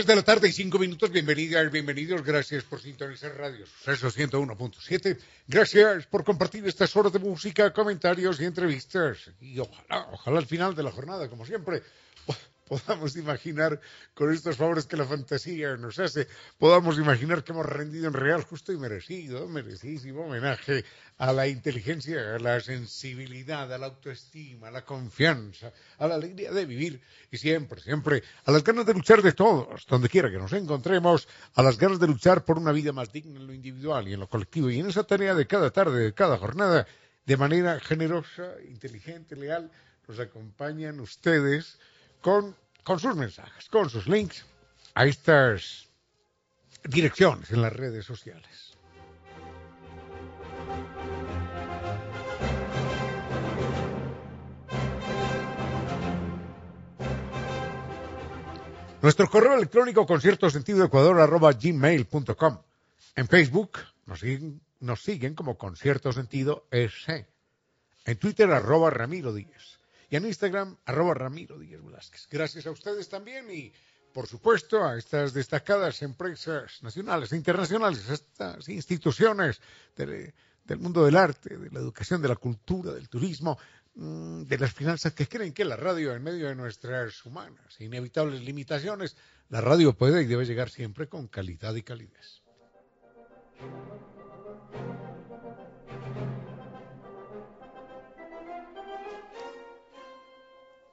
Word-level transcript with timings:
Tres 0.00 0.06
de 0.06 0.16
la 0.16 0.22
tarde 0.22 0.48
y 0.48 0.52
cinco 0.52 0.78
minutos, 0.78 1.10
bienvenidas, 1.10 1.70
bienvenidos, 1.70 2.24
gracias 2.24 2.64
por 2.64 2.80
sintonizar 2.80 3.36
Radio 3.36 3.66
Suceso 3.66 4.10
101.7, 4.10 5.18
gracias 5.46 6.06
por 6.06 6.24
compartir 6.24 6.66
estas 6.66 6.96
horas 6.96 7.12
de 7.12 7.18
música, 7.18 7.70
comentarios 7.70 8.40
y 8.40 8.46
entrevistas, 8.46 9.30
y 9.42 9.58
ojalá, 9.58 10.08
ojalá 10.10 10.38
al 10.38 10.46
final 10.46 10.74
de 10.74 10.84
la 10.84 10.90
jornada, 10.90 11.28
como 11.28 11.44
siempre, 11.44 11.82
podamos 12.70 13.16
imaginar, 13.16 13.80
con 14.14 14.32
estos 14.32 14.56
favores 14.56 14.86
que 14.86 14.96
la 14.96 15.04
fantasía 15.04 15.76
nos 15.76 15.98
hace, 15.98 16.28
podamos 16.56 16.98
imaginar 16.98 17.42
que 17.42 17.50
hemos 17.50 17.66
rendido 17.66 18.06
en 18.06 18.12
real, 18.12 18.44
justo 18.44 18.72
y 18.72 18.76
merecido, 18.76 19.48
merecidísimo 19.48 20.24
homenaje 20.26 20.84
a 21.18 21.32
la 21.32 21.48
inteligencia, 21.48 22.36
a 22.36 22.38
la 22.38 22.60
sensibilidad, 22.60 23.72
a 23.72 23.76
la 23.76 23.86
autoestima, 23.86 24.68
a 24.68 24.70
la 24.70 24.84
confianza, 24.84 25.72
a 25.98 26.06
la 26.06 26.14
alegría 26.14 26.52
de 26.52 26.64
vivir 26.64 27.00
y 27.32 27.38
siempre, 27.38 27.80
siempre 27.80 28.22
a 28.44 28.52
las 28.52 28.62
ganas 28.62 28.86
de 28.86 28.94
luchar 28.94 29.20
de 29.20 29.32
todos, 29.32 29.84
donde 29.88 30.08
quiera 30.08 30.30
que 30.30 30.38
nos 30.38 30.52
encontremos, 30.52 31.26
a 31.54 31.64
las 31.64 31.76
ganas 31.76 31.98
de 31.98 32.06
luchar 32.06 32.44
por 32.44 32.56
una 32.56 32.70
vida 32.70 32.92
más 32.92 33.10
digna 33.10 33.40
en 33.40 33.48
lo 33.48 33.52
individual 33.52 34.06
y 34.06 34.12
en 34.12 34.20
lo 34.20 34.28
colectivo. 34.28 34.70
Y 34.70 34.78
en 34.78 34.88
esa 34.88 35.02
tarea 35.02 35.34
de 35.34 35.48
cada 35.48 35.72
tarde, 35.72 36.04
de 36.04 36.14
cada 36.14 36.38
jornada, 36.38 36.86
de 37.26 37.36
manera 37.36 37.80
generosa, 37.80 38.54
inteligente, 38.68 39.34
leal, 39.34 39.72
nos 40.06 40.20
acompañan 40.20 41.00
ustedes 41.00 41.80
con, 42.20 42.56
con 42.84 42.98
sus 42.98 43.16
mensajes, 43.16 43.68
con 43.68 43.88
sus 43.90 44.06
links 44.06 44.44
a 44.94 45.04
estas 45.06 45.88
direcciones 46.84 47.50
en 47.50 47.62
las 47.62 47.72
redes 47.72 48.04
sociales. 48.04 48.76
Nuestro 59.02 59.30
correo 59.30 59.54
electrónico 59.54 60.06
concierto 60.06 60.50
sentido 60.50 60.84
ecuador 60.84 61.20
arroba 61.20 61.52
gmail.com. 61.52 62.58
En 63.16 63.28
Facebook 63.28 63.78
nos 64.04 64.20
siguen, 64.20 64.60
nos 64.80 65.02
siguen 65.02 65.34
como 65.34 65.56
concierto 65.56 66.12
sentido 66.12 66.66
S. 66.70 67.26
En 68.04 68.18
Twitter 68.18 68.50
arroba 68.50 68.90
Ramiro 68.90 69.32
Díez 69.32 69.79
y 70.10 70.16
en 70.16 70.26
Instagram, 70.26 70.76
arroba 70.84 71.14
Ramiro 71.14 71.56
Díaz 71.56 71.82
Velázquez. 71.82 72.26
Gracias 72.28 72.66
a 72.66 72.72
ustedes 72.72 73.08
también 73.08 73.46
y, 73.50 73.72
por 74.12 74.26
supuesto, 74.26 74.84
a 74.84 74.98
estas 74.98 75.32
destacadas 75.32 76.02
empresas 76.02 76.82
nacionales 76.82 77.32
e 77.32 77.36
internacionales, 77.36 78.10
a 78.10 78.14
estas 78.14 78.68
instituciones 78.68 79.60
del 79.94 80.78
mundo 80.78 81.04
del 81.04 81.16
arte, 81.16 81.56
de 81.56 81.70
la 81.70 81.78
educación, 81.78 82.20
de 82.20 82.28
la 82.28 82.34
cultura, 82.34 82.92
del 82.92 83.08
turismo, 83.08 83.56
mm, 83.94 84.42
de 84.42 84.58
las 84.58 84.72
finanzas 84.72 85.12
que 85.12 85.28
creen 85.28 85.52
que 85.52 85.64
la 85.64 85.76
radio, 85.76 86.12
en 86.12 86.24
medio 86.24 86.48
de 86.48 86.56
nuestras 86.56 87.24
humanas 87.24 87.76
e 87.78 87.84
inevitables 87.84 88.42
limitaciones, 88.42 89.16
la 89.48 89.60
radio 89.60 89.92
puede 89.92 90.22
y 90.22 90.26
debe 90.26 90.44
llegar 90.44 90.70
siempre 90.70 91.08
con 91.08 91.28
calidad 91.28 91.74
y 91.76 91.82
calidez. 91.82 92.42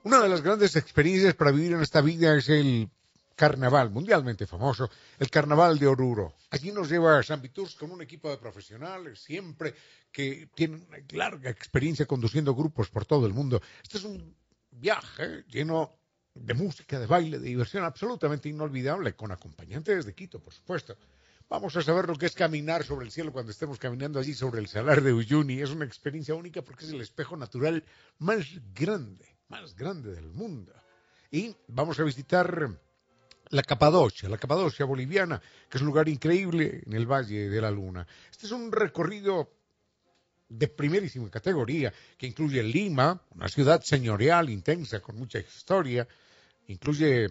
Una 0.04 0.22
de 0.22 0.30
las 0.30 0.42
grandes 0.42 0.76
experiencias 0.76 1.34
para 1.34 1.52
vivir 1.52 1.74
en 1.74 1.82
esta 1.82 2.02
vida 2.02 2.38
es 2.38 2.48
el 2.50 2.90
carnaval, 3.36 3.90
mundialmente 3.90 4.48
famoso, 4.48 4.90
el 5.20 5.30
carnaval 5.30 5.78
de 5.80 5.88
Oruro. 5.88 6.34
Allí 6.52 6.72
nos 6.72 6.90
lleva 6.90 7.20
a 7.20 7.24
San 7.24 7.42
Viturs 7.42 7.76
con 7.76 7.92
un 7.92 8.02
equipo 8.02 8.30
de 8.30 8.38
profesionales, 8.38 9.20
siempre 9.20 9.74
que 10.12 10.50
tienen 10.56 10.86
una 10.88 10.98
larga 11.10 11.50
experiencia 11.50 12.06
conduciendo 12.06 12.56
grupos 12.56 12.90
por 12.90 13.06
todo 13.06 13.26
el 13.26 13.34
mundo. 13.34 13.62
Este 13.84 13.98
es 13.98 14.04
un 14.04 14.36
viaje 14.72 15.44
lleno 15.50 16.00
de 16.34 16.54
música, 16.54 17.00
de 17.00 17.08
baile, 17.08 17.40
de 17.40 17.50
diversión 17.50 17.84
absolutamente 17.84 18.50
inolvidable, 18.50 19.14
con 19.14 19.32
acompañantes 19.32 20.06
de 20.06 20.14
Quito, 20.14 20.40
por 20.40 20.54
supuesto. 20.54 20.96
Vamos 21.50 21.76
a 21.76 21.82
saber 21.82 22.08
lo 22.08 22.16
que 22.16 22.28
es 22.28 22.34
caminar 22.34 22.84
sobre 22.84 23.06
el 23.06 23.12
cielo 23.12 23.34
cuando 23.34 23.52
estemos 23.52 23.80
caminando 23.80 24.20
allí 24.20 24.34
sobre 24.34 24.62
el 24.62 24.68
salar 24.68 25.02
de 25.02 25.14
Uyuni. 25.14 25.62
Es 25.62 25.72
una 25.72 25.86
experiencia 25.86 26.36
única 26.36 26.62
porque 26.62 26.86
es 26.86 26.92
el 26.92 27.02
espejo 27.02 27.36
natural 27.36 27.84
más 28.20 28.46
grande 28.74 29.37
más 29.50 29.76
grande 29.76 30.14
del 30.14 30.30
mundo. 30.30 30.74
Y 31.32 31.56
vamos 31.68 32.00
a 32.00 32.04
visitar 32.04 32.70
la 33.50 33.64
Capadocia, 33.64 34.30
la 34.30 34.38
Capadocia 34.38 34.86
boliviana, 34.86 35.42
que 35.70 35.78
es 35.78 35.82
un 35.82 35.88
lugar 35.88 36.10
increíble 36.10 36.84
en 36.86 36.94
el 36.94 37.06
Valle 37.06 37.50
de 37.50 37.62
la 37.62 37.72
Luna. 37.72 38.08
Este 38.30 38.46
es 38.46 38.52
un 38.52 38.72
recorrido 38.72 39.50
de 40.50 40.68
primerísima 40.68 41.30
categoría 41.30 41.94
que 42.18 42.28
incluye 42.28 42.64
Lima, 42.64 43.22
una 43.36 43.50
ciudad 43.50 43.82
señorial 43.82 44.50
intensa 44.50 45.02
con 45.02 45.18
mucha 45.18 45.40
historia, 45.40 46.08
incluye 46.68 47.28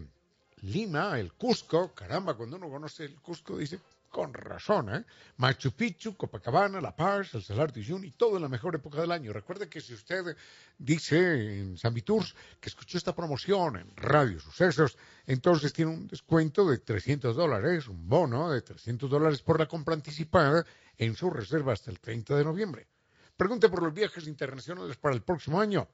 Lima, 0.63 1.19
el 1.19 1.33
Cusco, 1.33 1.95
caramba, 1.95 2.35
cuando 2.35 2.57
uno 2.57 2.69
conoce 2.69 3.05
el 3.05 3.21
Cusco 3.21 3.57
dice, 3.57 3.81
con 4.17 4.33
razón, 4.33 4.95
¿eh? 4.95 5.05
Machu 5.37 5.73
Picchu, 5.73 6.17
Copacabana, 6.17 6.81
La 6.81 6.97
Paz, 6.97 7.35
el 7.35 7.43
Salar 7.43 7.71
de 7.71 7.81
Uyuni, 7.81 8.13
todo 8.13 8.37
en 8.37 8.43
la 8.45 8.49
mejor 8.49 8.75
época 8.75 8.99
del 8.99 9.13
año. 9.13 9.31
Recuerde 9.31 9.69
que 9.69 9.83
si 9.83 9.93
usted 9.93 10.35
dice 10.79 11.59
en 11.59 11.77
San 11.77 11.93
Viturs 11.93 12.35
que 12.59 12.71
escuchó 12.71 12.97
esta 12.97 13.15
promoción 13.15 13.77
en 13.77 13.95
Radio 13.95 14.41
Sucesos, 14.41 14.97
entonces 15.27 15.75
tiene 15.75 15.91
un 15.91 16.07
descuento 16.07 16.67
de 16.67 16.79
300 16.79 17.37
dólares, 17.37 17.89
un 17.89 18.09
bono 18.09 18.51
de 18.51 18.63
300 18.63 19.11
dólares 19.11 19.43
por 19.43 19.61
la 19.61 19.69
compra 19.69 19.93
anticipada 19.93 20.65
en 20.97 21.15
su 21.15 21.29
reserva 21.29 21.75
hasta 21.75 21.91
el 21.91 22.01
30 22.01 22.37
de 22.37 22.45
noviembre. 22.45 22.89
Pregunte 23.37 23.69
por 23.69 23.83
los 23.83 23.93
viajes 23.93 24.27
internacionales 24.27 24.97
para 24.97 25.15
el 25.15 25.21
próximo 25.21 25.61
año 25.61 25.87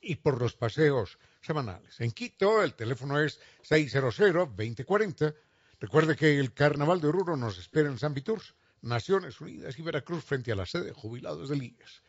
y 0.00 0.16
por 0.16 0.40
los 0.40 0.54
paseos 0.54 1.18
semanales. 1.42 2.00
En 2.00 2.10
Quito 2.12 2.62
el 2.62 2.72
teléfono 2.72 3.20
es 3.20 3.38
600 3.64 4.16
2040 4.56 5.34
Recuerde 5.80 6.16
que 6.16 6.40
el 6.40 6.52
Carnaval 6.52 7.00
de 7.00 7.08
Oruro 7.08 7.36
nos 7.36 7.56
espera 7.56 7.88
en 7.88 7.98
San 7.98 8.12
Viturs, 8.12 8.54
Naciones 8.82 9.40
Unidas 9.40 9.78
y 9.78 9.82
Veracruz 9.82 10.24
frente 10.24 10.50
a 10.50 10.56
la 10.56 10.66
sede 10.66 10.86
de 10.86 10.92
jubilados 10.92 11.48
de 11.48 11.56
Ligas. 11.56 12.02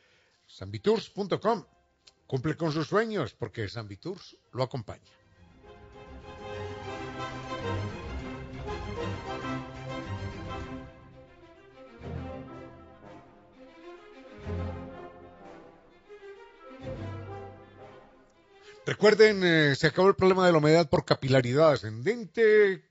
Sanviturs.com. 0.47 1.65
Cumple 2.25 2.55
con 2.55 2.71
sus 2.71 2.87
sueños 2.87 3.33
porque 3.33 3.69
San 3.69 3.87
Viturs 3.87 4.37
lo 4.53 4.63
acompaña. 4.63 5.11
Recuerden, 18.85 19.43
eh, 19.43 19.75
se 19.75 19.85
acabó 19.85 20.07
el 20.07 20.15
problema 20.15 20.47
de 20.47 20.51
la 20.51 20.57
humedad 20.57 20.89
por 20.89 21.05
capilaridad 21.05 21.73
ascendente 21.73 22.88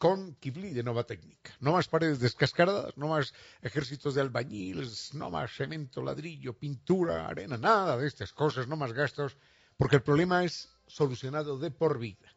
con 0.00 0.34
Kibli 0.36 0.72
de 0.72 0.82
Nova 0.82 1.04
Técnica. 1.04 1.52
No 1.60 1.72
más 1.72 1.86
paredes 1.86 2.20
descascaradas, 2.20 2.96
no 2.96 3.08
más 3.08 3.34
ejércitos 3.60 4.14
de 4.14 4.22
albañiles, 4.22 5.12
no 5.12 5.30
más 5.30 5.52
cemento, 5.52 6.02
ladrillo, 6.02 6.54
pintura, 6.54 7.28
arena, 7.28 7.58
nada 7.58 7.98
de 7.98 8.06
estas 8.06 8.32
cosas, 8.32 8.66
no 8.66 8.76
más 8.76 8.94
gastos, 8.94 9.36
porque 9.76 9.96
el 9.96 10.02
problema 10.02 10.42
es 10.42 10.70
solucionado 10.86 11.58
de 11.58 11.70
por 11.70 11.98
vida. 11.98 12.34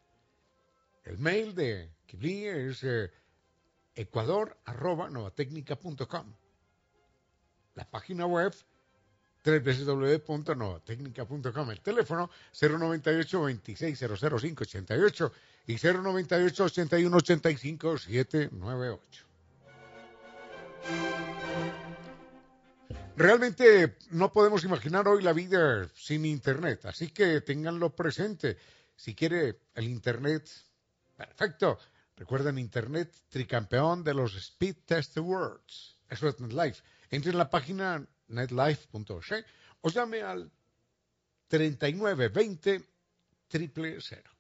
El 1.06 1.20
mail 1.20 1.56
de 1.56 1.90
Kibli 2.06 2.48
es 2.48 2.84
eh, 2.84 3.10
ecuador.novatecnica.com. 3.96 6.36
La 7.76 7.90
página 7.90 8.26
web 8.26 8.54
www.novatecnica.com. 9.46 11.72
El 11.72 11.80
teléfono 11.80 12.30
098 12.62 13.42
2600588 13.42 15.32
y 15.66 15.76
098 15.76 16.64
81 16.66 17.18
85 17.18 17.98
798. 17.98 19.26
Realmente 23.16 23.98
no 24.10 24.32
podemos 24.32 24.64
imaginar 24.64 25.08
hoy 25.08 25.22
la 25.22 25.34
vida 25.34 25.88
sin 25.96 26.26
Internet, 26.26 26.86
así 26.86 27.10
que 27.10 27.42
ténganlo 27.42 27.96
presente. 27.96 28.58
Si 28.96 29.14
quiere 29.14 29.60
el 29.76 29.86
Internet, 29.86 30.50
perfecto. 31.16 31.78
Recuerden 32.16 32.58
Internet, 32.58 33.14
tricampeón 33.30 34.04
de 34.04 34.14
los 34.14 34.36
Speed 34.36 34.78
Test 34.86 35.18
Awards. 35.18 35.98
Eso 36.10 36.28
es 36.28 36.40
NetLife. 36.40 36.82
Entre 37.10 37.32
en 37.32 37.38
la 37.38 37.50
página 37.50 38.06
netlife.org 38.28 39.46
o 39.82 39.90
llame 39.90 40.22
al 40.22 40.52
3920 41.48 42.84
000. 43.52 44.33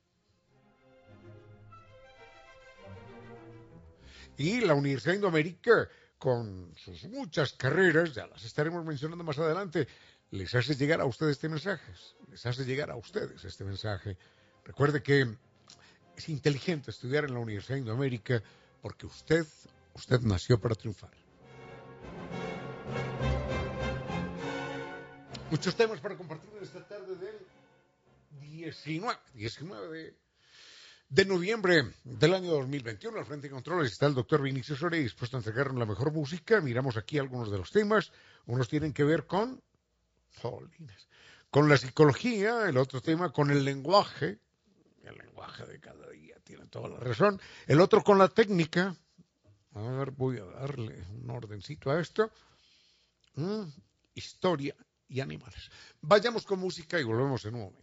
Y 4.37 4.61
la 4.61 4.73
Universidad 4.73 5.15
Indoamérica 5.15 5.87
con 6.17 6.73
sus 6.77 7.03
muchas 7.05 7.53
carreras, 7.53 8.13
ya 8.13 8.27
las 8.27 8.43
estaremos 8.43 8.85
mencionando 8.85 9.23
más 9.23 9.37
adelante, 9.37 9.87
les 10.31 10.55
hace 10.55 10.75
llegar 10.75 11.01
a 11.01 11.05
ustedes 11.05 11.33
este 11.33 11.49
mensaje, 11.49 11.91
les 12.29 12.45
hace 12.45 12.65
llegar 12.65 12.89
a 12.89 12.95
ustedes 12.95 13.43
este 13.43 13.63
mensaje. 13.63 14.17
Recuerde 14.63 15.03
que 15.03 15.27
es 16.15 16.29
inteligente 16.29 16.91
estudiar 16.91 17.25
en 17.25 17.33
la 17.33 17.39
Universidad 17.39 17.77
Indoamérica 17.77 18.41
porque 18.81 19.05
usted, 19.05 19.45
usted 19.93 20.21
nació 20.21 20.59
para 20.59 20.75
triunfar. 20.75 21.11
Muchos 25.51 25.75
temas 25.75 25.99
para 25.99 26.17
compartir 26.17 26.49
esta 26.61 26.87
tarde 26.87 27.15
del 27.15 27.35
19, 28.41 29.19
19 29.35 29.97
de 29.97 30.22
de 31.13 31.25
noviembre 31.25 31.93
del 32.03 32.33
año 32.33 32.49
2021. 32.53 33.19
Al 33.19 33.25
frente 33.25 33.47
de 33.47 33.53
controles 33.53 33.91
está 33.91 34.07
el 34.07 34.15
doctor 34.15 34.41
Vinicio 34.41 34.75
Soria 34.75 34.99
dispuesto 34.99 35.37
a 35.37 35.41
entregarnos 35.41 35.77
la 35.77 35.85
mejor 35.85 36.11
música. 36.11 36.59
Miramos 36.59 36.97
aquí 36.97 37.19
algunos 37.19 37.51
de 37.51 37.59
los 37.59 37.69
temas. 37.69 38.11
Unos 38.47 38.67
tienen 38.67 38.93
que 38.93 39.03
ver 39.03 39.27
con... 39.27 39.61
con 41.51 41.69
la 41.69 41.77
psicología, 41.77 42.67
el 42.67 42.77
otro 42.77 42.99
tema 42.99 43.31
con 43.31 43.51
el 43.51 43.63
lenguaje. 43.63 44.39
El 45.03 45.15
lenguaje 45.19 45.67
de 45.67 45.79
cada 45.79 46.09
día 46.09 46.35
tiene 46.43 46.65
toda 46.65 46.89
la 46.89 46.97
razón. 46.97 47.39
El 47.67 47.79
otro 47.79 48.01
con 48.03 48.17
la 48.17 48.29
técnica. 48.29 48.95
A 49.75 49.81
ver, 49.81 50.09
voy 50.09 50.39
a 50.39 50.45
darle 50.45 51.05
un 51.11 51.29
ordencito 51.29 51.91
a 51.91 52.01
esto. 52.01 52.31
Mm, 53.35 53.65
historia 54.15 54.75
y 55.07 55.19
animales. 55.19 55.69
Vayamos 56.01 56.43
con 56.43 56.59
música 56.59 56.99
y 56.99 57.03
volvemos 57.03 57.45
en 57.45 57.53
un 57.53 57.61
momento. 57.65 57.82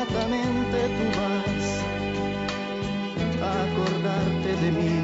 Inmediatamente 0.00 0.78
tú 0.96 1.04
vas 1.20 1.66
a 3.42 3.50
acordarte 3.64 4.50
de 4.62 4.70
mí. 4.72 4.96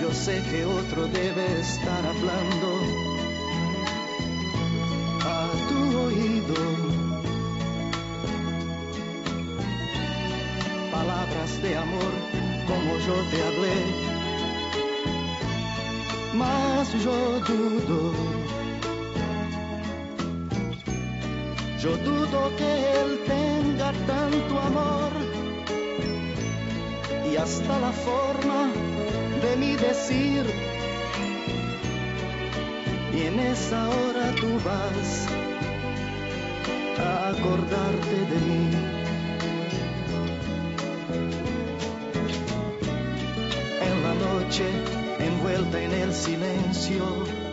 Yo 0.00 0.08
sé 0.12 0.40
que 0.48 0.64
otro 0.64 1.06
debe 1.08 1.60
estar 1.60 2.06
hablando 2.06 2.68
Palabras 10.92 11.62
de 11.62 11.76
amor 11.76 12.12
como 12.68 12.98
yo 12.98 13.14
te 13.30 13.42
hablé, 13.42 13.76
mas 16.34 16.92
yo 17.04 17.40
dudo. 17.40 18.45
Yo 21.86 21.96
dudo 21.98 22.50
que 22.56 22.72
él 23.00 23.20
tenga 23.28 23.92
tanto 23.92 24.58
amor 24.58 25.12
y 27.30 27.36
hasta 27.36 27.78
la 27.78 27.92
forma 27.92 28.72
de 29.42 29.56
mi 29.56 29.76
decir. 29.76 30.42
Y 33.14 33.20
en 33.28 33.38
esa 33.38 33.88
hora 33.88 34.32
tú 34.40 34.48
vas 34.64 35.28
a 36.98 37.28
acordarte 37.28 38.16
de 38.32 38.38
mí. 38.48 38.64
En 43.88 43.96
la 44.02 44.14
noche, 44.26 44.66
envuelta 45.20 45.80
en 45.80 45.92
el 45.92 46.12
silencio 46.12 47.45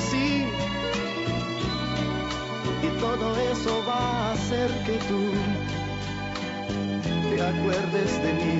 así. 0.00 0.46
Y 2.86 2.88
todo 3.00 3.26
eso 3.52 3.72
va 3.88 4.02
a 4.02 4.32
hacer 4.32 4.68
que 4.86 4.96
tú 5.08 5.20
te 7.30 7.36
acuerdes 7.52 8.10
de 8.24 8.32
mí. 8.40 8.58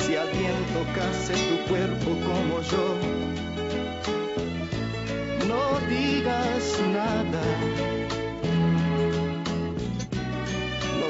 Si 0.00 0.16
alguien 0.16 0.58
tocase 0.78 1.34
tu 1.48 1.56
cuerpo 1.70 2.10
como 2.28 2.54
yo, 2.72 2.86
no 5.50 5.62
digas 5.88 6.64
nada 6.92 7.44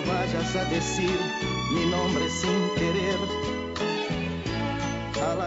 vayas 0.07 0.57
a 0.57 0.65
decir 0.65 1.19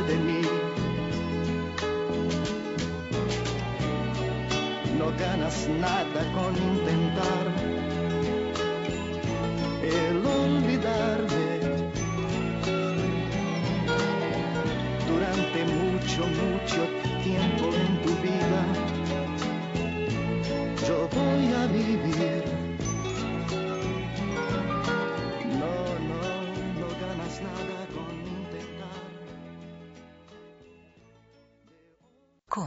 de 0.00 0.16
mí. 0.16 0.40
No 4.98 5.12
ganas 5.18 5.68
nada 5.68 6.32
con 6.32 6.56
intentar 6.56 7.61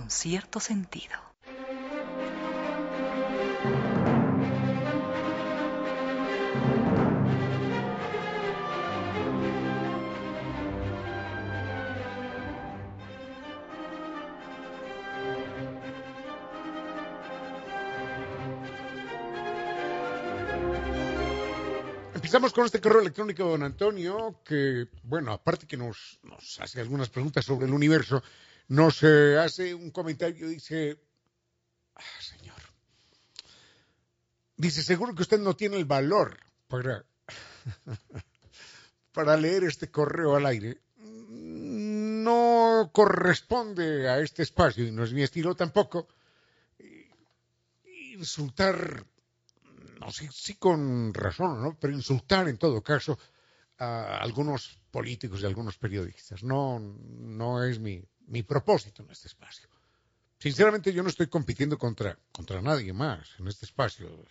Cierto 0.07 0.59
sentido. 0.59 1.25
Empezamos 22.13 22.53
con 22.53 22.65
este 22.65 22.81
correo 22.81 23.01
electrónico 23.01 23.45
don 23.45 23.63
Antonio, 23.63 24.41
que, 24.43 24.87
bueno, 25.03 25.31
aparte 25.31 25.67
que 25.67 25.77
nos, 25.77 26.19
nos 26.23 26.59
hace 26.59 26.81
algunas 26.81 27.07
preguntas 27.07 27.45
sobre 27.45 27.65
el 27.65 27.73
universo, 27.73 28.21
nos 28.67 29.03
eh, 29.03 29.37
hace 29.37 29.73
un 29.73 29.91
comentario, 29.91 30.47
dice, 30.47 30.99
ah, 31.95 32.21
señor, 32.21 32.57
dice, 34.57 34.83
seguro 34.83 35.13
que 35.13 35.21
usted 35.21 35.39
no 35.39 35.55
tiene 35.55 35.77
el 35.77 35.85
valor 35.85 36.37
para, 36.67 37.05
para 39.11 39.37
leer 39.37 39.65
este 39.65 39.91
correo 39.91 40.35
al 40.35 40.45
aire. 40.45 40.81
No 40.97 42.89
corresponde 42.91 44.09
a 44.09 44.19
este 44.19 44.43
espacio 44.43 44.85
y 44.85 44.91
no 44.91 45.03
es 45.03 45.13
mi 45.13 45.21
estilo 45.21 45.55
tampoco 45.55 46.07
eh, 46.79 47.09
insultar 48.17 49.05
no 49.99 50.11
sí, 50.11 50.27
sí 50.31 50.55
con 50.55 51.13
razón, 51.13 51.61
¿no? 51.61 51.77
Pero 51.79 51.93
insultar 51.93 52.47
en 52.47 52.57
todo 52.57 52.81
caso 52.81 53.17
a 53.77 54.17
algunos 54.17 54.79
políticos 54.91 55.41
y 55.41 55.45
a 55.45 55.47
algunos 55.47 55.77
periodistas. 55.77 56.43
No, 56.43 56.79
no 56.79 57.63
es 57.63 57.79
mi, 57.79 58.03
mi 58.27 58.43
propósito 58.43 59.03
en 59.03 59.11
este 59.11 59.27
espacio. 59.27 59.69
Sinceramente 60.37 60.93
yo 60.93 61.01
no 61.03 61.09
estoy 61.09 61.27
compitiendo 61.27 61.77
contra, 61.77 62.17
contra 62.31 62.61
nadie 62.61 62.93
más 62.93 63.29
en 63.39 63.47
este 63.47 63.65
espacio. 63.65 64.25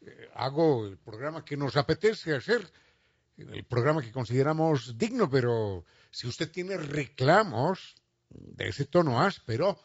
Eh, 0.00 0.30
hago 0.34 0.86
el 0.86 0.98
programa 0.98 1.44
que 1.44 1.56
nos 1.56 1.76
apetece 1.76 2.34
hacer, 2.34 2.70
el 3.36 3.64
programa 3.64 4.02
que 4.02 4.12
consideramos 4.12 4.96
digno, 4.98 5.28
pero 5.30 5.84
si 6.10 6.26
usted 6.26 6.50
tiene 6.50 6.76
reclamos 6.76 7.94
de 8.28 8.68
ese 8.68 8.84
tono 8.86 9.20
áspero 9.20 9.78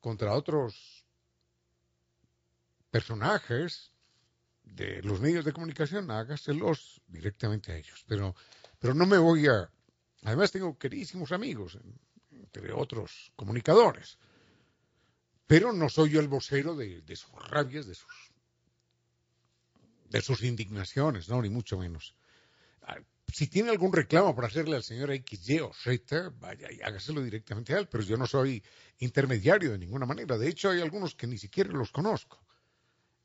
contra 0.00 0.34
otros 0.34 1.04
personajes, 2.90 3.92
de 4.74 5.02
los 5.02 5.20
medios 5.20 5.44
de 5.44 5.52
comunicación, 5.52 6.10
hágaselos 6.10 7.00
directamente 7.06 7.72
a 7.72 7.76
ellos. 7.76 8.04
Pero, 8.06 8.34
pero 8.78 8.94
no 8.94 9.06
me 9.06 9.18
voy 9.18 9.46
a... 9.46 9.70
Además 10.24 10.50
tengo 10.50 10.76
queridísimos 10.78 11.32
amigos, 11.32 11.78
entre 12.54 12.72
otros 12.72 13.32
comunicadores. 13.36 14.18
Pero 15.46 15.72
no 15.72 15.88
soy 15.88 16.10
yo 16.10 16.20
el 16.20 16.28
vocero 16.28 16.74
de, 16.74 17.02
sus 17.16 17.32
rabias, 17.48 17.86
de 17.86 17.94
sus, 17.94 18.32
de 20.10 20.20
sus 20.20 20.42
indignaciones, 20.42 21.28
no, 21.28 21.40
ni 21.40 21.48
mucho 21.48 21.78
menos. 21.78 22.14
Si 23.30 23.46
tiene 23.46 23.70
algún 23.70 23.92
reclamo 23.92 24.34
para 24.34 24.48
hacerle 24.48 24.76
al 24.76 24.82
señor 24.82 25.10
X, 25.10 25.48
Y 25.50 25.60
o 25.60 25.70
Z, 25.72 26.30
vaya 26.38 26.72
y 26.72 26.80
hágaselo 26.80 27.22
directamente 27.22 27.74
a 27.74 27.78
él, 27.78 27.88
pero 27.88 28.02
yo 28.02 28.16
no 28.16 28.26
soy 28.26 28.62
intermediario 28.98 29.72
de 29.72 29.78
ninguna 29.78 30.06
manera. 30.06 30.38
De 30.38 30.48
hecho, 30.48 30.70
hay 30.70 30.80
algunos 30.80 31.14
que 31.14 31.26
ni 31.26 31.36
siquiera 31.36 31.70
los 31.70 31.92
conozco. 31.92 32.42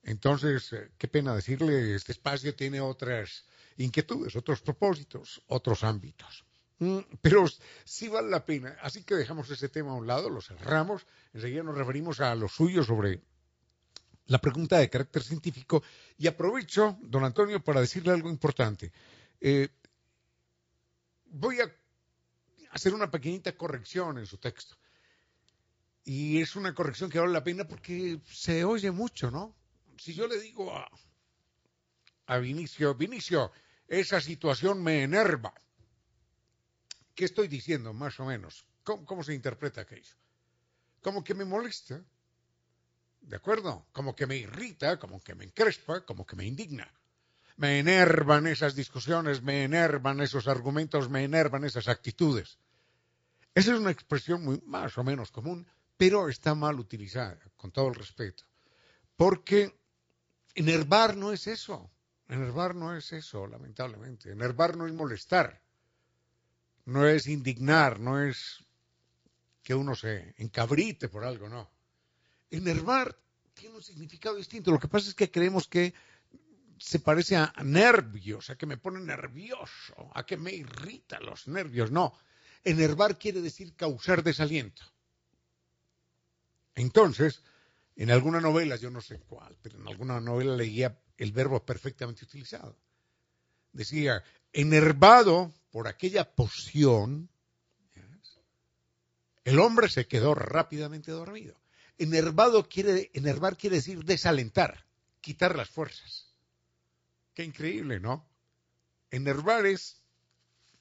Entonces, 0.04 0.74
eh, 0.74 0.92
qué 0.98 1.08
pena 1.08 1.34
decirle, 1.34 1.96
este 1.96 2.12
espacio 2.12 2.54
tiene 2.54 2.82
otras 2.82 3.46
inquietudes, 3.78 4.36
otros 4.36 4.62
propósitos, 4.62 5.42
otros 5.48 5.86
ámbitos. 5.86 6.44
Mm, 6.84 7.00
pero 7.22 7.46
sí 7.86 8.10
vale 8.10 8.30
la 8.30 8.46
pena. 8.46 8.78
Así 8.82 9.04
que 9.04 9.16
dejamos 9.16 9.50
ese 9.50 9.70
tema 9.70 9.92
a 9.92 9.96
un 9.96 10.06
lado, 10.06 10.30
lo 10.30 10.42
cerramos. 10.42 11.06
Enseguida 11.34 11.64
nos 11.64 11.78
referimos 11.78 12.20
a 12.20 12.36
lo 12.36 12.50
suyo 12.50 12.84
sobre 12.84 13.22
la 14.26 14.40
pregunta 14.40 14.80
de 14.80 14.90
carácter 14.90 15.24
científico. 15.24 15.82
Y 16.18 16.28
aprovecho, 16.28 16.98
don 17.02 17.24
Antonio, 17.24 17.64
para 17.64 17.80
decirle 17.80 18.12
algo 18.12 18.30
importante. 18.30 18.92
Eh, 19.40 19.70
voy 21.26 21.62
a 21.62 21.74
hacer 22.72 22.94
una 22.94 23.10
pequeñita 23.10 23.56
corrección 23.56 24.18
en 24.18 24.26
su 24.26 24.38
texto. 24.38 24.76
Y 26.04 26.42
es 26.42 26.58
una 26.58 26.74
corrección 26.74 27.10
que 27.10 27.20
vale 27.20 27.32
la 27.32 27.46
pena 27.46 27.66
porque 27.66 28.20
se 28.30 28.66
oye 28.66 28.92
mucho, 28.92 29.32
¿no? 29.32 29.56
si 29.98 30.14
yo 30.14 30.28
le 30.28 30.38
digo 30.38 30.76
a, 30.76 30.90
a 32.26 32.38
Vinicio, 32.40 32.94
Vinicio, 32.96 33.54
esa 33.88 34.20
situación 34.20 34.84
me 34.84 35.04
enerva, 35.04 35.54
¿qué 37.16 37.26
estoy 37.26 37.48
diciendo 37.48 37.94
más 37.94 38.20
o 38.20 38.26
menos? 38.26 38.66
¿Cómo, 38.84 39.24
se 39.24 39.34
interpreta 39.34 39.82
aquello? 39.82 40.16
Como 41.02 41.24
que 41.24 41.34
me 41.34 41.46
molesta, 41.46 42.02
¿de 43.22 43.36
acuerdo? 43.36 43.88
Como 43.92 44.16
que 44.16 44.28
me 44.28 44.38
irrita, 44.38 45.00
como 45.00 45.22
que 45.22 45.36
me 45.36 45.46
encrespa, 45.46 46.06
como 46.06 46.26
que 46.26 46.36
me 46.36 46.46
indigna. 46.46 46.92
Me 47.56 47.80
enervan 47.80 48.48
esas 48.48 48.76
discusiones, 48.76 49.42
me 49.42 49.64
enervan 49.64 50.22
esos 50.22 50.48
argumentos, 50.48 51.10
me 51.10 51.24
enervan 51.24 51.64
esas 51.64 51.88
actitudes. 51.88 52.58
Esa 53.54 53.74
es 53.74 53.80
una 53.80 53.92
expresión 53.92 54.44
muy, 54.44 54.62
más 54.66 54.98
o 54.98 55.04
menos 55.04 55.32
común, 55.32 55.68
pero 55.96 56.28
está 56.28 56.56
mal 56.56 56.80
utilizada, 56.80 57.40
con 57.56 57.72
todo 57.72 57.88
el 57.90 57.96
respeto. 57.96 58.44
Porque 59.16 59.74
Enervar 60.56 61.18
no 61.18 61.34
es 61.34 61.48
eso. 61.48 61.90
Enervar 62.28 62.76
no 62.76 62.96
es 62.96 63.12
eso, 63.12 63.48
lamentablemente. 63.48 64.32
Enervar 64.32 64.78
no 64.78 64.86
es 64.86 64.94
molestar. 64.94 65.63
No 66.86 67.08
es 67.08 67.28
indignar, 67.28 68.00
no 68.00 68.22
es 68.22 68.64
que 69.64 69.74
uno 69.74 69.96
se 69.96 70.34
encabrite 70.38 71.08
por 71.08 71.24
algo, 71.24 71.48
no. 71.48 71.70
Enervar 72.50 73.18
tiene 73.54 73.76
un 73.76 73.84
significado 73.84 74.36
distinto. 74.36 74.72
Lo 74.72 74.80
que 74.80 74.88
pasa 74.88 75.10
es 75.10 75.16
que 75.16 75.32
creemos 75.32 75.68
que 75.68 75.94
se 76.78 77.00
parece 77.00 77.38
a 77.38 77.54
nervios, 77.64 78.50
a 78.50 78.58
que 78.58 78.66
me 78.66 78.78
pone 78.78 79.00
nervioso, 79.00 80.12
a 80.14 80.26
que 80.26 80.38
me 80.38 80.52
irrita 80.52 81.20
los 81.22 81.48
nervios. 81.48 81.92
No. 81.92 82.14
Enervar 82.64 83.18
quiere 83.18 83.42
decir 83.42 83.76
causar 83.76 84.24
desaliento. 84.24 84.84
Entonces, 86.76 87.42
en 87.96 88.12
alguna 88.12 88.42
novela, 88.42 88.76
yo 88.76 88.90
no 88.90 89.02
sé 89.02 89.20
cuál, 89.20 89.58
pero 89.62 89.80
en 89.80 89.88
alguna 89.88 90.20
novela 90.20 90.56
leía 90.56 91.00
el 91.18 91.32
verbo 91.32 91.64
perfectamente 91.66 92.26
utilizado. 92.26 92.78
Decía, 93.72 94.24
enervado 94.52 95.54
por 95.74 95.88
aquella 95.88 96.36
poción, 96.36 97.32
El 99.44 99.60
hombre 99.60 99.90
se 99.90 100.08
quedó 100.08 100.36
rápidamente 100.36 101.12
dormido. 101.12 101.60
Enervado 101.98 102.70
quiere, 102.70 103.10
enervar 103.14 103.58
quiere 103.58 103.78
decir 103.78 104.06
desalentar, 104.06 104.86
quitar 105.20 105.58
las 105.58 105.70
fuerzas. 105.70 106.34
Qué 107.34 107.44
increíble, 107.44 108.00
¿no? 108.00 108.26
Enervar 109.10 109.66
es 109.66 110.02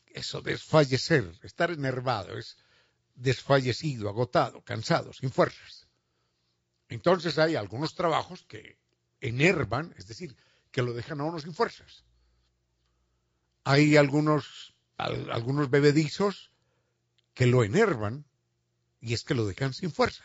eso, 0.09 0.43
desfallecer, 0.43 1.39
estar 1.43 1.71
enervado, 1.71 2.39
es 2.39 2.59
desfallecido, 3.15 4.11
agotado, 4.11 4.63
cansado, 4.63 5.13
sin 5.15 5.33
fuerzas. 5.33 5.89
Entonces 6.89 7.39
hay 7.39 7.57
algunos 7.57 7.95
trabajos 7.95 8.45
que 8.45 8.79
enervan, 9.21 9.95
es 9.97 10.07
decir, 10.07 10.37
que 10.71 10.83
lo 10.83 10.93
dejan 10.93 11.21
a 11.21 11.25
uno 11.25 11.41
sin 11.41 11.55
fuerzas. 11.55 12.05
Hay 13.65 13.97
algunos, 13.97 14.72
algunos 14.97 15.71
bebedizos 15.71 16.51
que 17.35 17.47
lo 17.47 17.65
enervan 17.65 18.25
y 19.01 19.15
es 19.15 19.25
que 19.25 19.35
lo 19.35 19.47
dejan 19.47 19.73
sin 19.73 19.91
fuerza. 19.91 20.25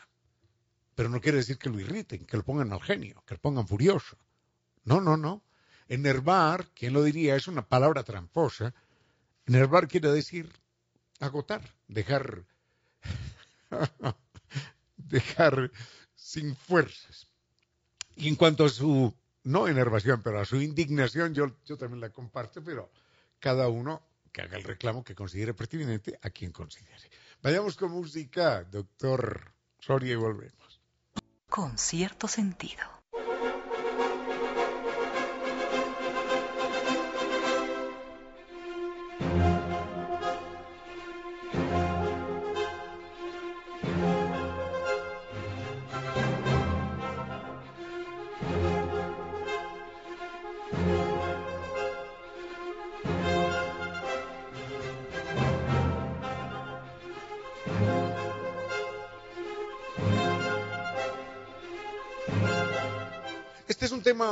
Pero 0.95 1.09
no 1.09 1.21
quiere 1.21 1.37
decir 1.37 1.57
que 1.57 1.69
lo 1.69 1.79
irriten, 1.79 2.25
que 2.25 2.37
lo 2.37 2.43
pongan 2.43 2.73
al 2.73 2.81
genio, 2.81 3.23
que 3.25 3.35
lo 3.35 3.41
pongan 3.41 3.67
furioso. 3.67 4.17
No, 4.83 5.01
no, 5.01 5.17
no. 5.17 5.43
Enervar, 5.87 6.69
¿quién 6.73 6.93
lo 6.93 7.03
diría? 7.03 7.35
Es 7.35 7.47
una 7.47 7.67
palabra 7.67 8.03
tramposa. 8.03 8.73
Enervar 9.45 9.87
quiere 9.87 10.11
decir 10.11 10.51
agotar, 11.19 11.61
dejar, 11.87 12.45
dejar 14.97 15.71
sin 16.15 16.55
fuerzas. 16.55 17.27
Y 18.15 18.27
en 18.27 18.35
cuanto 18.35 18.65
a 18.65 18.69
su, 18.69 19.13
no 19.43 19.67
enervación, 19.67 20.21
pero 20.23 20.39
a 20.39 20.45
su 20.45 20.61
indignación, 20.61 21.33
yo, 21.33 21.55
yo 21.65 21.77
también 21.77 22.01
la 22.01 22.09
comparto, 22.09 22.63
pero 22.63 22.91
cada 23.39 23.69
uno 23.69 24.01
que 24.37 24.43
haga 24.43 24.57
el 24.57 24.63
reclamo 24.63 25.03
que 25.03 25.15
considere 25.15 25.55
pertinente 25.55 26.19
a 26.21 26.29
quien 26.29 26.51
considere. 26.51 27.09
Vayamos 27.41 27.75
con 27.75 27.91
música, 27.91 28.63
doctor 28.63 29.51
Soria, 29.79 30.13
y 30.13 30.15
volvemos. 30.15 30.79
Con 31.49 31.79
cierto 31.79 32.27
sentido. 32.27 32.96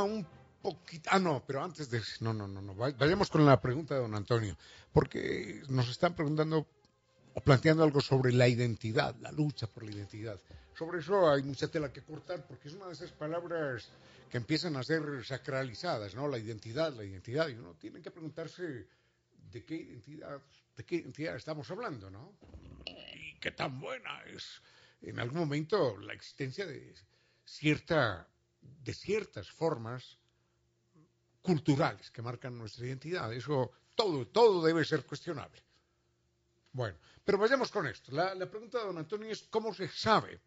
Un 0.02 0.26
poquito. 0.62 1.10
Ah, 1.12 1.18
no, 1.18 1.42
pero 1.46 1.62
antes 1.62 1.90
de. 1.90 2.00
No, 2.20 2.32
no, 2.32 2.46
no, 2.46 2.60
no. 2.60 2.74
Vayamos 2.74 3.30
con 3.30 3.44
la 3.44 3.60
pregunta 3.60 3.94
de 3.94 4.00
don 4.00 4.14
Antonio. 4.14 4.56
Porque 4.92 5.62
nos 5.68 5.88
están 5.88 6.14
preguntando 6.14 6.66
o 7.34 7.40
planteando 7.40 7.84
algo 7.84 8.00
sobre 8.00 8.32
la 8.32 8.48
identidad, 8.48 9.14
la 9.20 9.30
lucha 9.30 9.66
por 9.66 9.84
la 9.84 9.92
identidad. 9.92 10.40
Sobre 10.74 11.00
eso 11.00 11.30
hay 11.30 11.42
mucha 11.42 11.68
tela 11.68 11.92
que 11.92 12.02
cortar 12.02 12.46
porque 12.46 12.68
es 12.68 12.74
una 12.74 12.86
de 12.86 12.92
esas 12.94 13.12
palabras 13.12 13.88
que 14.30 14.38
empiezan 14.38 14.76
a 14.76 14.82
ser 14.82 15.02
sacralizadas, 15.24 16.14
¿no? 16.14 16.28
La 16.28 16.38
identidad, 16.38 16.92
la 16.94 17.04
identidad. 17.04 17.48
Y 17.48 17.54
uno 17.54 17.74
tiene 17.74 18.00
que 18.00 18.10
preguntarse 18.10 18.86
de 19.50 19.64
qué 19.64 19.74
identidad, 19.74 20.40
de 20.76 20.84
qué 20.84 20.96
identidad 20.96 21.36
estamos 21.36 21.70
hablando, 21.70 22.10
¿no? 22.10 22.32
Y 22.86 23.38
qué 23.38 23.50
tan 23.52 23.80
buena 23.80 24.22
es 24.24 24.62
en 25.02 25.18
algún 25.18 25.40
momento 25.40 25.96
la 25.98 26.14
existencia 26.14 26.66
de 26.66 26.94
cierta 27.44 28.26
de 28.82 28.94
ciertas 28.94 29.50
formas 29.50 30.18
culturales 31.46 32.10
que 32.10 32.22
marcan 32.22 32.58
nuestra 32.58 32.86
identidad. 32.86 33.32
Eso 33.32 33.70
todo, 33.94 34.26
todo 34.26 34.64
debe 34.64 34.84
ser 34.84 35.04
cuestionable. 35.04 35.62
Bueno, 36.72 36.98
pero 37.24 37.38
vayamos 37.38 37.70
con 37.70 37.86
esto. 37.86 38.12
La, 38.12 38.50
pregunta 38.50 38.78
de 38.78 38.86
don 38.86 38.98
Antonio 38.98 39.30
es 39.30 39.44
cómo 39.44 39.72
se 39.72 39.88
sabe, 39.88 40.40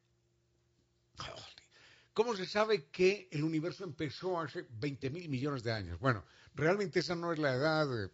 cómo 2.14 2.36
se 2.36 2.46
sabe 2.46 2.90
que 2.90 3.30
el 3.32 3.44
universo 3.44 3.84
empezó 3.84 4.40
hace 4.40 4.66
20 4.70 5.10
mil 5.10 5.30
millones 5.30 5.64
de 5.64 5.72
años. 5.72 6.00
Bueno, 6.00 6.26
realmente 6.54 7.00
esa 7.00 7.16
no 7.16 7.34
es 7.34 7.40
la 7.40 7.56
edad 7.56 8.04
eh, 8.04 8.12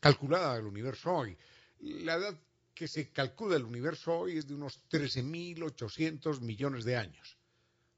calculada 0.00 0.56
del 0.56 0.66
universo 0.66 1.12
hoy. 1.12 1.38
La 1.80 2.16
edad 2.16 2.38
que 2.74 2.88
se 2.88 3.10
calcula 3.10 3.54
del 3.54 3.64
universo 3.64 4.18
hoy 4.18 4.38
es 4.38 4.46
de 4.46 4.54
unos 4.54 4.82
13.800 4.90 6.40
millones 6.40 6.84
de 6.84 6.96
años 6.96 7.37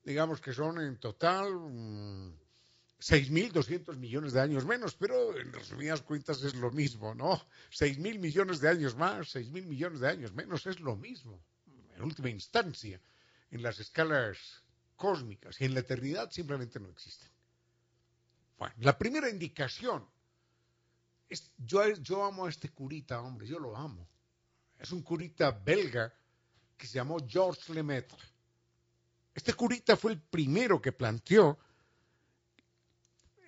digamos 0.04 0.40
que 0.40 0.52
son 0.52 0.80
en 0.80 0.98
total 0.98 1.48
6.200 1.48 3.96
mm, 3.96 4.00
millones 4.00 4.32
de 4.32 4.40
años 4.40 4.64
menos, 4.64 4.94
pero 4.94 5.38
en 5.38 5.52
resumidas 5.52 6.02
cuentas 6.02 6.42
es 6.42 6.54
lo 6.54 6.70
mismo, 6.70 7.14
¿no? 7.14 7.36
6.000 7.70 8.18
millones 8.18 8.60
de 8.60 8.68
años 8.68 8.96
más, 8.96 9.34
6.000 9.34 9.66
millones 9.66 10.00
de 10.00 10.08
años 10.08 10.32
menos 10.32 10.66
es 10.66 10.80
lo 10.80 10.96
mismo, 10.96 11.42
en 11.94 12.02
última 12.02 12.30
instancia, 12.30 13.00
en 13.50 13.62
las 13.62 13.78
escalas 13.80 14.38
cósmicas 14.96 15.60
y 15.60 15.64
en 15.64 15.74
la 15.74 15.80
eternidad 15.80 16.30
simplemente 16.30 16.80
no 16.80 16.88
existen. 16.88 17.28
Bueno, 18.58 18.74
la 18.78 18.98
primera 18.98 19.30
indicación 19.30 20.06
es, 21.28 21.50
yo, 21.56 21.86
yo 21.94 22.24
amo 22.24 22.46
a 22.46 22.50
este 22.50 22.68
curita, 22.68 23.20
hombre, 23.22 23.46
yo 23.46 23.58
lo 23.58 23.76
amo. 23.76 24.06
Es 24.78 24.92
un 24.92 25.02
curita 25.02 25.50
belga 25.50 26.14
que 26.76 26.86
se 26.86 26.94
llamó 26.94 27.18
Georges 27.26 27.68
Lemaitre 27.70 28.30
este 29.34 29.54
curita 29.54 29.96
fue 29.96 30.12
el 30.12 30.20
primero 30.20 30.80
que 30.80 30.92
planteó 30.92 31.58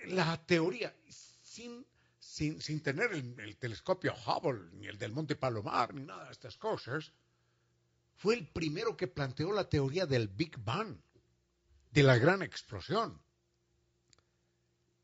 la 0.07 0.37
teoría 0.47 0.95
sin, 1.09 1.85
sin, 2.19 2.81
tener 2.83 3.13
el, 3.13 3.57
telescopio 3.57 4.15
Hubble, 4.15 4.71
ni 4.73 4.87
el 4.87 4.99
del 4.99 5.13
Monte 5.13 5.37
Palomar, 5.37 5.95
ni 5.95 6.05
nada 6.05 6.27
de 6.27 6.33
estas 6.33 6.57
cosas. 6.57 7.13
Fue 8.17 8.35
el 8.35 8.47
primero 8.47 8.97
que 8.97 9.09
planteó 9.09 9.53
la 9.53 9.69
teoría 9.69 10.07
del 10.07 10.29
Big 10.29 10.57
Bang, 10.59 10.97
de 11.91 12.03
la 12.03 12.17
gran 12.17 12.43
explosión. 12.43 13.21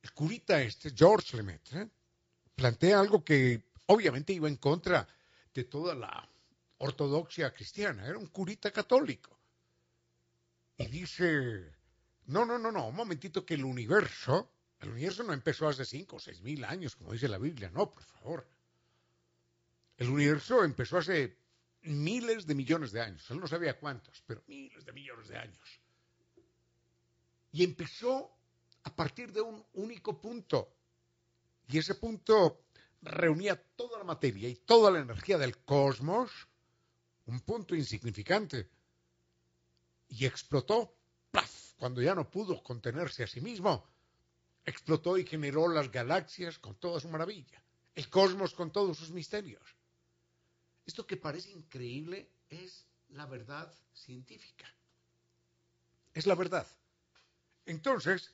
El 0.02 0.12
curita 0.12 0.62
este, 0.62 0.92
George 0.94 1.36
Lemaitre, 1.36 1.90
plantea 2.54 3.00
algo 3.00 3.24
que 3.24 3.64
obviamente 3.86 4.32
iba 4.32 4.48
en 4.48 4.56
contra 4.56 5.06
de 5.52 5.64
toda 5.64 5.94
la 5.94 6.28
ortodoxia 6.78 7.52
cristiana. 7.52 8.06
Era 8.06 8.16
un 8.16 8.28
curita 8.28 8.70
católico 8.70 9.37
y 10.78 10.86
dice, 10.86 11.72
no, 12.26 12.44
no, 12.44 12.56
no, 12.56 12.70
no, 12.70 12.88
un 12.88 12.94
momentito 12.94 13.44
que 13.44 13.54
el 13.54 13.64
universo, 13.64 14.52
el 14.80 14.90
universo 14.90 15.24
no 15.24 15.32
empezó 15.32 15.68
hace 15.68 15.84
cinco 15.84 16.16
o 16.16 16.20
seis 16.20 16.40
mil 16.40 16.64
años, 16.64 16.94
como 16.94 17.12
dice 17.12 17.28
la 17.28 17.38
Biblia, 17.38 17.68
no, 17.70 17.92
por 17.92 18.04
favor. 18.04 18.48
El 19.96 20.08
universo 20.08 20.62
empezó 20.64 20.98
hace 20.98 21.36
miles 21.82 22.46
de 22.46 22.54
millones 22.54 22.92
de 22.92 23.00
años, 23.00 23.28
él 23.30 23.40
no 23.40 23.48
sabía 23.48 23.78
cuántos, 23.78 24.22
pero 24.24 24.44
miles 24.46 24.84
de 24.84 24.92
millones 24.92 25.28
de 25.28 25.36
años. 25.36 25.80
Y 27.50 27.64
empezó 27.64 28.30
a 28.84 28.94
partir 28.94 29.32
de 29.32 29.40
un 29.40 29.64
único 29.74 30.20
punto. 30.20 30.76
Y 31.66 31.78
ese 31.78 31.96
punto 31.96 32.66
reunía 33.02 33.60
toda 33.74 33.98
la 33.98 34.04
materia 34.04 34.48
y 34.48 34.54
toda 34.54 34.92
la 34.92 35.00
energía 35.00 35.38
del 35.38 35.58
cosmos, 35.58 36.30
un 37.26 37.40
punto 37.40 37.74
insignificante, 37.74 38.70
y 40.08 40.24
explotó, 40.26 40.96
¡plaf! 41.30 41.74
cuando 41.76 42.02
ya 42.02 42.14
no 42.14 42.30
pudo 42.30 42.62
contenerse 42.62 43.22
a 43.22 43.26
sí 43.26 43.40
mismo. 43.40 43.86
Explotó 44.64 45.16
y 45.16 45.24
generó 45.24 45.68
las 45.68 45.90
galaxias 45.90 46.58
con 46.58 46.74
toda 46.74 47.00
su 47.00 47.08
maravilla, 47.08 47.62
el 47.94 48.10
cosmos 48.10 48.52
con 48.54 48.70
todos 48.70 48.98
sus 48.98 49.10
misterios. 49.10 49.62
Esto 50.84 51.06
que 51.06 51.16
parece 51.16 51.50
increíble 51.50 52.30
es 52.48 52.86
la 53.10 53.26
verdad 53.26 53.72
científica. 53.92 54.66
Es 56.12 56.26
la 56.26 56.34
verdad. 56.34 56.66
Entonces, 57.66 58.32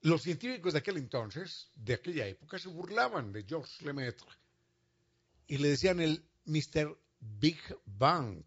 los 0.00 0.22
científicos 0.22 0.72
de 0.72 0.78
aquel 0.78 0.96
entonces, 0.96 1.70
de 1.74 1.94
aquella 1.94 2.26
época, 2.26 2.58
se 2.58 2.68
burlaban 2.68 3.32
de 3.32 3.44
Georges 3.44 3.82
Lemaitre 3.82 4.28
y 5.46 5.58
le 5.58 5.68
decían 5.68 6.00
el 6.00 6.24
Mr. 6.46 6.96
Big 7.20 7.60
Bang. 7.84 8.44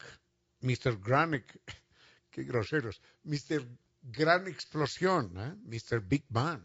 Mr. 0.62 1.00
Gran, 1.00 1.44
qué 2.32 2.44
groseros, 2.44 3.02
Mr. 3.24 3.66
Gran 4.02 4.48
Explosión, 4.48 5.34
¿eh? 5.38 5.56
Mr. 5.64 6.02
Big 6.02 6.26
Bang. 6.30 6.64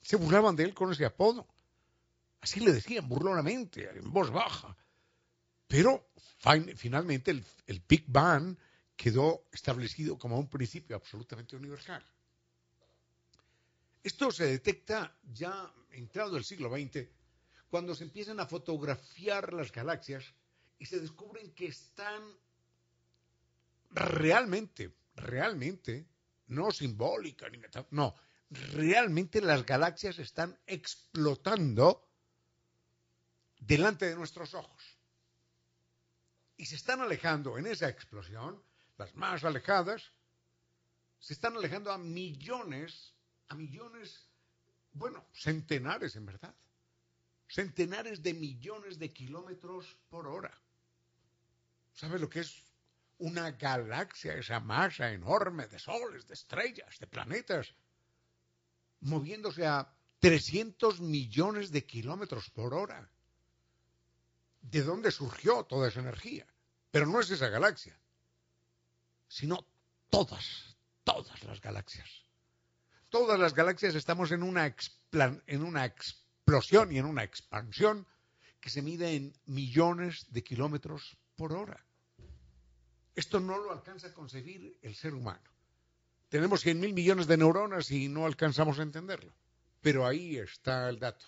Se 0.00 0.16
burlaban 0.16 0.56
de 0.56 0.64
él 0.64 0.74
con 0.74 0.92
ese 0.92 1.04
apodo. 1.04 1.46
Así 2.40 2.60
le 2.60 2.72
decían 2.72 3.08
burlonamente, 3.08 3.88
en 3.88 4.12
voz 4.12 4.30
baja. 4.30 4.76
Pero 5.68 6.10
finalmente 6.76 7.30
el, 7.30 7.44
el 7.66 7.82
Big 7.88 8.04
Bang 8.08 8.56
quedó 8.96 9.46
establecido 9.52 10.18
como 10.18 10.38
un 10.38 10.48
principio 10.48 10.96
absolutamente 10.96 11.56
universal. 11.56 12.04
Esto 14.02 14.32
se 14.32 14.46
detecta 14.46 15.16
ya 15.32 15.72
entrado 15.92 16.36
el 16.36 16.44
siglo 16.44 16.68
XX, 16.68 17.06
cuando 17.68 17.94
se 17.94 18.04
empiezan 18.04 18.40
a 18.40 18.46
fotografiar 18.46 19.52
las 19.52 19.70
galaxias 19.70 20.24
y 20.78 20.86
se 20.86 20.98
descubren 21.00 21.54
que 21.54 21.66
están 21.66 22.22
realmente, 23.94 24.94
realmente, 25.14 26.06
no 26.48 26.70
simbólica 26.70 27.48
ni 27.48 27.58
no, 27.90 28.14
realmente 28.50 29.40
las 29.40 29.64
galaxias 29.64 30.18
están 30.18 30.58
explotando 30.66 32.08
delante 33.58 34.06
de 34.06 34.16
nuestros 34.16 34.54
ojos. 34.54 34.82
Y 36.56 36.66
se 36.66 36.76
están 36.76 37.00
alejando 37.00 37.58
en 37.58 37.66
esa 37.66 37.88
explosión, 37.88 38.62
las 38.98 39.14
más 39.14 39.44
alejadas, 39.44 40.12
se 41.18 41.32
están 41.32 41.56
alejando 41.56 41.90
a 41.90 41.98
millones, 41.98 43.14
a 43.48 43.54
millones, 43.54 44.28
bueno, 44.92 45.24
centenares 45.32 46.16
en 46.16 46.26
verdad, 46.26 46.54
centenares 47.48 48.22
de 48.22 48.34
millones 48.34 48.98
de 48.98 49.12
kilómetros 49.12 49.96
por 50.08 50.26
hora. 50.26 50.56
¿Sabe 51.94 52.18
lo 52.18 52.28
que 52.28 52.40
es 52.40 52.62
una 53.18 53.52
galaxia, 53.52 54.34
esa 54.34 54.60
masa 54.60 55.12
enorme 55.12 55.66
de 55.66 55.78
soles, 55.78 56.26
de 56.26 56.34
estrellas, 56.34 56.98
de 56.98 57.06
planetas, 57.06 57.74
moviéndose 59.00 59.66
a 59.66 59.92
300 60.20 61.00
millones 61.00 61.70
de 61.70 61.84
kilómetros 61.84 62.50
por 62.50 62.74
hora? 62.74 63.10
¿De 64.60 64.82
dónde 64.82 65.10
surgió 65.10 65.64
toda 65.64 65.88
esa 65.88 66.00
energía? 66.00 66.46
Pero 66.90 67.06
no 67.06 67.20
es 67.20 67.30
esa 67.30 67.48
galaxia, 67.48 67.98
sino 69.28 69.66
todas, 70.10 70.76
todas 71.04 71.42
las 71.42 71.60
galaxias. 71.60 72.08
Todas 73.08 73.38
las 73.38 73.54
galaxias 73.54 73.94
estamos 73.94 74.30
en 74.30 74.42
una, 74.42 74.74
en 75.46 75.62
una 75.62 75.84
explosión 75.84 76.92
y 76.92 76.98
en 76.98 77.06
una 77.06 77.24
expansión 77.24 78.06
que 78.60 78.70
se 78.70 78.80
mide 78.80 79.16
en 79.16 79.36
millones 79.44 80.26
de 80.30 80.44
kilómetros 80.44 81.18
por 81.34 81.52
hora. 81.52 81.84
Esto 83.14 83.40
no 83.40 83.58
lo 83.58 83.72
alcanza 83.72 84.08
a 84.08 84.12
concebir 84.12 84.78
el 84.82 84.94
ser 84.94 85.14
humano. 85.14 85.42
Tenemos 86.28 86.62
100 86.62 86.80
mil 86.80 86.94
millones 86.94 87.26
de 87.26 87.36
neuronas 87.36 87.90
y 87.90 88.08
no 88.08 88.24
alcanzamos 88.24 88.78
a 88.78 88.82
entenderlo. 88.82 89.32
Pero 89.80 90.06
ahí 90.06 90.38
está 90.38 90.88
el 90.88 90.98
dato. 90.98 91.26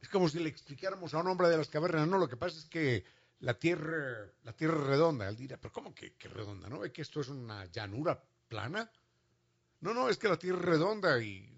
Es 0.00 0.08
como 0.08 0.28
si 0.28 0.38
le 0.38 0.48
explicáramos 0.48 1.14
a 1.14 1.18
un 1.18 1.28
hombre 1.28 1.48
de 1.48 1.56
las 1.56 1.68
cavernas, 1.68 2.06
no, 2.08 2.18
lo 2.18 2.28
que 2.28 2.36
pasa 2.36 2.58
es 2.58 2.66
que 2.66 3.04
la 3.40 3.54
Tierra, 3.54 4.30
la 4.44 4.52
tierra 4.52 4.76
es 4.76 4.86
redonda. 4.86 5.28
Él 5.28 5.36
dirá, 5.36 5.56
pero 5.56 5.72
¿cómo 5.72 5.94
que, 5.94 6.14
que 6.14 6.28
redonda? 6.28 6.68
¿No 6.68 6.78
ve 6.78 6.92
que 6.92 7.02
esto 7.02 7.20
es 7.20 7.28
una 7.28 7.64
llanura 7.66 8.22
plana? 8.48 8.90
No, 9.80 9.94
no, 9.94 10.08
es 10.08 10.16
que 10.16 10.28
la 10.28 10.36
Tierra 10.36 10.58
es 10.58 10.64
redonda 10.64 11.20
y, 11.20 11.52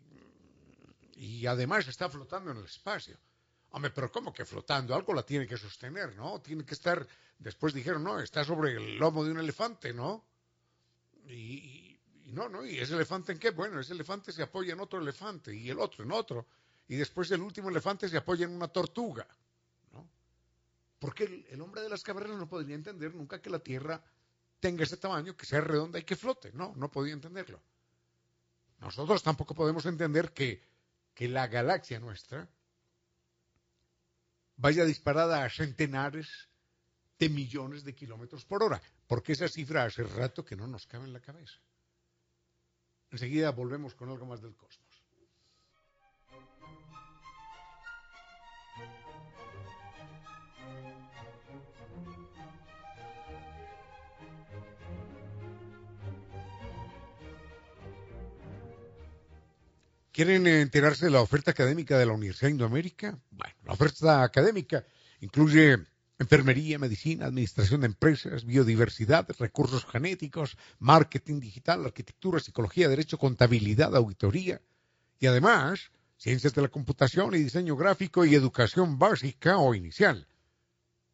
y 1.16 1.46
además 1.46 1.86
está 1.88 2.08
flotando 2.08 2.52
en 2.52 2.58
el 2.58 2.64
espacio. 2.64 3.18
Hombre, 3.70 3.90
pero 3.90 4.10
¿cómo 4.10 4.32
que 4.32 4.44
flotando? 4.44 4.94
Algo 4.94 5.12
la 5.12 5.24
tiene 5.24 5.46
que 5.46 5.56
sostener, 5.56 6.14
¿no? 6.14 6.40
Tiene 6.40 6.64
que 6.64 6.74
estar, 6.74 7.06
después 7.44 7.74
dijeron, 7.74 8.02
no, 8.02 8.18
está 8.20 8.42
sobre 8.42 8.72
el 8.72 8.96
lomo 8.96 9.22
de 9.22 9.30
un 9.30 9.38
elefante, 9.38 9.92
¿no? 9.92 10.24
Y, 11.28 12.00
no, 12.32 12.48
¿no? 12.48 12.64
¿Y 12.64 12.78
ese 12.78 12.94
elefante 12.94 13.32
en 13.32 13.38
qué? 13.38 13.50
Bueno, 13.50 13.78
ese 13.78 13.92
elefante 13.92 14.32
se 14.32 14.42
apoya 14.42 14.72
en 14.72 14.80
otro 14.80 14.98
elefante 14.98 15.54
y 15.54 15.68
el 15.68 15.78
otro 15.78 16.04
en 16.04 16.12
otro. 16.12 16.46
Y 16.88 16.96
después 16.96 17.30
el 17.30 17.42
último 17.42 17.68
elefante 17.68 18.08
se 18.08 18.16
apoya 18.16 18.46
en 18.46 18.52
una 18.52 18.68
tortuga. 18.68 19.26
Porque 20.98 21.44
el, 21.50 21.60
hombre 21.60 21.82
de 21.82 21.90
las 21.90 22.02
cavernas 22.02 22.38
no 22.38 22.48
podría 22.48 22.76
entender 22.76 23.14
nunca 23.14 23.42
que 23.42 23.50
la 23.50 23.58
Tierra 23.58 24.02
tenga 24.58 24.84
ese 24.84 24.96
tamaño, 24.96 25.36
que 25.36 25.44
sea 25.44 25.60
redonda 25.60 25.98
y 25.98 26.04
que 26.04 26.16
flote. 26.16 26.50
No, 26.54 26.72
no 26.76 26.90
podía 26.90 27.12
entenderlo. 27.12 27.60
Nosotros 28.80 29.22
tampoco 29.22 29.54
podemos 29.54 29.84
entender 29.84 30.32
que, 30.32 30.62
que 31.12 31.28
la 31.28 31.46
galaxia 31.46 32.00
nuestra 32.00 32.48
vaya 34.56 34.86
disparada 34.86 35.44
a 35.44 35.50
centenares 35.50 36.48
de 37.18 37.28
millones 37.28 37.84
de 37.84 37.94
kilómetros 37.94 38.44
por 38.44 38.62
hora, 38.62 38.80
porque 39.06 39.32
esa 39.32 39.48
cifra 39.48 39.84
hace 39.84 40.02
rato 40.02 40.44
que 40.44 40.56
no 40.56 40.66
nos 40.66 40.86
cabe 40.86 41.04
en 41.04 41.12
la 41.12 41.20
cabeza. 41.20 41.60
Enseguida 43.10 43.50
volvemos 43.50 43.94
con 43.94 44.08
algo 44.08 44.26
más 44.26 44.42
del 44.42 44.56
cosmos. 44.56 45.04
¿Quieren 60.14 60.46
enterarse 60.46 61.06
de 61.06 61.10
la 61.10 61.20
oferta 61.20 61.50
académica 61.50 61.98
de 61.98 62.06
la 62.06 62.12
Universidad 62.12 62.46
de 62.46 62.52
Indoamérica? 62.52 63.18
Bueno, 63.30 63.54
la 63.64 63.72
oferta 63.72 64.22
académica 64.22 64.86
incluye 65.20 65.76
enfermería, 66.18 66.78
medicina, 66.78 67.26
administración 67.26 67.80
de 67.80 67.86
empresas, 67.86 68.44
biodiversidad, 68.44 69.26
recursos 69.38 69.84
genéticos, 69.84 70.56
marketing 70.78 71.40
digital, 71.40 71.84
arquitectura, 71.84 72.40
psicología, 72.40 72.88
derecho, 72.88 73.18
contabilidad, 73.18 73.94
auditoría 73.96 74.60
y 75.18 75.26
además 75.26 75.90
ciencias 76.16 76.54
de 76.54 76.62
la 76.62 76.68
computación 76.68 77.34
y 77.34 77.38
diseño 77.38 77.76
gráfico 77.76 78.24
y 78.24 78.34
educación 78.34 78.98
básica 78.98 79.58
o 79.58 79.74
inicial. 79.74 80.26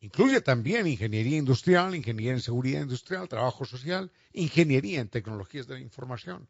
Incluye 0.00 0.40
también 0.40 0.86
ingeniería 0.86 1.38
industrial, 1.38 1.94
ingeniería 1.94 2.32
en 2.32 2.40
seguridad 2.40 2.82
industrial, 2.82 3.28
trabajo 3.28 3.64
social, 3.64 4.12
ingeniería 4.32 5.00
en 5.00 5.08
tecnologías 5.08 5.66
de 5.66 5.74
la 5.74 5.80
información 5.80 6.48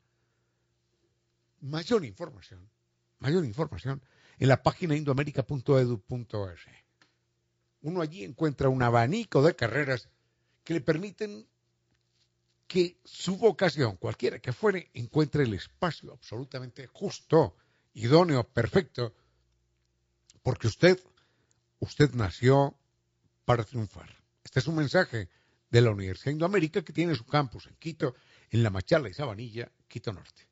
mayor 1.61 2.05
información, 2.05 2.71
mayor 3.19 3.45
información 3.45 4.03
en 4.39 4.49
la 4.49 4.63
página 4.63 4.97
indoamerica.edu.es. 4.97 6.90
Uno 7.83 8.01
allí 8.03 8.25
encuentra 8.25 8.69
un 8.69 8.83
abanico 8.83 9.43
de 9.43 9.57
carreras 9.57 10.09
que 10.65 10.75
le 10.75 10.81
permiten 10.81 11.47
que 12.67 13.01
su 13.05 13.37
vocación, 13.37 13.97
cualquiera 13.97 14.39
que 14.39 14.53
fuere, 14.53 14.91
encuentre 14.95 15.45
el 15.45 15.55
espacio 15.55 16.13
absolutamente 16.13 16.87
justo, 16.87 17.57
idóneo, 17.95 18.45
perfecto, 18.45 19.15
porque 20.43 20.69
usted, 20.69 21.01
usted 21.81 22.13
nació 22.13 22.77
para 23.45 23.65
triunfar. 23.65 24.09
Este 24.45 24.61
es 24.61 24.67
un 24.67 24.77
mensaje 24.77 25.29
de 25.71 25.81
la 25.81 25.91
Universidad 25.91 26.33
Indoamérica 26.33 26.83
que 26.83 26.93
tiene 26.93 27.15
su 27.15 27.27
campus 27.27 27.67
en 27.67 27.75
Quito, 27.77 28.15
en 28.51 28.63
La 28.63 28.71
Machala 28.71 29.09
y 29.09 29.15
Sabanilla, 29.15 29.71
Quito 29.89 30.13
Norte 30.13 30.51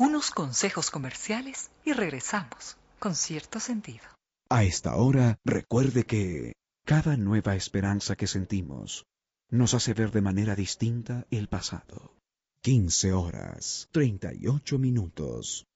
unos 0.00 0.30
consejos 0.30 0.90
comerciales 0.90 1.70
y 1.84 1.92
regresamos 1.92 2.78
con 2.98 3.14
cierto 3.14 3.60
sentido. 3.60 4.19
A 4.50 4.64
esta 4.64 4.96
hora, 4.96 5.38
recuerde 5.44 6.04
que 6.04 6.54
cada 6.84 7.16
nueva 7.16 7.54
esperanza 7.54 8.16
que 8.16 8.26
sentimos 8.26 9.06
nos 9.48 9.74
hace 9.74 9.94
ver 9.94 10.10
de 10.10 10.20
manera 10.20 10.56
distinta 10.56 11.26
el 11.30 11.48
pasado. 11.48 12.16
15 12.62 13.12
horas, 13.12 13.88
38 13.92 14.78
minutos. 14.78 15.66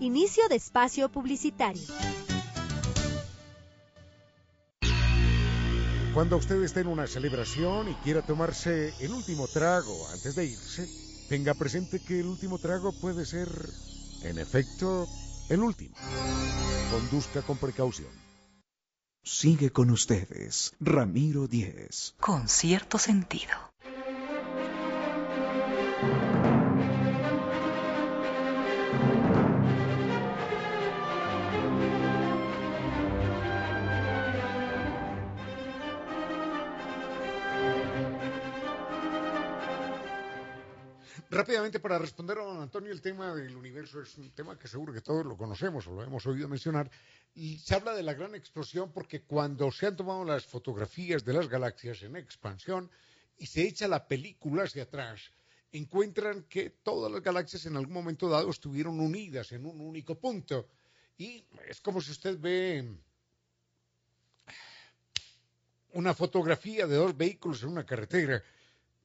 Inicio 0.00 0.48
de 0.48 0.56
espacio 0.56 1.10
publicitario. 1.10 1.82
Cuando 6.14 6.36
usted 6.36 6.62
esté 6.62 6.80
en 6.80 6.88
una 6.88 7.06
celebración 7.06 7.88
y 7.90 7.94
quiera 7.96 8.22
tomarse 8.22 8.92
el 9.00 9.12
último 9.12 9.48
trago 9.48 10.08
antes 10.12 10.34
de 10.34 10.44
irse, 10.44 10.88
Tenga 11.32 11.54
presente 11.54 11.98
que 11.98 12.20
el 12.20 12.26
último 12.26 12.58
trago 12.58 12.92
puede 12.92 13.24
ser, 13.24 13.48
en 14.22 14.38
efecto, 14.38 15.08
el 15.48 15.62
último. 15.62 15.96
Conduzca 16.92 17.40
con 17.40 17.56
precaución. 17.56 18.10
Sigue 19.24 19.70
con 19.70 19.88
ustedes, 19.88 20.74
Ramiro 20.78 21.46
Díez. 21.48 22.14
Con 22.20 22.48
cierto 22.48 22.98
sentido. 22.98 23.54
Rápidamente 41.32 41.80
para 41.80 41.96
responder 41.98 42.36
a 42.36 42.44
don 42.44 42.60
Antonio, 42.60 42.92
el 42.92 43.00
tema 43.00 43.34
del 43.34 43.56
universo 43.56 44.02
es 44.02 44.18
un 44.18 44.32
tema 44.32 44.58
que 44.58 44.68
seguro 44.68 44.92
que 44.92 45.00
todos 45.00 45.24
lo 45.24 45.34
conocemos 45.34 45.86
o 45.86 45.92
lo 45.92 46.04
hemos 46.04 46.26
oído 46.26 46.46
mencionar. 46.46 46.90
Y 47.34 47.56
se 47.56 47.74
habla 47.74 47.94
de 47.94 48.02
la 48.02 48.12
gran 48.12 48.34
explosión 48.34 48.92
porque 48.92 49.22
cuando 49.22 49.72
se 49.72 49.86
han 49.86 49.96
tomado 49.96 50.26
las 50.26 50.44
fotografías 50.44 51.24
de 51.24 51.32
las 51.32 51.48
galaxias 51.48 52.02
en 52.02 52.16
expansión 52.16 52.90
y 53.38 53.46
se 53.46 53.66
echa 53.66 53.88
la 53.88 54.06
película 54.06 54.64
hacia 54.64 54.82
atrás, 54.82 55.32
encuentran 55.72 56.42
que 56.50 56.68
todas 56.68 57.10
las 57.10 57.22
galaxias 57.22 57.64
en 57.64 57.78
algún 57.78 57.94
momento 57.94 58.28
dado 58.28 58.50
estuvieron 58.50 59.00
unidas 59.00 59.52
en 59.52 59.64
un 59.64 59.80
único 59.80 60.18
punto. 60.18 60.68
Y 61.16 61.46
es 61.66 61.80
como 61.80 62.02
si 62.02 62.10
usted 62.10 62.38
ve 62.38 62.94
una 65.94 66.12
fotografía 66.12 66.86
de 66.86 66.96
dos 66.96 67.16
vehículos 67.16 67.62
en 67.62 67.70
una 67.70 67.86
carretera 67.86 68.42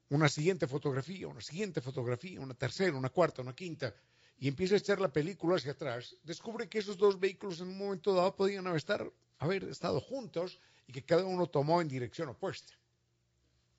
una 0.10 0.30
siguiente 0.30 0.67
fotografía, 0.67 1.28
una 1.28 1.41
siguiente 1.41 1.82
fotografía, 1.82 2.39
una 2.39 2.54
tercera, 2.54 2.96
una 2.96 3.10
cuarta, 3.10 3.41
una 3.41 3.56
quinta, 3.56 3.93
y 4.39 4.48
empieza 4.48 4.76
a 4.76 4.78
echar 4.78 5.02
la 5.02 5.12
película 5.12 5.56
hacia 5.56 5.72
atrás, 5.72 6.15
descubre 6.24 6.70
que 6.70 6.80
esos 6.80 6.98
dos 6.98 7.20
vehículos 7.20 7.60
en 7.60 7.70
un 7.70 7.78
momento 7.78 8.13
dado 8.13 8.36
podían 8.36 8.67
estar 8.76 9.12
haber 9.39 9.63
estado 9.65 10.00
juntos 10.00 10.60
y 10.88 10.93
que 10.93 11.04
cada 11.04 11.26
uno 11.26 11.48
tomó 11.48 11.82
en 11.82 11.88
dirección 11.88 12.30
opuesta. 12.30 12.74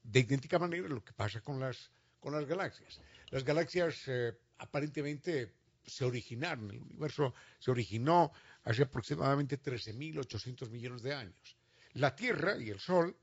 De 0.02 0.20
idéntica 0.20 0.58
manera 0.58 0.88
lo 0.88 1.04
que 1.04 1.12
pasa 1.12 1.40
con 1.40 1.58
las, 1.60 1.90
con 2.20 2.32
las 2.32 2.46
galaxias. 2.46 3.00
Las 3.30 3.44
galaxias 3.44 4.02
eh, 4.06 4.36
aparentemente 4.58 5.54
se 5.84 6.04
originaron, 6.04 6.70
el 6.70 6.82
universo 6.82 7.34
se 7.58 7.70
originó 7.70 8.32
hace 8.64 8.82
aproximadamente 8.82 9.60
13.800 9.60 10.68
millones 10.70 11.02
de 11.02 11.14
años. 11.14 11.56
La 11.94 12.14
Tierra 12.14 12.56
y 12.58 12.70
el 12.70 12.78
Sol 12.78 13.16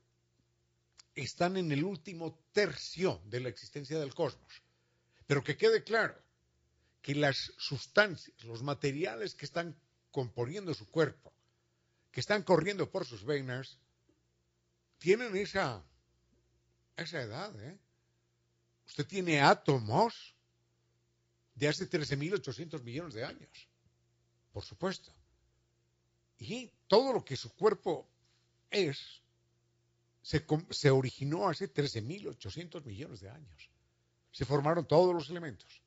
están 1.16 1.56
en 1.56 1.72
el 1.72 1.82
último 1.82 2.38
tercio 2.52 3.22
de 3.24 3.40
la 3.40 3.48
existencia 3.48 3.98
del 3.98 4.14
cosmos. 4.14 4.62
Pero 5.26 5.42
que 5.42 5.56
quede 5.56 5.82
claro 5.82 6.16
que 7.00 7.14
las 7.14 7.52
sustancias, 7.56 8.44
los 8.44 8.62
materiales 8.62 9.34
que 9.34 9.46
están 9.46 9.74
componiendo 10.10 10.74
su 10.74 10.88
cuerpo, 10.88 11.32
que 12.12 12.20
están 12.20 12.42
corriendo 12.42 12.90
por 12.90 13.06
sus 13.06 13.24
venas, 13.24 13.78
tienen 14.98 15.36
esa, 15.36 15.82
esa 16.96 17.22
edad. 17.22 17.52
¿eh? 17.62 17.78
Usted 18.86 19.06
tiene 19.06 19.40
átomos 19.40 20.34
de 21.54 21.68
hace 21.68 21.88
13.800 21.88 22.82
millones 22.82 23.14
de 23.14 23.24
años, 23.24 23.68
por 24.52 24.64
supuesto. 24.64 25.12
Y 26.38 26.70
todo 26.86 27.14
lo 27.14 27.24
que 27.24 27.36
su 27.36 27.54
cuerpo 27.54 28.06
es 28.70 29.22
se, 30.26 30.44
se 30.70 30.90
originó 30.90 31.48
hace 31.48 31.72
13.800 31.72 32.84
millones 32.84 33.20
de 33.20 33.30
años. 33.30 33.70
Se 34.32 34.44
formaron 34.44 34.86
todos 34.86 35.14
los 35.14 35.30
elementos. 35.30 35.82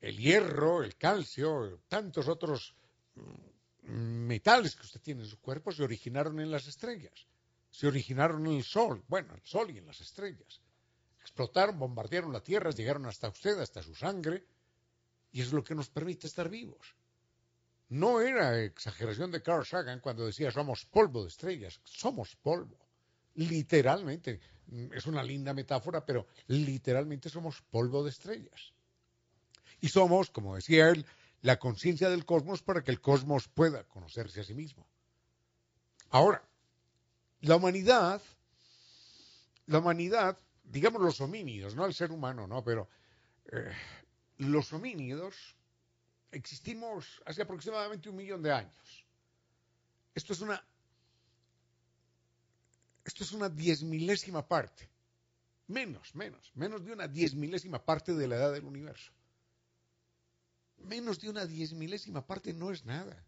El 0.00 0.18
hierro, 0.18 0.82
el 0.82 0.96
calcio, 0.96 1.82
tantos 1.88 2.28
otros 2.28 2.74
mm, 3.14 3.90
metales 4.26 4.74
que 4.74 4.82
usted 4.82 5.00
tiene 5.00 5.22
en 5.22 5.28
su 5.28 5.40
cuerpo 5.40 5.70
se 5.70 5.84
originaron 5.84 6.40
en 6.40 6.50
las 6.50 6.66
estrellas. 6.66 7.26
Se 7.70 7.86
originaron 7.86 8.46
en 8.46 8.56
el 8.56 8.64
sol, 8.64 9.04
bueno, 9.06 9.34
el 9.34 9.42
sol 9.42 9.70
y 9.70 9.78
en 9.78 9.86
las 9.86 10.00
estrellas 10.00 10.60
explotaron, 11.26 11.78
bombardearon 11.78 12.32
la 12.32 12.40
Tierra, 12.40 12.70
llegaron 12.70 13.06
hasta 13.06 13.28
usted, 13.28 13.58
hasta 13.58 13.82
su 13.82 13.96
sangre, 13.96 14.44
y 15.32 15.42
es 15.42 15.52
lo 15.52 15.64
que 15.64 15.74
nos 15.74 15.90
permite 15.90 16.28
estar 16.28 16.48
vivos. 16.48 16.94
No 17.88 18.20
era 18.20 18.62
exageración 18.62 19.30
de 19.30 19.42
Carl 19.42 19.64
Sagan 19.64 20.00
cuando 20.00 20.26
decía 20.26 20.50
somos 20.50 20.84
polvo 20.86 21.22
de 21.22 21.28
estrellas, 21.28 21.80
somos 21.84 22.36
polvo. 22.36 22.78
Literalmente, 23.34 24.40
es 24.92 25.06
una 25.06 25.22
linda 25.22 25.54
metáfora, 25.54 26.04
pero 26.04 26.26
literalmente 26.48 27.28
somos 27.28 27.62
polvo 27.62 28.02
de 28.02 28.10
estrellas. 28.10 28.72
Y 29.80 29.88
somos, 29.88 30.30
como 30.30 30.56
decía 30.56 30.88
él, 30.88 31.06
la 31.42 31.58
conciencia 31.58 32.08
del 32.08 32.24
cosmos 32.24 32.62
para 32.62 32.82
que 32.82 32.90
el 32.90 33.00
cosmos 33.00 33.48
pueda 33.48 33.84
conocerse 33.84 34.40
a 34.40 34.44
sí 34.44 34.54
mismo. 34.54 34.86
Ahora, 36.10 36.42
la 37.40 37.56
humanidad, 37.56 38.22
la 39.66 39.78
humanidad 39.78 40.38
digamos 40.70 41.02
los 41.02 41.20
homínidos, 41.20 41.74
no 41.74 41.86
el 41.86 41.94
ser 41.94 42.12
humano, 42.12 42.46
no, 42.46 42.62
pero 42.64 42.88
eh, 43.52 43.72
los 44.38 44.72
homínidos 44.72 45.56
existimos 46.30 47.22
hace 47.24 47.42
aproximadamente 47.42 48.08
un 48.08 48.16
millón 48.16 48.42
de 48.42 48.52
años. 48.52 49.06
Esto 50.14 50.32
es 50.32 50.40
una 50.40 50.62
esto 53.06 53.22
es 53.22 53.30
una 53.30 53.48
diez 53.48 53.84
milésima 53.84 54.46
parte, 54.46 54.88
menos, 55.68 56.12
menos, 56.16 56.50
menos 56.56 56.84
de 56.84 56.92
una 56.92 57.06
diez 57.06 57.34
milésima 57.34 57.84
parte 57.84 58.12
de 58.12 58.26
la 58.26 58.34
edad 58.34 58.52
del 58.52 58.64
universo. 58.64 59.12
Menos 60.78 61.20
de 61.20 61.30
una 61.30 61.46
diez 61.46 61.72
milésima 61.72 62.26
parte 62.26 62.52
no 62.52 62.72
es 62.72 62.84
nada. 62.84 63.24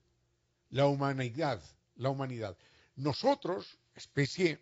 La 0.71 0.87
humanidad, 0.87 1.63
la 1.95 2.11
humanidad. 2.11 2.59
Nosotros, 2.97 3.79
especie 3.95 4.61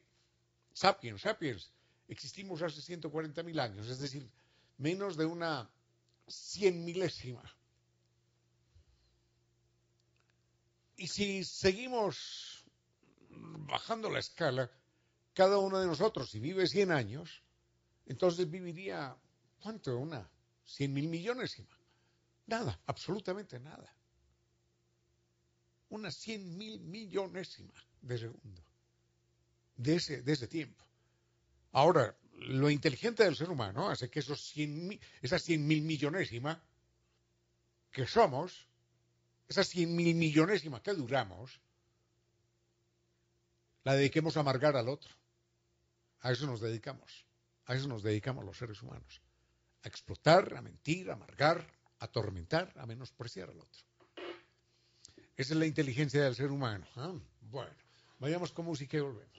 sapiens, 0.75 1.23
sapiens, 1.23 1.73
existimos 2.09 2.61
hace 2.61 2.81
140.000 2.81 3.59
años, 3.59 3.89
es 3.89 3.99
decir, 3.99 4.31
menos 4.77 5.17
de 5.17 5.25
una 5.25 5.71
cien 6.29 6.85
milésima. 6.85 7.43
Y 10.97 11.09
si 11.09 11.45
seguimos 11.45 12.65
bajando 13.29 14.11
la 14.11 14.21
escala, 14.21 14.71
cada 15.35 15.59
uno 15.59 15.79
de 15.79 15.87
nosotros, 15.87 16.31
si 16.31 16.41
vive 16.41 16.67
100 16.67 16.91
años, 16.93 17.43
entonces 18.07 18.51
viviría, 18.51 19.17
¿cuánto? 19.61 19.99
Una 19.99 20.31
cien 20.65 20.93
mil 20.93 21.09
millonésima. 21.09 21.77
Nada, 22.47 22.81
absolutamente 22.87 23.59
nada. 23.61 23.95
Una 25.91 26.11
cien 26.11 26.57
mil 26.57 26.81
millonésima 26.81 27.75
de 28.01 28.19
segundo. 28.19 28.63
De 29.77 29.97
ese, 29.97 30.23
de 30.23 30.33
ese 30.33 30.49
tiempo. 30.49 30.85
Ahora, 31.73 32.17
lo 32.33 32.71
inteligente 32.71 33.25
del 33.25 33.37
ser 33.37 33.51
humano 33.51 33.91
hace 33.91 34.09
que 34.09 34.21
esos 34.21 34.55
esa 35.21 35.39
cien 35.39 35.67
mil 35.67 35.83
millonésima 35.83 36.63
que 37.91 38.07
somos, 38.07 38.66
esa 39.49 39.65
cien 39.65 39.95
mil 39.95 40.15
millonésima 40.15 40.83
que 40.83 40.93
duramos, 40.93 41.61
la 43.85 43.95
dediquemos 43.95 44.37
a 44.37 44.41
amargar 44.41 44.77
al 44.77 44.89
otro. 44.89 45.15
A 46.21 46.33
eso 46.33 46.47
nos 46.47 46.61
dedicamos. 46.61 47.25
A 47.67 47.75
eso 47.75 47.87
nos 47.87 48.03
dedicamos 48.03 48.45
los 48.45 48.59
seres 48.59 48.83
humanos. 48.83 49.23
A 49.85 49.89
explotar, 49.89 50.57
a 50.57 50.63
mentir, 50.63 51.11
a 51.11 51.15
amargar, 51.15 51.65
a 52.01 52.07
atormentar, 52.07 52.73
a 52.77 52.87
menospreciar 52.87 53.51
al 53.51 53.61
otro. 53.61 53.83
Esa 55.37 55.53
es 55.53 55.59
la 55.59 55.67
inteligencia 55.67 56.23
del 56.25 56.35
ser 56.35 56.51
humano. 56.51 56.87
¿ah? 56.97 57.15
Bueno, 57.43 57.77
vayamos 58.19 58.53
con 58.53 58.65
música 58.65 58.97
y 58.97 59.01
volvemos. 59.01 59.37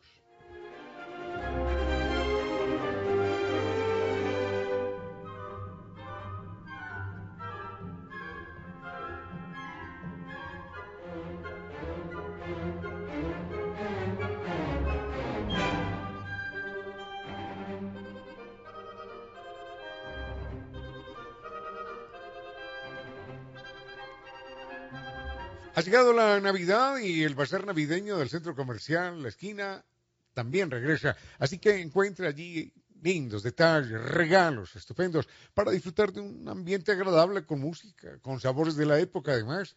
Ha 25.77 25.81
llegado 25.81 26.11
la 26.11 26.39
Navidad 26.41 26.97
y 26.97 27.21
el 27.21 27.35
bazar 27.35 27.63
navideño 27.63 28.17
del 28.17 28.29
centro 28.29 28.55
comercial, 28.55 29.21
la 29.21 29.29
esquina, 29.29 29.85
también 30.33 30.71
regresa. 30.71 31.15
Así 31.37 31.59
que 31.59 31.79
encuentre 31.79 32.25
allí 32.25 32.73
lindos 33.03 33.43
detalles, 33.43 34.01
regalos 34.01 34.75
estupendos 34.75 35.29
para 35.53 35.69
disfrutar 35.69 36.11
de 36.11 36.21
un 36.21 36.49
ambiente 36.49 36.93
agradable 36.93 37.45
con 37.45 37.59
música, 37.59 38.17
con 38.21 38.39
sabores 38.39 38.75
de 38.75 38.87
la 38.87 38.99
época 38.99 39.33
además. 39.33 39.75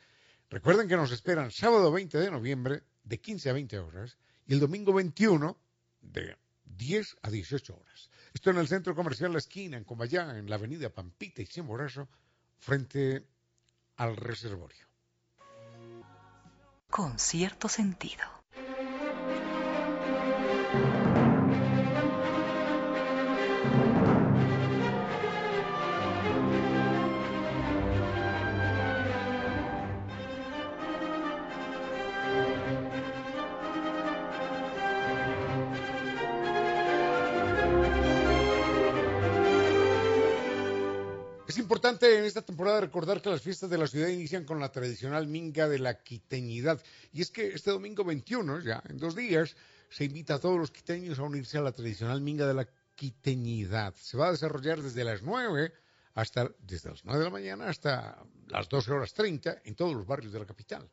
Recuerden 0.49 0.89
que 0.89 0.97
nos 0.97 1.13
esperan 1.13 1.51
sábado 1.51 1.93
20 1.93 2.17
de 2.17 2.31
noviembre 2.31 2.83
de 3.05 3.21
15 3.21 3.51
a 3.51 3.53
20 3.53 3.79
horas 3.79 4.17
y 4.47 4.55
el 4.55 4.61
domingo 4.61 4.95
21 4.95 5.55
de 6.01 6.35
10 6.65 7.19
a 7.21 7.31
18 7.31 7.77
horas. 7.77 8.09
Esto 8.33 8.49
en 8.49 8.57
el 8.57 8.69
centro 8.69 8.95
comercial 8.95 9.35
La 9.35 9.39
Esquina, 9.39 9.77
en 9.77 9.85
Comayá, 9.85 10.39
en 10.39 10.49
la 10.49 10.57
avenida 10.57 10.89
Pampita 10.89 11.43
y 11.43 11.47
Cimorazo, 11.47 12.09
frente 12.59 13.27
al 13.97 14.17
reservorio 14.17 14.90
con 16.91 17.19
cierto 17.19 17.69
sentido. 17.69 18.40
Importante 41.59 42.19
en 42.19 42.25
esta 42.25 42.43
temporada 42.43 42.81
recordar 42.81 43.23
que 43.23 43.31
las 43.31 43.41
fiestas 43.41 43.71
de 43.71 43.79
la 43.79 43.87
ciudad 43.87 44.09
inician 44.09 44.45
con 44.45 44.61
la 44.61 44.71
tradicional 44.71 45.27
minga 45.27 45.69
de 45.69 45.79
la 45.79 46.03
quiteñidad. 46.03 46.83
Y 47.13 47.23
es 47.23 47.31
que 47.31 47.49
este 47.49 47.71
domingo 47.71 48.05
21, 48.05 48.61
ya 48.61 48.83
en 48.89 48.99
dos 48.99 49.17
días, 49.17 49.57
se 49.89 50.05
invita 50.05 50.35
a 50.35 50.39
todos 50.39 50.59
los 50.59 50.71
quiteños 50.71 51.19
a 51.19 51.23
unirse 51.23 51.59
a 51.59 51.63
la 51.63 51.73
tradicional 51.73 52.21
minga 52.21 52.47
de 52.47 52.55
la 52.55 52.69
quiteñidad. 52.95 53.95
Se 53.97 54.17
va 54.17 54.29
a 54.29 54.33
desarrollar 54.33 54.83
desde 54.83 55.05
las 55.05 55.23
9 55.23 55.73
hasta, 56.15 56.51
desde 56.59 56.91
las 56.91 57.05
9 57.05 57.19
de 57.19 57.25
la 57.25 57.31
mañana 57.31 57.69
hasta 57.69 58.23
las 58.49 58.69
12 58.69 58.93
horas 58.93 59.15
30 59.15 59.63
en 59.65 59.75
todos 59.75 59.95
los 59.95 60.07
barrios 60.07 60.33
de 60.33 60.41
la 60.41 60.47
capital. 60.47 60.89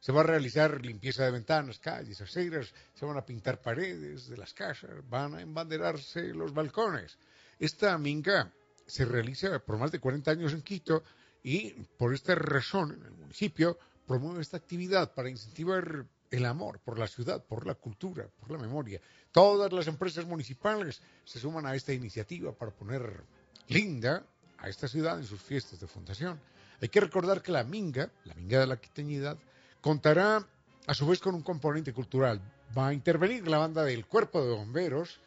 Se 0.00 0.12
va 0.12 0.20
a 0.20 0.24
realizar 0.24 0.84
limpieza 0.84 1.24
de 1.24 1.30
ventanas, 1.30 1.78
calles, 1.78 2.20
aceras, 2.20 2.74
se 2.94 3.06
van 3.06 3.16
a 3.16 3.24
pintar 3.24 3.62
paredes 3.62 4.28
de 4.28 4.36
las 4.36 4.52
casas, 4.52 4.90
van 5.08 5.34
a 5.34 5.40
embanderarse 5.40 6.34
los 6.34 6.52
balcones. 6.52 7.16
Esta 7.58 7.96
minga 7.96 8.52
se 8.86 9.04
realiza 9.04 9.58
por 9.60 9.78
más 9.78 9.92
de 9.92 10.00
40 10.00 10.30
años 10.30 10.52
en 10.52 10.62
Quito 10.62 11.02
y 11.42 11.70
por 11.98 12.14
esta 12.14 12.34
razón 12.34 13.02
el 13.04 13.12
municipio 13.12 13.78
promueve 14.06 14.42
esta 14.42 14.56
actividad 14.56 15.12
para 15.14 15.30
incentivar 15.30 16.06
el 16.30 16.46
amor 16.46 16.80
por 16.80 16.98
la 16.98 17.06
ciudad, 17.06 17.44
por 17.44 17.66
la 17.66 17.74
cultura, 17.74 18.26
por 18.40 18.50
la 18.50 18.58
memoria. 18.58 19.00
Todas 19.30 19.72
las 19.72 19.86
empresas 19.86 20.26
municipales 20.26 21.00
se 21.24 21.38
suman 21.38 21.66
a 21.66 21.74
esta 21.74 21.92
iniciativa 21.92 22.52
para 22.52 22.72
poner 22.72 23.22
linda 23.68 24.24
a 24.58 24.68
esta 24.68 24.88
ciudad 24.88 25.18
en 25.18 25.24
sus 25.24 25.40
fiestas 25.40 25.80
de 25.80 25.86
fundación. 25.86 26.40
Hay 26.80 26.88
que 26.88 27.00
recordar 27.00 27.42
que 27.42 27.52
la 27.52 27.64
Minga, 27.64 28.10
la 28.24 28.34
Minga 28.34 28.60
de 28.60 28.66
la 28.66 28.76
Quiteñidad, 28.76 29.38
contará 29.80 30.46
a 30.86 30.94
su 30.94 31.06
vez 31.06 31.20
con 31.20 31.34
un 31.34 31.42
componente 31.42 31.92
cultural. 31.92 32.40
Va 32.76 32.88
a 32.88 32.94
intervenir 32.94 33.46
la 33.46 33.58
banda 33.58 33.84
del 33.84 34.06
Cuerpo 34.06 34.44
de 34.44 34.54
Bomberos, 34.54 35.20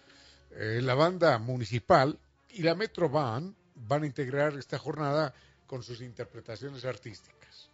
eh, 0.52 0.82
la 0.84 0.94
banda 0.94 1.38
municipal 1.40 2.20
y 2.50 2.64
la 2.64 2.76
Metro 2.76 3.10
Band 3.10 3.56
van 3.76 4.04
a 4.04 4.06
integrar 4.06 4.58
esta 4.58 4.78
jornada 4.78 5.34
con 5.66 5.84
sus 5.84 6.02
interpretaciones 6.02 6.86
artísticas. 6.86 7.67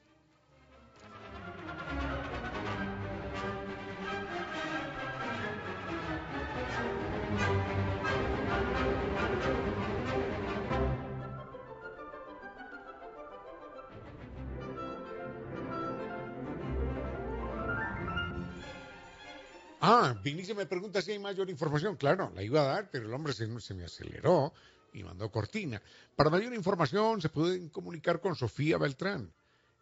Ah, 19.86 20.18
Vinicio 20.24 20.56
me 20.56 20.66
pregunta 20.66 21.02
si 21.02 21.12
hay 21.12 21.20
mayor 21.20 21.50
información. 21.50 21.98
Claro, 21.98 22.32
la 22.34 22.42
iba 22.42 22.62
a 22.62 22.76
dar, 22.76 22.90
pero 22.90 23.06
el 23.06 23.14
hombre 23.14 23.34
se, 23.34 23.60
se 23.60 23.74
me 23.74 23.84
aceleró 23.84 24.54
y 24.94 25.04
mandó 25.04 25.30
cortina. 25.30 25.82
Para 26.16 26.30
mayor 26.30 26.54
información 26.54 27.22
se 27.22 27.28
pueden 27.28 27.68
comunicar 27.68 28.22
con 28.22 28.34
Sofía 28.34 28.78
Beltrán 28.78 29.34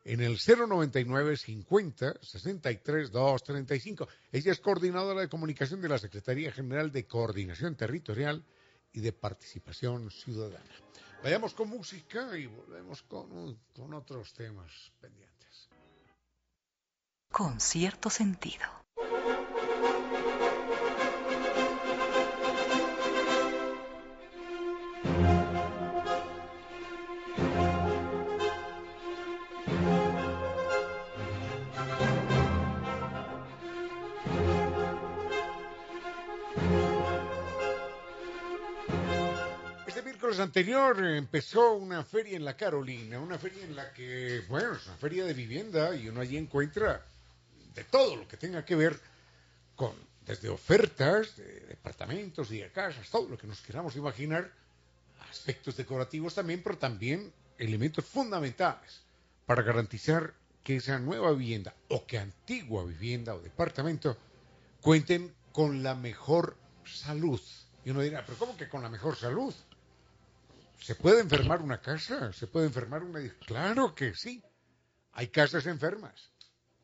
en 0.04 0.22
el 0.22 0.40
099 0.40 1.38
50 1.38 2.16
63 2.20 3.12
235. 3.12 4.08
Ella 4.32 4.52
es 4.52 4.60
coordinadora 4.60 5.22
de 5.22 5.30
comunicación 5.30 5.82
de 5.82 5.90
la 5.90 6.00
Secretaría 6.00 6.52
General 6.52 6.92
de 6.92 7.06
Coordinación 7.06 7.76
Territorial 7.76 8.44
y 8.94 9.02
de 9.02 9.14
Participación 9.14 10.10
Ciudadana. 10.10 10.66
Vayamos 11.22 11.54
con 11.54 11.70
música 11.70 12.36
y 12.36 12.48
volvemos 12.48 13.04
con, 13.04 13.60
con 13.76 13.94
otros 13.94 14.34
temas 14.34 14.92
pendientes. 15.00 15.70
Con 17.30 17.60
cierto 17.60 18.10
sentido. 18.10 18.66
Anterior 40.40 41.04
empezó 41.06 41.74
una 41.74 42.04
feria 42.04 42.38
en 42.38 42.46
la 42.46 42.56
Carolina, 42.56 43.20
una 43.20 43.38
feria 43.38 43.64
en 43.64 43.76
la 43.76 43.92
que, 43.94 44.44
bueno, 44.48 44.74
es 44.74 44.86
una 44.88 44.98
feria 44.98 45.26
de 45.26 45.34
vivienda 45.34 45.96
y 45.96 46.08
uno 46.10 46.22
allí 46.22 46.38
encuentra 46.38 47.06
de 47.74 47.84
todo 47.86 48.16
lo 48.16 48.28
que 48.28 48.38
tenga 48.38 48.64
que 48.66 48.76
ver 48.76 49.00
con, 49.76 49.94
desde 50.26 50.50
ofertas 50.50 51.38
de 51.38 51.62
departamentos 51.62 52.52
y 52.52 52.60
de 52.60 52.72
casas, 52.72 53.10
todo 53.10 53.30
lo 53.30 53.38
que 53.38 53.48
nos 53.48 53.62
queramos 53.62 53.96
imaginar, 53.96 54.52
aspectos 55.30 55.78
decorativos 55.78 56.36
también, 56.36 56.62
pero 56.64 56.78
también 56.78 57.32
elementos 57.58 58.06
fundamentales 58.06 59.02
para 59.46 59.64
garantizar 59.64 60.34
que 60.64 60.78
esa 60.78 61.00
nueva 61.00 61.32
vivienda 61.32 61.74
o 61.90 62.06
que 62.06 62.20
antigua 62.20 62.86
vivienda 62.86 63.34
o 63.34 63.40
departamento 63.40 64.18
cuenten 64.82 65.34
con 65.52 65.84
la 65.84 65.96
mejor 65.96 66.56
salud. 66.86 67.42
Y 67.84 67.90
uno 67.90 68.02
dirá, 68.02 68.26
pero 68.26 68.38
¿cómo 68.38 68.56
que 68.56 68.70
con 68.70 68.82
la 68.84 68.90
mejor 68.90 69.16
salud? 69.16 69.54
¿Se 70.82 70.96
puede 70.96 71.22
enfermar 71.22 71.62
una 71.62 71.80
casa? 71.80 72.34
¿Se 72.34 72.48
puede 72.48 72.66
enfermar 72.66 73.04
una... 73.04 73.22
Claro 73.46 73.94
que 73.94 74.16
sí. 74.16 74.44
Hay 75.14 75.28
casas 75.28 75.68
enfermas. 75.68 76.32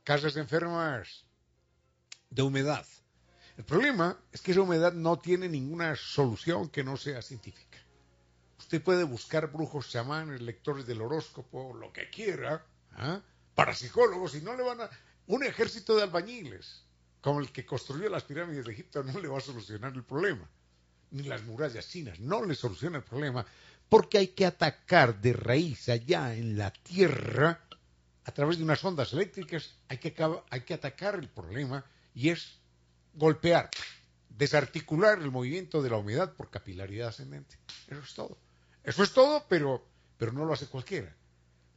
Casas 0.04 0.38
enfermas 0.38 1.26
de 2.30 2.44
humedad. 2.44 2.86
El 3.58 3.66
problema 3.66 4.20
es 4.32 4.42
que 4.42 4.52
esa 4.52 4.62
humedad 4.62 4.94
no 4.94 5.18
tiene 5.18 5.50
ninguna 5.50 5.96
solución 5.96 6.70
que 6.70 6.84
no 6.84 6.96
sea 6.96 7.24
científica. 7.24 7.80
Usted 8.60 8.84
puede 8.84 9.04
buscar 9.04 9.52
brujos, 9.52 9.90
chamanes, 9.90 10.42
lectores 10.42 10.86
del 10.86 11.02
horóscopo, 11.02 11.74
lo 11.74 11.92
que 11.92 12.10
quiera, 12.12 12.64
¿ah? 12.92 13.20
parapsicólogos, 13.56 14.36
y 14.36 14.42
no 14.42 14.56
le 14.56 14.64
van 14.64 14.82
a... 14.82 14.90
Un 15.26 15.44
ejército 15.44 15.96
de 15.96 16.04
albañiles, 16.04 16.86
como 17.20 17.40
el 17.40 17.52
que 17.52 17.66
construyó 17.66 18.10
las 18.10 18.24
pirámides 18.24 18.66
de 18.66 18.74
Egipto, 18.74 19.04
no 19.04 19.20
le 19.20 19.28
va 19.28 19.40
a 19.40 19.42
solucionar 19.42 19.94
el 19.94 20.04
problema. 20.04 20.48
Ni 21.12 21.24
las 21.24 21.44
murallas 21.44 21.88
chinas, 21.88 22.20
no 22.20 22.46
le 22.46 22.54
soluciona 22.54 22.98
el 22.98 23.04
problema, 23.04 23.46
porque 23.90 24.18
hay 24.18 24.28
que 24.30 24.46
atacar 24.46 25.22
de 25.22 25.34
raíz 25.34 25.90
allá 25.90 26.36
en 26.36 26.58
la 26.58 26.72
tierra, 26.72 27.62
a 28.26 28.32
través 28.32 28.58
de 28.58 28.64
unas 28.64 28.84
ondas 28.84 29.14
eléctricas, 29.14 29.76
hay 29.88 29.98
que, 29.98 30.14
hay 30.50 30.62
que 30.62 30.74
atacar 30.74 31.16
el 31.16 31.30
problema, 31.30 31.86
y 32.14 32.30
es 32.30 32.60
golpear, 33.14 33.70
desarticular 34.30 35.20
el 35.20 35.32
movimiento 35.32 35.82
de 35.82 35.90
la 35.90 35.98
humedad 35.98 36.34
por 36.34 36.50
capilaridad 36.50 37.10
ascendente. 37.10 37.58
Eso 37.88 38.02
es 38.02 38.14
todo. 38.14 38.38
Eso 38.84 39.04
es 39.04 39.14
todo, 39.14 39.46
pero, 39.48 39.86
pero 40.18 40.32
no 40.32 40.46
lo 40.46 40.54
hace 40.54 40.68
cualquiera. 40.68 41.16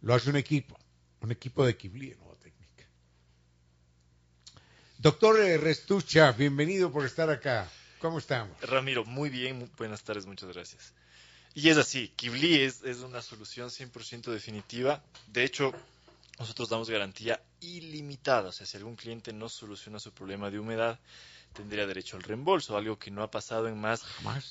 Lo 0.03 0.15
hace 0.15 0.31
un 0.31 0.37
equipo, 0.37 0.79
un 1.21 1.31
equipo 1.31 1.65
de 1.65 1.77
Kibli 1.77 2.15
nueva 2.19 2.37
técnica. 2.37 2.85
Doctor 4.99 5.37
Restucha, 5.61 6.33
bienvenido 6.33 6.91
por 6.91 7.05
estar 7.05 7.31
acá. 7.31 7.69
¿Cómo 8.01 8.19
estamos? 8.19 8.59
Ramiro, 8.63 9.05
muy 9.05 9.29
bien, 9.29 9.71
buenas 9.77 10.03
tardes, 10.03 10.25
muchas 10.25 10.49
gracias. 10.49 10.95
Y 11.63 11.69
es 11.69 11.77
así, 11.77 12.09
Kibli 12.17 12.63
es, 12.63 12.83
es 12.85 13.01
una 13.01 13.21
solución 13.21 13.69
100% 13.69 14.31
definitiva. 14.33 15.03
De 15.27 15.45
hecho, 15.45 15.75
nosotros 16.39 16.71
damos 16.71 16.89
garantía 16.89 17.39
ilimitada. 17.61 18.49
O 18.49 18.53
sea, 18.53 18.67
si 18.67 18.79
algún 18.79 18.97
cliente 18.97 19.35
no 19.35 19.51
soluciona 19.51 19.99
su 19.99 20.11
problema 20.11 20.51
de 20.51 20.59
humedad, 20.59 20.99
tendría 21.53 21.87
derecho 21.87 22.17
al 22.17 22.23
reembolso, 22.23 22.79
algo 22.79 22.99
que 22.99 23.11
no 23.11 23.23
ha 23.23 23.31
pasado 23.31 23.69
en 23.69 23.79
más 23.79 24.07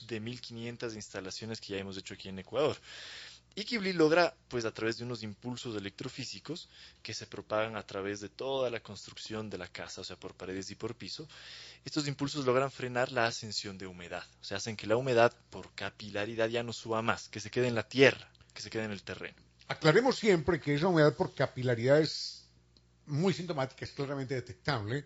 de 0.06 0.22
1.500 0.22 0.94
instalaciones 0.94 1.60
que 1.60 1.74
ya 1.74 1.80
hemos 1.80 1.98
hecho 1.98 2.14
aquí 2.14 2.30
en 2.30 2.38
Ecuador. 2.38 2.78
Y 3.60 3.66
Kibli 3.66 3.92
logra, 3.92 4.34
pues 4.48 4.64
a 4.64 4.72
través 4.72 4.98
de 4.98 5.04
unos 5.04 5.22
impulsos 5.22 5.76
electrofísicos 5.76 6.70
que 7.04 7.14
se 7.14 7.28
propagan 7.28 7.76
a 7.76 7.86
través 7.86 8.22
de 8.22 8.30
toda 8.30 8.70
la 8.70 8.80
construcción 8.80 9.50
de 9.50 9.58
la 9.58 9.68
casa, 9.68 10.00
o 10.00 10.04
sea, 10.06 10.16
por 10.16 10.34
paredes 10.34 10.72
y 10.72 10.76
por 10.76 10.96
piso, 10.96 11.28
estos 11.84 12.08
impulsos 12.08 12.46
logran 12.46 12.72
frenar 12.72 13.12
la 13.12 13.26
ascensión 13.26 13.78
de 13.78 13.86
humedad, 13.86 14.24
o 14.40 14.46
sea, 14.46 14.56
hacen 14.56 14.78
que 14.78 14.88
la 14.88 14.96
humedad 14.96 15.36
por 15.50 15.76
capilaridad 15.76 16.48
ya 16.48 16.64
no 16.64 16.72
suba 16.72 17.02
más, 17.02 17.28
que 17.28 17.42
se 17.42 17.52
quede 17.52 17.68
en 17.68 17.76
la 17.76 17.86
tierra, 17.86 18.32
que 18.54 18.62
se 18.62 18.70
quede 18.70 18.86
en 18.86 18.92
el 18.92 19.04
terreno. 19.04 19.36
Aclaremos 19.68 20.16
siempre 20.16 20.62
que 20.62 20.76
esa 20.76 20.88
humedad 20.88 21.14
por 21.18 21.36
capilaridad 21.36 22.00
es 22.00 22.46
muy 23.08 23.34
sintomática, 23.34 23.84
es 23.84 23.92
claramente 23.92 24.36
detectable, 24.36 25.04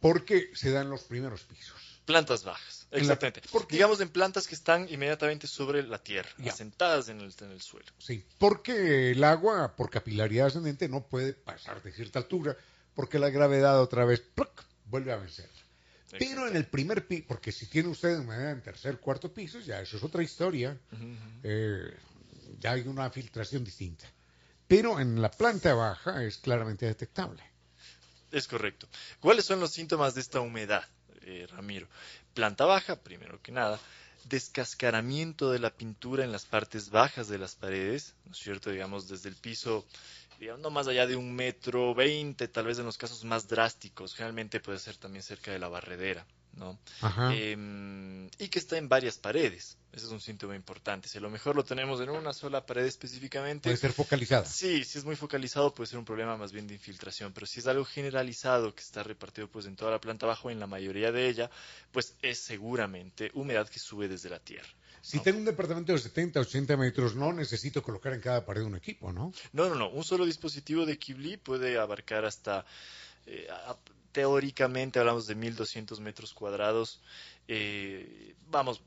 porque 0.00 0.52
se 0.54 0.70
da 0.70 0.80
en 0.80 0.88
los 0.88 1.02
primeros 1.02 1.42
pisos. 1.42 1.87
Plantas 2.08 2.42
bajas, 2.42 2.86
exactamente. 2.90 3.42
Digamos 3.68 4.00
en 4.00 4.08
plantas 4.08 4.48
que 4.48 4.54
están 4.54 4.88
inmediatamente 4.88 5.46
sobre 5.46 5.82
la 5.82 6.02
tierra, 6.02 6.30
Ya. 6.38 6.52
asentadas 6.52 7.10
en 7.10 7.20
el, 7.20 7.34
en 7.38 7.50
el 7.50 7.60
suelo. 7.60 7.84
Sí, 7.98 8.24
porque 8.38 9.10
el 9.10 9.22
agua 9.22 9.76
por 9.76 9.90
capilaridad 9.90 10.46
ascendente 10.46 10.88
no 10.88 11.02
puede 11.06 11.34
pasar 11.34 11.82
de 11.82 11.92
cierta 11.92 12.18
altura, 12.20 12.56
porque 12.94 13.18
la 13.18 13.28
gravedad 13.28 13.78
otra 13.82 14.06
vez 14.06 14.20
¡pluc! 14.20 14.64
vuelve 14.86 15.12
a 15.12 15.16
vencer. 15.16 15.50
Pero 16.12 16.48
en 16.48 16.56
el 16.56 16.64
primer 16.64 17.06
piso, 17.06 17.26
porque 17.28 17.52
si 17.52 17.66
tiene 17.66 17.90
usted 17.90 18.18
humedad 18.18 18.52
en 18.52 18.62
tercer, 18.62 18.98
cuarto 19.00 19.30
piso, 19.30 19.60
ya 19.60 19.78
eso 19.82 19.98
es 19.98 20.02
otra 20.02 20.22
historia, 20.22 20.78
eh, 21.42 21.94
ya 22.58 22.72
hay 22.72 22.88
una 22.88 23.10
filtración 23.10 23.62
distinta. 23.64 24.06
Pero 24.66 24.98
en 24.98 25.20
la 25.20 25.30
planta 25.30 25.74
baja 25.74 26.24
es 26.24 26.38
claramente 26.38 26.86
detectable. 26.86 27.42
Es 28.32 28.48
correcto. 28.48 28.88
¿Cuáles 29.20 29.44
son 29.44 29.60
los 29.60 29.72
síntomas 29.72 30.14
de 30.14 30.22
esta 30.22 30.40
humedad, 30.40 30.84
eh, 31.28 31.46
Ramiro? 31.46 31.86
Planta 32.34 32.64
baja, 32.64 32.96
primero 32.96 33.40
que 33.42 33.52
nada. 33.52 33.78
Descascaramiento 34.24 35.50
de 35.50 35.58
la 35.58 35.70
pintura 35.70 36.24
en 36.24 36.32
las 36.32 36.44
partes 36.44 36.90
bajas 36.90 37.28
de 37.28 37.38
las 37.38 37.54
paredes, 37.54 38.14
¿no 38.24 38.32
es 38.32 38.38
cierto? 38.38 38.70
Digamos, 38.70 39.08
desde 39.08 39.28
el 39.28 39.36
piso, 39.36 39.86
digamos, 40.40 40.60
no 40.62 40.70
más 40.70 40.88
allá 40.88 41.06
de 41.06 41.16
un 41.16 41.34
metro 41.34 41.94
veinte, 41.94 42.48
tal 42.48 42.66
vez 42.66 42.78
en 42.78 42.86
los 42.86 42.98
casos 42.98 43.24
más 43.24 43.48
drásticos. 43.48 44.14
Generalmente 44.14 44.60
puede 44.60 44.78
ser 44.78 44.96
también 44.96 45.22
cerca 45.22 45.52
de 45.52 45.58
la 45.58 45.68
barredera, 45.68 46.26
¿no? 46.58 46.78
Em, 47.30 48.26
y 48.38 48.48
que 48.48 48.58
está 48.58 48.76
en 48.76 48.88
varias 48.88 49.16
paredes. 49.18 49.76
Ese 49.92 50.04
es 50.06 50.12
un 50.12 50.20
síntoma 50.20 50.54
importante. 50.54 51.08
Si 51.08 51.16
a 51.16 51.20
lo 51.20 51.30
mejor 51.30 51.56
lo 51.56 51.64
tenemos 51.64 52.00
en 52.00 52.10
una 52.10 52.32
sola 52.34 52.66
pared 52.66 52.84
específicamente, 52.84 53.68
Puede 53.68 53.76
ser 53.78 53.92
focalizada. 53.92 54.44
Sí, 54.44 54.84
si 54.84 54.98
es 54.98 55.04
muy 55.04 55.16
focalizado 55.16 55.72
puede 55.74 55.88
ser 55.88 55.98
un 55.98 56.04
problema 56.04 56.36
más 56.36 56.52
bien 56.52 56.66
de 56.66 56.74
infiltración, 56.74 57.32
pero 57.32 57.46
si 57.46 57.60
es 57.60 57.66
algo 57.66 57.84
generalizado 57.84 58.74
que 58.74 58.82
está 58.82 59.02
repartido 59.02 59.48
pues 59.48 59.64
en 59.66 59.76
toda 59.76 59.90
la 59.92 60.00
planta 60.00 60.26
bajo, 60.26 60.50
en 60.50 60.60
la 60.60 60.66
mayoría 60.66 61.10
de 61.10 61.28
ella, 61.28 61.50
pues 61.90 62.16
es 62.20 62.38
seguramente 62.38 63.30
humedad 63.34 63.68
que 63.68 63.78
sube 63.78 64.08
desde 64.08 64.28
la 64.28 64.38
tierra. 64.40 64.68
Si 65.00 65.16
No. 65.16 65.22
tengo 65.22 65.38
un 65.38 65.44
departamento 65.46 65.92
de 65.92 65.98
70, 65.98 66.40
80 66.40 66.76
metros, 66.76 67.14
no 67.14 67.32
necesito 67.32 67.82
colocar 67.82 68.12
en 68.12 68.20
cada 68.20 68.44
pared 68.44 68.62
un 68.62 68.76
equipo, 68.76 69.12
¿no? 69.12 69.32
No, 69.52 69.68
no, 69.68 69.74
no, 69.74 69.88
un 69.88 70.04
solo 70.04 70.26
dispositivo 70.26 70.84
de 70.84 70.98
Kibli 70.98 71.36
puede 71.38 71.78
abarcar 71.78 72.24
hasta 72.26 72.66
eh, 73.26 73.46
teóricamente 74.12 74.98
hablamos 74.98 75.26
de 75.26 75.34
1200 75.34 76.00
metros 76.00 76.32
cuadrados, 76.34 77.00
eh, 77.46 78.34
vamos, 78.48 78.82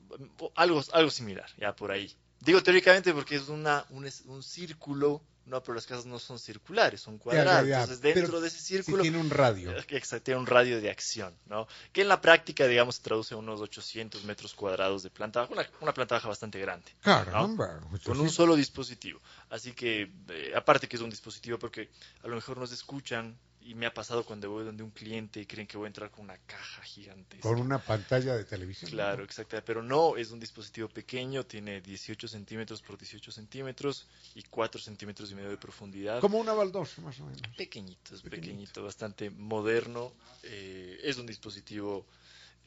algo, 0.56 0.84
algo 0.94 1.10
similar, 1.12 1.50
ya 1.58 1.76
por 1.76 1.92
ahí. 1.92 2.16
Digo 2.40 2.62
teóricamente 2.64 3.14
porque 3.14 3.36
es 3.36 3.50
una, 3.50 3.86
un, 3.92 4.10
un 4.26 4.44
círculo, 4.44 5.22
no, 5.46 5.62
pero 5.62 5.76
las 5.76 5.86
casas 5.86 6.06
no 6.06 6.18
son 6.20 6.40
circulares, 6.40 7.02
son 7.02 7.16
Ya, 7.16 7.20
ya, 7.20 7.24
cuadradas. 7.24 7.68
ya. 7.68 7.76
Entonces, 7.82 8.02
dentro 8.02 8.24
Pero 8.28 8.42
de 8.42 8.48
ese 8.48 8.58
sí 8.60 8.66
círculo 8.78 9.02
tiene 9.04 9.18
un 9.20 9.30
radio. 9.30 9.72
Exacto, 9.90 10.24
tiene 10.24 10.40
un 10.40 10.48
radio 10.48 10.82
de 10.82 10.90
acción, 10.90 11.36
¿no? 11.48 11.68
Que 11.92 12.02
en 12.02 12.08
la 12.08 12.20
práctica, 12.22 12.66
digamos, 12.68 12.96
se 12.96 13.04
traduce 13.04 13.34
a 13.36 13.38
unos 13.38 13.62
800 13.62 14.24
metros 14.24 14.54
cuadrados 14.56 15.04
de 15.04 15.10
planta 15.12 15.42
baja, 15.42 15.54
una, 15.54 15.70
una 15.82 15.94
planta 15.94 16.16
baja 16.16 16.28
bastante 16.28 16.60
grande, 16.60 16.92
Caramba. 17.02 17.80
con 18.04 18.20
un 18.20 18.30
solo 18.30 18.56
dispositivo. 18.56 19.20
Así 19.50 19.74
que, 19.74 20.12
eh, 20.30 20.54
aparte 20.56 20.88
que 20.88 20.96
es 20.96 21.02
un 21.02 21.10
dispositivo, 21.12 21.60
porque 21.60 21.90
a 22.24 22.28
lo 22.28 22.36
mejor 22.36 22.58
nos 22.58 22.72
escuchan, 22.72 23.38
y 23.64 23.76
me 23.76 23.86
ha 23.86 23.94
pasado 23.94 24.24
cuando 24.26 24.50
voy 24.50 24.64
donde 24.66 24.84
un 24.84 24.92
cliente 24.92 25.40
y 25.40 25.46
creen 25.46 25.68
que 25.68 25.78
voy 25.78 25.86
a 25.86 25.88
entrar 25.88 26.10
con 26.12 26.26
una 26.26 26.38
caja 26.46 26.82
gigantesca. 26.84 27.42
Con 27.48 27.60
una 27.60 27.80
pantalla 27.80 28.36
de 28.36 28.44
televisión. 28.46 28.90
Claro, 28.92 29.24
exacto, 29.24 29.62
pero 29.66 29.84
no, 29.84 30.18
es 30.18 30.32
un 30.32 30.40
dispositivo 30.40 30.88
pequeño, 30.90 31.46
tiene 31.46 31.82
18 31.82 32.28
centímetros 32.28 32.82
por 32.82 32.98
18 32.98 33.32
centímetros 33.32 34.08
y 34.36 34.44
4 34.44 34.82
centímetros 34.82 35.32
y 35.32 35.36
medio 35.36 35.50
de 35.50 35.58
profundidad. 35.58 36.20
Como 36.20 36.40
una 36.40 36.54
baldosa, 36.54 37.02
más 37.02 37.20
o 37.20 37.26
menos. 37.26 37.42
Pequeñito, 37.56 38.16
es 38.16 38.22
Pequeñito. 38.22 38.42
pequeñito, 38.42 38.84
bastante 38.84 39.30
moderno. 39.30 40.14
eh, 40.44 41.00
es 41.04 41.18
un 41.18 41.28
dispositivo 41.28 42.06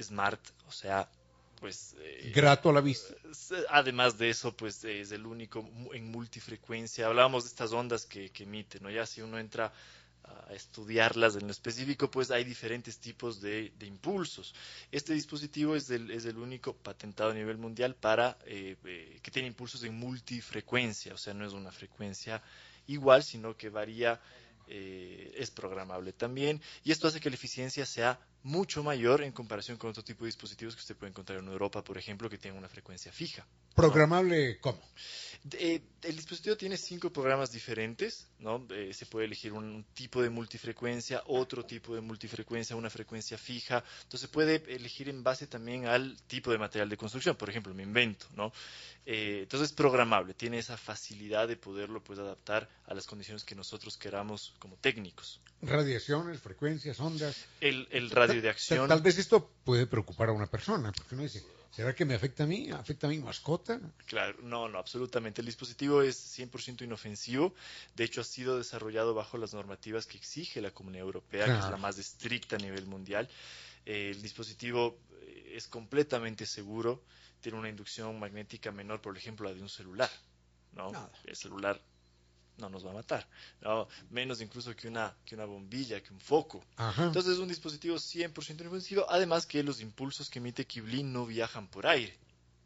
smart, 0.00 0.40
o 0.66 0.72
sea, 0.72 1.08
pues... 1.60 1.94
eh, 1.98 2.32
Grato 2.34 2.70
a 2.70 2.72
la 2.72 2.80
vista. 2.80 3.14
s- 3.30 3.54
Además 3.70 4.18
de 4.18 4.30
eso, 4.30 4.56
pues 4.56 4.84
es 4.84 5.12
el 5.12 5.26
único 5.26 5.68
en 5.92 6.10
multifrecuencia. 6.10 7.06
Hablábamos 7.06 7.44
de 7.44 7.48
estas 7.48 7.72
ondas 7.72 8.06
que, 8.06 8.30
que 8.30 8.44
emite, 8.44 8.80
¿no? 8.80 8.90
Ya 8.90 9.06
si 9.06 9.22
uno 9.22 9.38
entra 9.38 9.72
a 10.24 10.52
estudiarlas 10.54 11.36
en 11.36 11.46
lo 11.46 11.50
específico, 11.50 12.10
pues 12.10 12.30
hay 12.30 12.44
diferentes 12.44 12.98
tipos 12.98 13.40
de, 13.40 13.72
de 13.78 13.86
impulsos. 13.86 14.54
Este 14.90 15.12
dispositivo 15.12 15.76
es 15.76 15.90
el, 15.90 16.10
es 16.10 16.24
el 16.24 16.38
único 16.38 16.74
patentado 16.74 17.30
a 17.30 17.34
nivel 17.34 17.58
mundial 17.58 17.94
para 17.94 18.38
eh, 18.46 18.76
eh, 18.84 19.18
que 19.22 19.30
tiene 19.30 19.48
impulsos 19.48 19.82
en 19.84 19.94
multifrecuencia, 19.94 21.14
o 21.14 21.18
sea, 21.18 21.34
no 21.34 21.46
es 21.46 21.52
una 21.52 21.70
frecuencia 21.70 22.42
igual, 22.86 23.22
sino 23.22 23.56
que 23.56 23.68
varía, 23.68 24.20
eh, 24.68 25.32
es 25.36 25.50
programable 25.50 26.12
también, 26.12 26.60
y 26.84 26.92
esto 26.92 27.08
hace 27.08 27.20
que 27.20 27.30
la 27.30 27.36
eficiencia 27.36 27.84
sea 27.86 28.18
mucho 28.42 28.82
mayor 28.82 29.22
en 29.22 29.32
comparación 29.32 29.78
con 29.78 29.90
otro 29.90 30.04
tipo 30.04 30.24
de 30.24 30.28
dispositivos 30.28 30.74
que 30.74 30.80
usted 30.80 30.96
puede 30.96 31.10
encontrar 31.10 31.38
en 31.38 31.48
Europa, 31.48 31.82
por 31.82 31.96
ejemplo, 31.96 32.28
que 32.28 32.36
tienen 32.36 32.58
una 32.58 32.68
frecuencia 32.68 33.10
fija. 33.10 33.46
Programable, 33.74 34.58
¿cómo? 34.60 34.80
Eh, 35.52 35.82
el 36.02 36.16
dispositivo 36.16 36.56
tiene 36.56 36.78
cinco 36.78 37.12
programas 37.12 37.52
diferentes, 37.52 38.26
¿no? 38.38 38.66
Eh, 38.70 38.92
se 38.94 39.04
puede 39.04 39.26
elegir 39.26 39.52
un 39.52 39.84
tipo 39.92 40.22
de 40.22 40.30
multifrecuencia, 40.30 41.22
otro 41.26 41.66
tipo 41.66 41.94
de 41.94 42.00
multifrecuencia, 42.00 42.74
una 42.76 42.88
frecuencia 42.88 43.36
fija. 43.36 43.84
Entonces 44.04 44.20
se 44.22 44.28
puede 44.28 44.62
elegir 44.74 45.10
en 45.10 45.22
base 45.22 45.46
también 45.46 45.86
al 45.86 46.16
tipo 46.28 46.50
de 46.50 46.56
material 46.56 46.88
de 46.88 46.96
construcción. 46.96 47.36
Por 47.36 47.50
ejemplo, 47.50 47.74
me 47.74 47.82
invento, 47.82 48.26
¿no? 48.34 48.52
Eh, 49.04 49.40
entonces 49.42 49.68
es 49.68 49.74
programable, 49.74 50.32
tiene 50.32 50.58
esa 50.58 50.78
facilidad 50.78 51.46
de 51.46 51.56
poderlo 51.56 52.02
pues 52.02 52.18
adaptar 52.18 52.70
a 52.86 52.94
las 52.94 53.06
condiciones 53.06 53.44
que 53.44 53.54
nosotros 53.54 53.98
queramos 53.98 54.54
como 54.58 54.76
técnicos. 54.76 55.40
Radiaciones, 55.60 56.40
frecuencias, 56.40 57.00
ondas. 57.00 57.44
El, 57.60 57.86
el 57.90 58.10
radio 58.10 58.36
de 58.36 58.40
Tal- 58.42 58.50
acción. 58.50 58.88
Tal, 58.88 59.02
vez 59.02 59.18
esto 59.18 59.50
puede 59.64 59.86
preocupar 59.86 60.30
a 60.30 60.32
una 60.32 60.46
persona, 60.46 60.90
porque 60.92 61.14
uno 61.14 61.24
dice, 61.24 61.44
¿será 61.74 61.94
que 61.94 62.04
me 62.04 62.14
afecta 62.14 62.44
a 62.44 62.46
mí? 62.46 62.70
¿Afecta 62.70 63.06
a 63.06 63.10
mi 63.10 63.18
mascota? 63.18 63.80
Claro, 64.06 64.38
no, 64.42 64.68
no, 64.68 64.78
absolutamente. 64.78 65.40
El 65.40 65.46
dispositivo 65.46 66.02
es 66.02 66.38
100% 66.38 66.82
inofensivo. 66.82 67.54
De 67.96 68.04
hecho, 68.04 68.20
ha 68.20 68.24
sido 68.24 68.58
desarrollado 68.58 69.14
bajo 69.14 69.38
las 69.38 69.54
normativas 69.54 70.06
que 70.06 70.16
exige 70.16 70.60
la 70.60 70.70
Comunidad 70.70 71.04
Europea, 71.04 71.46
que 71.46 71.58
es 71.58 71.70
la 71.70 71.76
más 71.76 71.98
estricta 71.98 72.56
a 72.56 72.58
nivel 72.58 72.86
mundial. 72.86 73.28
Eh, 73.86 74.12
el 74.14 74.22
dispositivo 74.22 74.98
eh, 75.22 75.54
es 75.56 75.66
completamente 75.68 76.46
seguro. 76.46 77.02
Tiene 77.40 77.58
una 77.58 77.68
inducción 77.68 78.18
magnética 78.18 78.70
menor, 78.70 79.00
por 79.00 79.16
ejemplo, 79.16 79.48
la 79.48 79.54
de 79.54 79.62
un 79.62 79.68
celular. 79.68 80.10
¿no? 80.72 80.92
Nada. 80.92 81.10
El 81.24 81.36
celular 81.36 81.80
no 82.58 82.68
nos 82.68 82.84
va 82.84 82.90
a 82.90 82.94
matar. 82.94 83.26
¿no? 83.60 83.88
Menos 84.10 84.40
incluso 84.40 84.74
que 84.74 84.88
una, 84.88 85.14
que 85.24 85.34
una 85.34 85.44
bombilla, 85.44 86.02
que 86.02 86.12
un 86.12 86.20
foco. 86.20 86.64
Ajá. 86.76 87.04
Entonces 87.04 87.34
es 87.34 87.38
un 87.38 87.48
dispositivo 87.48 87.96
100% 87.96 88.60
inofensivo, 88.60 89.06
además 89.08 89.46
que 89.46 89.62
los 89.62 89.80
impulsos 89.80 90.28
que 90.28 90.38
emite 90.38 90.66
Kibli 90.66 91.02
no 91.02 91.26
viajan 91.26 91.68
por 91.68 91.86
aire, 91.86 92.16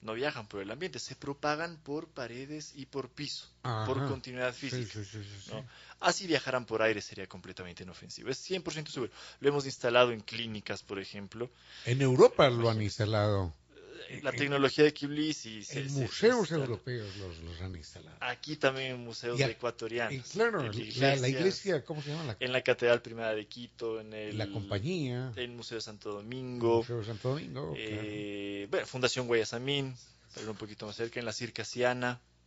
no 0.03 0.15
viajan 0.15 0.47
por 0.47 0.63
el 0.63 0.71
ambiente, 0.71 0.99
se 0.99 1.17
propagan 1.17 1.77
por 1.79 2.09
paredes 2.09 2.73
y 2.77 2.87
por 2.87 3.09
piso, 3.09 3.49
por 3.63 4.07
continuidad 4.07 4.55
física. 4.55 4.93
sí, 4.93 5.05
sí, 5.05 5.23
sí, 5.23 5.41
sí. 5.45 5.51
¿no? 5.53 5.65
Así 6.01 6.27
viajaran 6.27 6.65
por 6.65 6.83
aire 6.83 7.01
sería 7.01 7.27
completamente 7.27 7.83
inofensivo, 7.83 8.31
es 8.31 8.49
100% 8.49 8.89
seguro. 8.89 9.13
Lo 9.41 9.49
hemos 9.49 9.67
instalado 9.67 10.13
en 10.13 10.21
clínicas, 10.21 10.83
por 10.83 11.01
ejemplo. 11.01 11.51
En 11.85 12.01
Europa 12.03 12.49
lo 12.49 12.71
han 12.71 12.81
instalado. 12.81 13.53
Eh, 14.09 14.21
La 14.23 14.31
En- 14.31 14.37
tecnología 14.37 14.85
de 14.85 14.93
Kibli 14.95 15.33
sí 15.35 15.63
En 15.71 15.93
museos 15.93 16.49
se- 16.49 16.55
europeos 16.55 17.17
los, 17.17 17.39
los 17.39 17.61
han 17.61 17.75
instalado. 17.77 18.17
Aquí 18.21 18.57
también 18.57 18.93
en 18.93 19.01
museos 19.05 19.39
Y 19.39 19.43
a- 19.43 19.49
ecuatorianos. 19.49 20.13
Y 20.15 20.21
claro, 20.21 20.61
en 20.65 21.01
la, 21.23 21.29
iglesia, 21.29 21.85
¿cómo 21.85 22.03
se 22.03 22.11
llama? 22.11 22.25
La, 22.25 22.37
En 22.41 22.53
la 22.53 22.63
Catedral 22.63 23.03
Primera 23.03 23.35
de 23.35 23.47
Quito, 23.47 24.01
en 24.01 24.13
el, 24.13 24.39
la 24.39 24.47
compañía. 24.51 25.33
en 25.37 25.43
el 25.43 25.51
Museo 25.51 25.77
de 25.77 25.83
Santo 25.83 26.13
Domingo. 26.13 26.79
Museo 26.79 26.99
de 27.01 27.05
Santo 27.07 27.31
Domingo. 27.31 27.73
claro. 27.75 27.77
Eh, 27.77 28.67
bueno, 28.71 28.87
Fundación 28.87 29.27
Guayasamín, 29.27 29.95
ir 30.41 30.49
un 30.49 30.57
poquito 30.57 30.87
más 30.87 30.97
cerca, 30.97 31.19
en 31.21 31.27
la 31.27 31.33
Circasiana, 31.33 32.21
eh, 32.21 32.38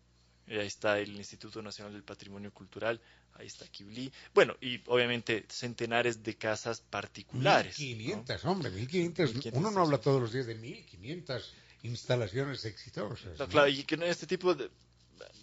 ahí 0.59 0.67
está 0.67 0.99
el 0.99 1.15
Instituto 1.15 1.61
Nacional 1.61 1.93
del 1.93 2.03
Patrimonio 2.03 2.53
Cultural, 2.53 2.99
ahí 3.33 3.47
está 3.47 3.67
Kibli. 3.67 4.11
Bueno, 4.33 4.55
y 4.61 4.81
obviamente 4.87 5.45
centenares 5.49 6.23
de 6.23 6.35
casas 6.35 6.81
particulares. 6.81 7.79
¿no? 7.79 7.85
1500, 7.85 8.45
hombre, 8.45 8.71
1500. 8.71 9.35
1500, 9.35 9.59
Uno 9.59 9.71
no 9.71 9.81
habla 9.81 9.97
todos 9.99 10.21
los 10.21 10.31
días 10.31 10.45
de 10.47 10.55
1500 10.55 11.53
instalaciones 11.83 12.65
exitosas. 12.65 13.39
No, 13.39 13.45
¿no? 13.45 13.47
claro, 13.47 13.67
y 13.69 13.83
que 13.83 13.95
en 13.95 14.03
este 14.03 14.27
tipo 14.27 14.53
de, 14.53 14.69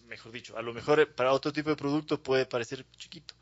mejor 0.06 0.32
dicho, 0.32 0.56
a 0.56 0.62
lo 0.62 0.72
mejor 0.72 1.00
eh, 1.00 1.06
para 1.06 1.32
otro 1.32 1.52
tipo 1.52 1.70
de 1.70 1.76
producto 1.76 2.22
puede 2.22 2.46
parecer 2.46 2.86
chiquito, 2.96 3.34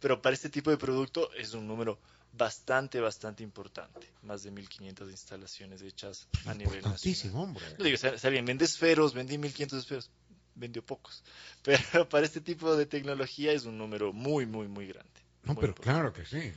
pero 0.00 0.20
para 0.20 0.34
este 0.34 0.50
tipo 0.50 0.70
de 0.70 0.76
producto 0.76 1.32
es 1.34 1.54
un 1.54 1.66
número 1.66 1.98
bastante, 2.36 3.00
bastante 3.00 3.42
importante. 3.42 4.12
Más 4.22 4.42
de 4.42 4.50
1500 4.50 5.10
instalaciones 5.10 5.82
hechas 5.82 6.28
a 6.46 6.54
nivel 6.54 6.82
nacional. 6.82 7.36
Hombre. 7.36 7.64
No 7.78 7.84
digo, 7.84 7.98
vende 8.44 8.64
esferos, 8.64 9.14
vendí 9.14 9.38
1500 9.38 9.78
esferos, 9.78 10.10
vendió 10.54 10.84
pocos. 10.84 11.22
Pero 11.62 12.08
para 12.08 12.26
este 12.26 12.40
tipo 12.40 12.74
de 12.76 12.86
tecnología 12.86 13.52
es 13.52 13.64
un 13.64 13.78
número 13.78 14.12
muy, 14.12 14.46
muy, 14.46 14.68
muy 14.68 14.86
grande. 14.88 15.10
No, 15.44 15.54
Muy 15.54 15.60
pero 15.60 15.72
importante. 15.72 15.82
claro 15.82 16.12
que 16.12 16.24
sí. 16.24 16.52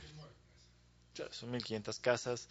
Claro, 1.14 1.32
son 1.32 1.50
1500 1.50 1.98
casas 2.00 2.48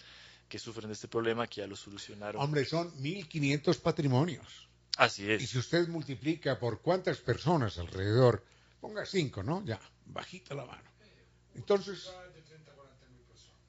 que 0.50 0.60
sufren 0.60 0.88
de 0.88 0.94
este 0.94 1.08
problema 1.08 1.48
que 1.48 1.62
ya 1.62 1.68
lo 1.68 1.76
solucionaron. 1.76 2.42
Hombre, 2.42 2.66
son 2.66 2.92
1500 3.02 3.78
patrimonios. 3.78 4.68
Así 4.98 5.24
Y 5.24 5.32
es. 5.32 5.50
si 5.50 5.58
usted 5.58 5.88
multiplica 5.88 6.60
por 6.60 6.82
cuántas 6.82 7.18
personas 7.20 7.78
alrededor, 7.78 8.44
ponga 8.80 9.06
5, 9.06 9.44
¿no? 9.44 9.64
Ya, 9.66 9.80
bajita 10.06 10.54
la 10.56 10.66
mano. 10.66 10.84
Entonces, 11.56 12.10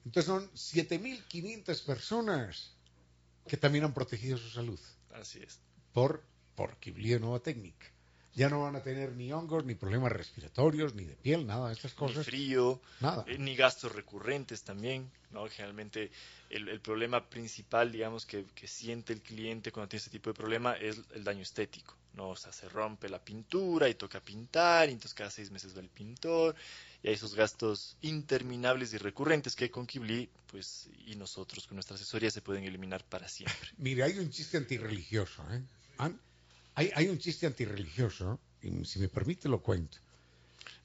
entonces 0.05 0.25
son 0.25 0.49
7500 0.53 1.81
personas 1.81 2.75
que 3.47 3.57
también 3.57 3.83
han 3.85 3.93
protegido 3.93 4.37
su 4.37 4.49
salud 4.49 4.79
Así 5.13 5.39
es. 5.39 5.59
por, 5.93 6.23
por 6.59 6.75
Kibli 6.75 7.17
Nueva 7.19 7.39
Técnica. 7.39 7.85
Ya 8.35 8.49
no 8.49 8.61
van 8.63 8.75
a 8.75 8.83
tener 8.83 9.13
ni 9.13 9.31
hongos, 9.31 9.63
ni 9.63 9.75
problemas 9.75 10.11
respiratorios, 10.11 10.93
ni 10.93 11.05
de 11.05 11.15
piel, 11.15 11.47
nada 11.47 11.67
de 11.69 11.73
estas 11.73 11.93
Ni 11.93 11.97
cosas. 11.97 12.25
frío, 12.25 12.81
Nada. 12.99 13.23
eh, 13.27 13.37
ni 13.37 13.55
gastos 13.55 13.93
recurrentes 13.93 14.63
también, 14.63 15.09
¿no? 15.31 15.47
Generalmente 15.47 16.11
el, 16.49 16.67
el 16.67 16.81
problema 16.81 17.29
principal, 17.29 17.93
digamos, 17.93 18.25
que, 18.25 18.43
que 18.53 18.67
siente 18.67 19.13
el 19.13 19.21
cliente 19.21 19.71
cuando 19.71 19.87
tiene 19.87 19.99
este 19.99 20.11
tipo 20.11 20.31
de 20.31 20.33
problema 20.33 20.73
es 20.73 20.99
el 21.13 21.23
daño 21.23 21.43
estético, 21.43 21.95
¿no? 22.13 22.29
O 22.31 22.35
sea, 22.35 22.51
se 22.51 22.67
rompe 22.67 23.07
la 23.07 23.23
pintura 23.23 23.87
y 23.87 23.93
toca 23.95 24.19
pintar, 24.19 24.89
y 24.89 24.91
entonces 24.91 25.13
cada 25.13 25.31
seis 25.31 25.51
meses 25.51 25.73
va 25.75 25.79
el 25.79 25.89
pintor, 25.89 26.55
y 27.01 27.07
hay 27.07 27.13
esos 27.13 27.35
gastos 27.35 27.95
interminables 28.01 28.93
y 28.93 28.97
recurrentes 28.97 29.55
que 29.55 29.71
con 29.71 29.87
Kibli, 29.87 30.29
pues, 30.47 30.89
y 31.07 31.15
nosotros 31.15 31.65
con 31.67 31.77
nuestra 31.77 31.95
asesoría 31.95 32.29
se 32.31 32.41
pueden 32.41 32.65
eliminar 32.65 33.03
para 33.05 33.29
siempre. 33.29 33.69
Mire, 33.77 34.03
hay 34.03 34.19
un 34.19 34.29
chiste 34.29 34.57
antirreligioso, 34.57 35.41
¿eh? 35.53 35.63
Han- 35.97 36.19
Hay, 36.79 36.91
hay 36.95 37.09
un 37.09 37.17
chiste 37.17 37.45
antirreligioso, 37.45 38.39
y 38.61 38.85
si 38.85 38.99
me 38.99 39.09
permite 39.09 39.49
lo 39.49 39.61
cuento. 39.61 39.97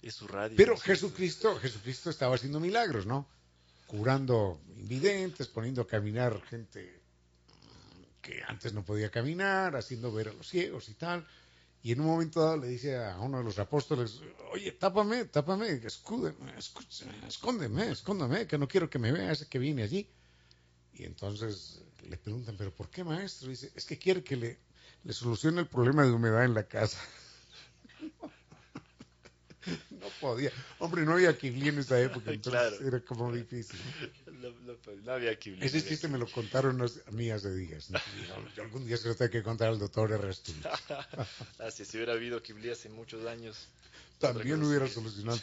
Es 0.02 0.14
su 0.14 0.26
radio. 0.26 0.56
Pero 0.56 0.74
es 0.74 0.80
su- 0.80 0.86
Jesucristo, 0.86 1.54
Jesucristo 1.60 2.10
estaba 2.10 2.34
haciendo 2.34 2.58
milagros, 2.58 3.06
¿no? 3.06 3.28
Curando 3.86 4.60
invidentes, 4.76 5.46
poniendo 5.46 5.82
a 5.82 5.86
caminar 5.86 6.42
gente 6.50 7.00
que 8.20 8.42
antes 8.48 8.72
no 8.72 8.84
podía 8.84 9.08
caminar, 9.08 9.76
haciendo 9.76 10.10
ver 10.12 10.30
a 10.30 10.32
los 10.32 10.48
ciegos 10.48 10.88
y 10.88 10.94
tal. 10.94 11.24
Y 11.84 11.92
en 11.92 12.00
un 12.00 12.06
momento 12.06 12.40
dado 12.40 12.56
le 12.56 12.66
dice 12.66 12.96
a 12.96 13.16
uno 13.20 13.38
de 13.38 13.44
los 13.44 13.60
apóstoles, 13.60 14.20
oye, 14.50 14.72
tápame, 14.72 15.26
tápame, 15.26 15.68
escúdeme, 15.84 16.58
escóndeme, 16.58 17.90
escóndeme, 17.92 18.46
que 18.48 18.58
no 18.58 18.66
quiero 18.66 18.90
que 18.90 18.98
me 18.98 19.12
vea 19.12 19.30
ese 19.30 19.46
que 19.46 19.60
viene 19.60 19.84
allí. 19.84 20.08
Y 20.94 21.04
entonces 21.04 21.82
le 22.08 22.16
preguntan, 22.16 22.56
¿pero 22.56 22.74
por 22.74 22.90
qué, 22.90 23.04
maestro? 23.04 23.48
dice, 23.50 23.70
es 23.76 23.84
que 23.84 23.96
quiere 23.96 24.24
que 24.24 24.36
le, 24.36 24.58
le 25.04 25.12
solucione 25.12 25.60
el 25.60 25.66
problema 25.66 26.04
de 26.04 26.12
humedad 26.12 26.44
en 26.44 26.54
la 26.54 26.64
casa. 26.64 26.98
No 29.90 30.08
podía. 30.20 30.52
Hombre, 30.78 31.06
no 31.06 31.12
había 31.14 31.36
Kibli 31.38 31.68
en 31.68 31.78
esa 31.78 31.98
época, 31.98 32.30
entonces 32.30 32.60
Claro. 32.78 32.86
era 32.86 33.00
como 33.00 33.32
difícil. 33.32 33.80
No, 34.26 34.50
no, 34.50 34.76
no 35.02 35.12
había 35.12 35.38
que 35.38 35.56
Ese 35.64 35.82
chiste 35.82 36.06
me 36.08 36.18
lo 36.18 36.30
contaron 36.30 36.76
unas 36.76 37.00
amigas 37.06 37.42
de 37.44 37.54
días. 37.56 37.88
¿no? 37.90 37.98
Yo- 38.54 38.62
algún 38.64 38.84
día 38.84 38.98
se 38.98 39.08
lo 39.08 39.14
tengo 39.14 39.30
que 39.30 39.42
contar 39.42 39.68
al 39.68 39.78
doctor 39.78 40.12
Errastún. 40.12 40.62
Así, 41.58 41.86
si 41.86 41.96
hubiera 41.96 42.12
habido 42.12 42.42
Kibli 42.42 42.68
hace 42.70 42.90
muchos 42.90 43.24
años. 43.26 43.56
También 44.18 44.56
otra 44.56 44.68
hubiera 44.68 44.88
solucionado. 44.88 45.40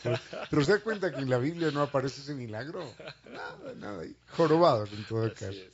Pero 0.49 0.63
se 0.65 0.71
da 0.73 0.79
cuenta 0.81 1.11
que 1.11 1.21
en 1.21 1.29
la 1.29 1.39
Biblia 1.39 1.71
no 1.71 1.81
aparece 1.81 2.21
ese 2.21 2.35
milagro. 2.35 2.93
Nada, 3.25 3.73
nada. 3.75 4.05
Jorobados 4.29 4.91
en 4.91 5.03
todo 5.05 5.25
Así 5.25 5.33
caso. 5.35 5.51
es. 5.51 5.71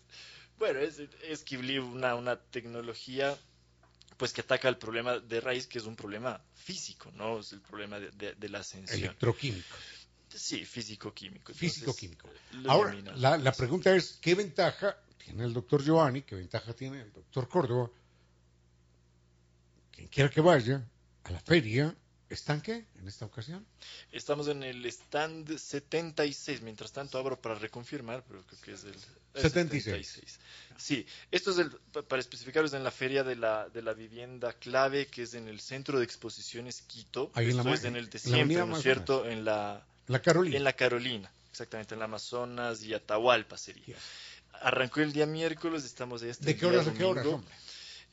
Bueno, 0.58 0.80
es, 0.80 1.00
es 1.28 1.44
Kibli 1.44 1.78
una, 1.80 2.16
una 2.16 2.38
tecnología 2.40 3.38
pues 4.18 4.34
que 4.34 4.42
ataca 4.42 4.68
el 4.68 4.78
problema 4.78 5.20
de 5.20 5.40
raíz, 5.40 5.68
que 5.68 5.78
es 5.78 5.86
un 5.86 5.96
problema 5.96 6.42
físico, 6.56 7.12
¿no? 7.16 7.40
Es 7.40 7.54
el 7.54 7.62
problema 7.62 8.00
de, 8.00 8.10
de- 8.12 8.34
de 8.36 8.50
la 8.50 8.60
ascensión. 8.60 9.00
Electroquímico, 9.00 9.76
Sí, 10.30 10.66
físico-químico. 10.66 11.54
Físico-químico. 11.54 12.30
Ahora, 12.68 12.94
la, 13.16 13.38
la 13.38 13.52
pregunta 13.54 13.96
es, 13.96 14.18
¿qué 14.22 14.36
ventaja 14.36 14.98
tiene 15.18 15.46
el 15.46 15.54
doctor 15.54 15.84
Giovanni? 15.84 16.22
¿Qué 16.24 16.36
ventaja 16.36 16.74
tiene 16.74 17.02
el 17.02 17.14
doctor 17.14 17.48
Córdoba? 17.48 17.90
Quien 19.92 20.08
quiera 20.10 20.30
que 20.30 20.42
vaya 20.42 20.86
a 21.24 21.32
la 21.32 21.40
feria, 21.40 21.96
¿están 22.30 22.62
qué 22.62 22.86
en 23.00 23.08
esta 23.08 23.26
ocasión? 23.26 23.66
Estamos 24.12 24.48
en 24.48 24.64
el 24.64 24.86
stand 24.86 25.58
76. 25.58 26.62
Mientras 26.62 26.92
tanto, 26.92 27.18
abro 27.18 27.40
para 27.40 27.56
reconfirmar, 27.56 28.24
pero 28.28 28.44
creo 28.44 28.62
que 28.62 28.72
es 28.74 28.84
el 28.84 28.96
el 29.34 29.42
76. 29.44 30.40
Sí, 30.78 31.06
esto 31.32 31.52
es 31.52 31.58
el, 31.60 31.70
pa- 31.72 32.02
para 32.02 32.20
especificar, 32.20 32.66
es 32.66 32.74
en 32.74 32.84
la 32.84 32.92
feria 32.92 33.24
de 33.24 33.36
la, 33.36 33.70
de 33.70 33.82
la 33.82 33.94
vivienda 33.94 34.54
clave, 34.54 35.08
que 35.08 35.24
es 35.24 35.34
en 35.36 35.48
el 35.48 35.60
centro 35.60 36.00
de 36.00 36.06
exposiciones 36.06 36.82
Quito. 36.82 37.32
Ahí 37.36 37.50
en 37.52 37.58
la 37.58 37.62
esto 37.64 37.74
es 37.74 37.84
en 37.84 37.96
el 37.96 38.10
de 38.10 38.20
siempre, 38.20 38.66
¿no 38.66 38.78
es 38.78 38.84
cierto? 38.84 39.26
En 39.28 39.46
la, 39.46 39.86
La 40.08 40.22
Carolina. 40.22 40.58
en 40.58 40.64
la 40.64 40.74
Carolina, 40.74 41.32
exactamente, 41.52 41.94
en 41.96 42.00
la 42.00 42.06
Amazonas 42.06 42.82
y 42.84 42.94
Atahualpa 42.94 43.58
sería. 43.58 43.86
Yes. 43.86 43.96
Arrancó 44.62 45.02
el 45.02 45.14
día 45.14 45.28
miércoles, 45.28 45.84
estamos 45.84 46.24
hasta 46.24 46.46
¿De 46.46 46.56
qué 46.58 46.66
horas 46.66 46.88
a 46.88 46.94
qué 46.94 47.04
horas, 47.04 47.26
hombre? 47.28 47.54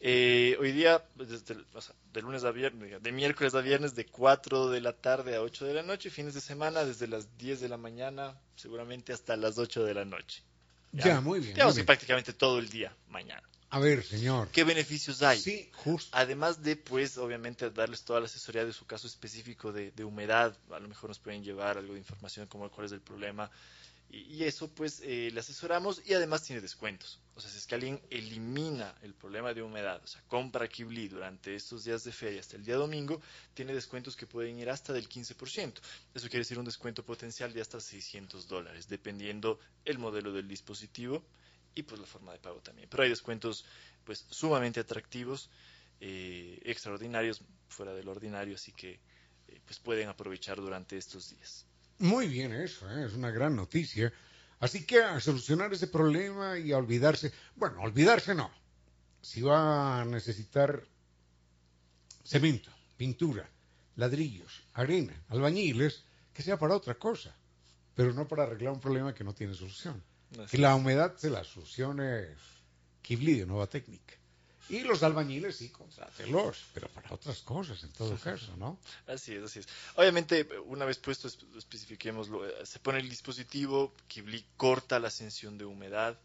Eh, 0.01 0.57
hoy 0.61 0.73
día, 0.73 1.03
pues, 1.17 1.31
desde 1.31 1.55
el- 1.55 1.67
o 1.73 1.81
sea, 1.81 1.95
de 2.13 2.21
lunes 2.21 2.45
a 2.45 2.51
viernes, 2.51 3.03
de 3.03 3.13
miércoles 3.13 3.55
a 3.55 3.61
viernes, 3.61 3.95
de 3.95 4.07
4 4.07 4.69
de 4.69 4.81
la 4.81 4.93
tarde 4.93 5.37
a 5.37 5.41
8 5.43 5.65
de 5.65 5.75
la 5.75 5.83
noche, 5.83 6.11
fines 6.11 6.35
de 6.35 6.41
semana, 6.41 6.85
desde 6.85 7.07
las 7.07 7.39
10 7.39 7.61
de 7.61 7.69
la 7.69 7.77
mañana, 7.79 8.39
seguramente 8.57 9.13
hasta 9.13 9.37
las 9.37 9.57
8 9.59 9.85
de 9.85 9.95
la 9.95 10.05
noche. 10.05 10.43
Ya, 10.93 11.21
muy 11.21 11.41
bien. 11.41 11.55
Digamos 11.55 11.75
muy 11.75 11.77
que 11.77 11.83
bien. 11.83 11.87
prácticamente 11.87 12.33
todo 12.33 12.59
el 12.59 12.69
día, 12.69 12.95
mañana. 13.09 13.43
A 13.71 13.81
ver, 13.81 14.05
señor. 14.05 14.49
¿Qué 14.53 14.63
beneficios 14.63 15.23
hay? 15.23 15.41
Sí, 15.41 15.69
justo. 15.73 16.17
Además 16.17 16.63
de, 16.63 16.77
pues, 16.77 17.19
obviamente, 17.19 17.69
darles 17.71 18.05
toda 18.05 18.21
la 18.21 18.27
asesoría 18.27 18.65
de 18.65 18.73
su 18.73 18.87
caso 18.87 19.09
específico 19.09 19.73
de, 19.73 19.91
de 19.91 20.05
humedad, 20.05 20.57
a 20.71 20.79
lo 20.79 20.87
mejor 20.87 21.11
nos 21.11 21.19
pueden 21.19 21.43
llevar 21.43 21.79
algo 21.79 21.95
de 21.95 21.99
información 21.99 22.47
como 22.47 22.71
cuál 22.71 22.87
es 22.87 22.93
el 22.93 23.01
problema. 23.01 23.51
Y, 24.11 24.19
y 24.35 24.45
eso, 24.45 24.69
pues, 24.69 25.01
eh, 25.05 25.31
le 25.33 25.41
asesoramos 25.41 26.03
y 26.07 26.15
además 26.15 26.43
tiene 26.43 26.61
descuentos. 26.63 27.21
O 27.37 27.41
sea, 27.41 27.51
si 27.51 27.59
es 27.59 27.67
que 27.67 27.75
alguien 27.75 28.01
elimina 28.11 28.95
el 29.03 29.13
problema 29.13 29.53
de 29.53 29.63
humedad, 29.63 30.01
o 30.05 30.07
sea, 30.07 30.23
compra 30.29 30.69
Kibli 30.69 31.09
durante 31.09 31.55
estos 31.55 31.83
días 31.83 32.05
de 32.05 32.13
feria 32.13 32.39
hasta 32.39 32.57
el 32.57 32.65
día 32.65 32.77
domingo, 32.77 33.21
tiene 33.55 33.75
descuentos 33.75 34.17
que 34.17 34.27
pueden 34.27 34.59
ir 34.59 34.71
hasta 34.71 34.93
del 34.93 35.09
15%. 35.09 35.81
Eso 36.15 36.29
quiere 36.29 36.39
decir 36.39 36.59
un 36.61 36.65
descuento 36.65 37.05
potencial 37.05 37.53
de 37.53 37.61
hasta 37.61 37.81
600 37.81 38.47
dólares, 38.47 38.89
dependiendo 38.89 39.59
el 39.85 39.99
modelo 39.99 40.33
del 40.33 40.47
dispositivo 40.47 41.25
y 41.75 41.83
pues 41.83 42.01
la 42.01 42.07
forma 42.07 42.33
de 42.33 42.39
pago 42.39 42.61
también. 42.61 42.89
Pero 42.89 43.03
hay 43.03 43.09
descuentos 43.09 43.65
pues 44.05 44.27
sumamente 44.31 44.79
atractivos, 44.79 45.51
eh, 46.01 46.61
extraordinarios, 46.65 47.43
fuera 47.69 47.95
del 47.95 48.09
ordinario, 48.09 48.55
así 48.55 48.71
que 48.73 49.01
eh, 49.49 49.61
pues 49.65 49.81
pueden 49.81 50.09
aprovechar 50.09 50.59
durante 50.59 50.97
estos 50.97 51.31
días. 51.31 51.67
Muy 51.99 52.29
bien 52.29 52.53
eso, 52.53 52.91
¿eh? 52.91 53.07
es 53.07 53.15
una 53.15 53.31
gran 53.31 53.55
noticia. 53.57 54.13
Así 54.61 54.85
que 54.85 55.03
a 55.03 55.21
solucionar 55.21 55.73
ese 55.73 55.87
problema 55.87 56.59
y 56.59 56.73
a 56.73 56.79
olvidarse, 56.79 57.33
bueno, 57.57 57.81
olvidarse 57.83 58.35
no. 58.35 58.51
Si 59.21 59.43
va 59.43 60.01
a 60.01 60.05
necesitar 60.05 60.85
cemento, 62.25 62.71
pintura, 62.97 63.49
ladrillos, 63.97 64.65
arena, 64.75 65.15
albañiles, 65.29 66.05
que 66.33 66.43
sea 66.43 66.59
para 66.59 66.77
otra 66.77 66.95
cosa, 66.95 67.35
pero 67.95 68.13
no 68.13 68.27
para 68.27 68.45
arreglar 68.45 68.73
un 68.73 68.81
problema 68.81 69.15
que 69.15 69.25
no 69.25 69.35
tiene 69.35 69.55
solución. 69.55 70.03
Así 70.33 70.57
Que 70.57 70.59
la 70.59 70.75
humedad 70.75 71.17
se 71.17 71.31
la 71.31 71.45
solucione 71.45 72.29
Kibli 73.03 73.39
de 73.39 73.47
nueva 73.47 73.67
técnica. 73.67 74.15
Y 74.71 74.81
los 74.81 75.03
albañiles 75.03 75.57
sí, 75.57 75.69
contrátelos, 75.69 76.65
pero 76.73 76.89
para 76.89 77.13
otras 77.13 77.43
cosas 77.43 77.83
en 77.85 77.93
todo 77.93 78.17
caso, 78.17 78.57
¿no? 78.57 78.79
Así 79.07 79.35
es, 79.35 79.43
así 79.45 79.59
es. 79.59 79.69
Obviamente, 79.97 80.49
una 80.65 80.85
vez 80.87 80.99
puesto, 80.99 81.29
esp- 81.29 81.57
especifiquémoslo, 81.57 82.49
eh, 82.49 82.65
se 82.65 82.79
pone 82.79 82.99
el 83.01 83.09
dispositivo, 83.11 83.93
Kibli 84.09 84.45
corta 84.57 84.99
la 84.99 85.09
ascensión 85.09 85.59
de 85.59 85.67
humedad, 85.67 86.19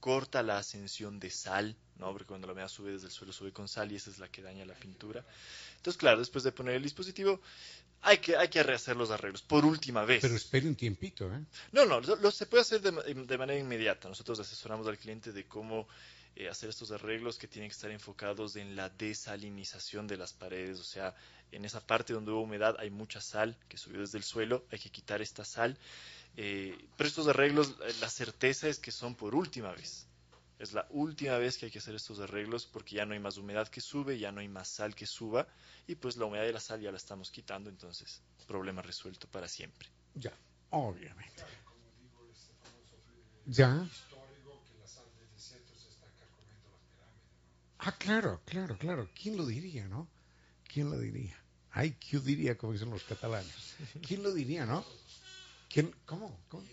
corta 0.00 0.42
la 0.42 0.58
ascensión 0.58 1.18
de 1.18 1.30
sal, 1.30 1.74
¿no? 1.96 2.12
Porque 2.12 2.26
cuando 2.26 2.46
la 2.46 2.52
humedad 2.52 2.68
sube 2.68 2.92
desde 2.92 3.06
el 3.06 3.12
suelo, 3.12 3.32
sube 3.32 3.52
con 3.52 3.68
sal 3.68 3.90
y 3.90 3.96
esa 3.96 4.10
es 4.10 4.18
la 4.18 4.28
que 4.28 4.42
daña 4.42 4.66
la 4.66 4.74
pintura. 4.74 5.24
Entonces, 5.76 5.98
claro, 5.98 6.18
después 6.18 6.44
de 6.44 6.52
poner 6.52 6.74
el 6.74 6.82
dispositivo, 6.82 7.40
hay 8.02 8.18
que, 8.18 8.36
hay 8.36 8.48
que 8.48 8.62
rehacer 8.62 8.96
los 8.96 9.10
arreglos 9.10 9.42
por 9.42 9.64
última 9.64 10.04
vez. 10.04 10.20
Pero 10.20 10.36
espere 10.36 10.68
un 10.68 10.76
tiempito, 10.76 11.32
¿eh? 11.34 11.40
No, 11.72 11.84
no, 11.86 12.00
lo, 12.00 12.16
lo 12.16 12.30
se 12.30 12.46
puede 12.46 12.60
hacer 12.60 12.80
de, 12.80 12.92
de 13.14 13.38
manera 13.38 13.58
inmediata. 13.58 14.08
Nosotros 14.08 14.38
asesoramos 14.38 14.86
al 14.86 14.98
cliente 14.98 15.32
de 15.32 15.46
cómo 15.48 15.88
eh, 16.36 16.48
hacer 16.48 16.68
estos 16.68 16.90
arreglos 16.92 17.38
que 17.38 17.48
tienen 17.48 17.70
que 17.70 17.74
estar 17.74 17.90
enfocados 17.90 18.56
en 18.56 18.76
la 18.76 18.88
desalinización 18.90 20.06
de 20.06 20.16
las 20.16 20.32
paredes. 20.32 20.78
O 20.78 20.84
sea, 20.84 21.14
en 21.52 21.64
esa 21.64 21.80
parte 21.80 22.12
donde 22.12 22.30
hubo 22.30 22.42
humedad 22.42 22.76
hay 22.78 22.90
mucha 22.90 23.20
sal 23.20 23.56
que 23.68 23.78
subió 23.78 24.00
desde 24.00 24.18
el 24.18 24.24
suelo, 24.24 24.64
hay 24.70 24.78
que 24.78 24.90
quitar 24.90 25.22
esta 25.22 25.44
sal. 25.44 25.76
Eh, 26.36 26.78
pero 26.96 27.08
estos 27.08 27.26
arreglos, 27.28 27.76
eh, 27.84 27.94
la 28.00 28.08
certeza 28.08 28.68
es 28.68 28.78
que 28.78 28.92
son 28.92 29.14
por 29.14 29.34
última 29.34 29.72
vez. 29.72 30.06
Es 30.58 30.72
la 30.72 30.86
última 30.90 31.38
vez 31.38 31.56
que 31.56 31.66
hay 31.66 31.72
que 31.72 31.78
hacer 31.78 31.94
estos 31.94 32.18
arreglos 32.18 32.66
porque 32.66 32.96
ya 32.96 33.06
no 33.06 33.14
hay 33.14 33.20
más 33.20 33.36
humedad 33.36 33.68
que 33.68 33.80
sube, 33.80 34.18
ya 34.18 34.32
no 34.32 34.40
hay 34.40 34.48
más 34.48 34.68
sal 34.68 34.94
que 34.94 35.06
suba 35.06 35.46
y 35.86 35.94
pues 35.94 36.16
la 36.16 36.26
humedad 36.26 36.46
y 36.46 36.52
la 36.52 36.60
sal 36.60 36.80
ya 36.80 36.90
la 36.90 36.96
estamos 36.96 37.30
quitando, 37.30 37.70
entonces 37.70 38.22
problema 38.46 38.82
resuelto 38.82 39.28
para 39.28 39.46
siempre. 39.46 39.88
Ya, 40.14 40.32
obviamente. 40.70 41.44
Ya. 43.46 43.86
Ah, 47.78 47.92
claro, 47.96 48.40
claro, 48.44 48.76
claro. 48.76 49.08
¿Quién 49.20 49.36
lo 49.36 49.46
diría, 49.46 49.86
no? 49.88 50.08
¿Quién 50.66 50.90
lo 50.90 50.98
diría? 50.98 51.36
Ay, 51.70 51.92
¿quién 51.92 52.24
diría, 52.24 52.56
como 52.56 52.72
dicen 52.72 52.90
los 52.90 53.04
catalanes? 53.04 53.54
¿Quién 54.06 54.22
lo 54.22 54.32
diría, 54.32 54.66
no? 54.66 54.84
¿Quién? 55.68 55.94
¿Cómo? 56.04 56.38
¿Cómo? 56.48 56.64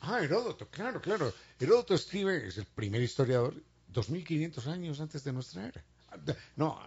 Ah, 0.00 0.20
Heródoto, 0.22 0.68
claro, 0.68 1.00
claro. 1.00 1.32
Heródoto 1.58 1.94
escribe, 1.94 2.46
es 2.48 2.56
el 2.58 2.66
primer 2.66 3.02
historiador, 3.02 3.54
2500 3.88 4.66
años 4.68 5.00
antes 5.00 5.24
de 5.24 5.32
nuestra 5.32 5.66
era. 5.66 5.84
No, 6.56 6.80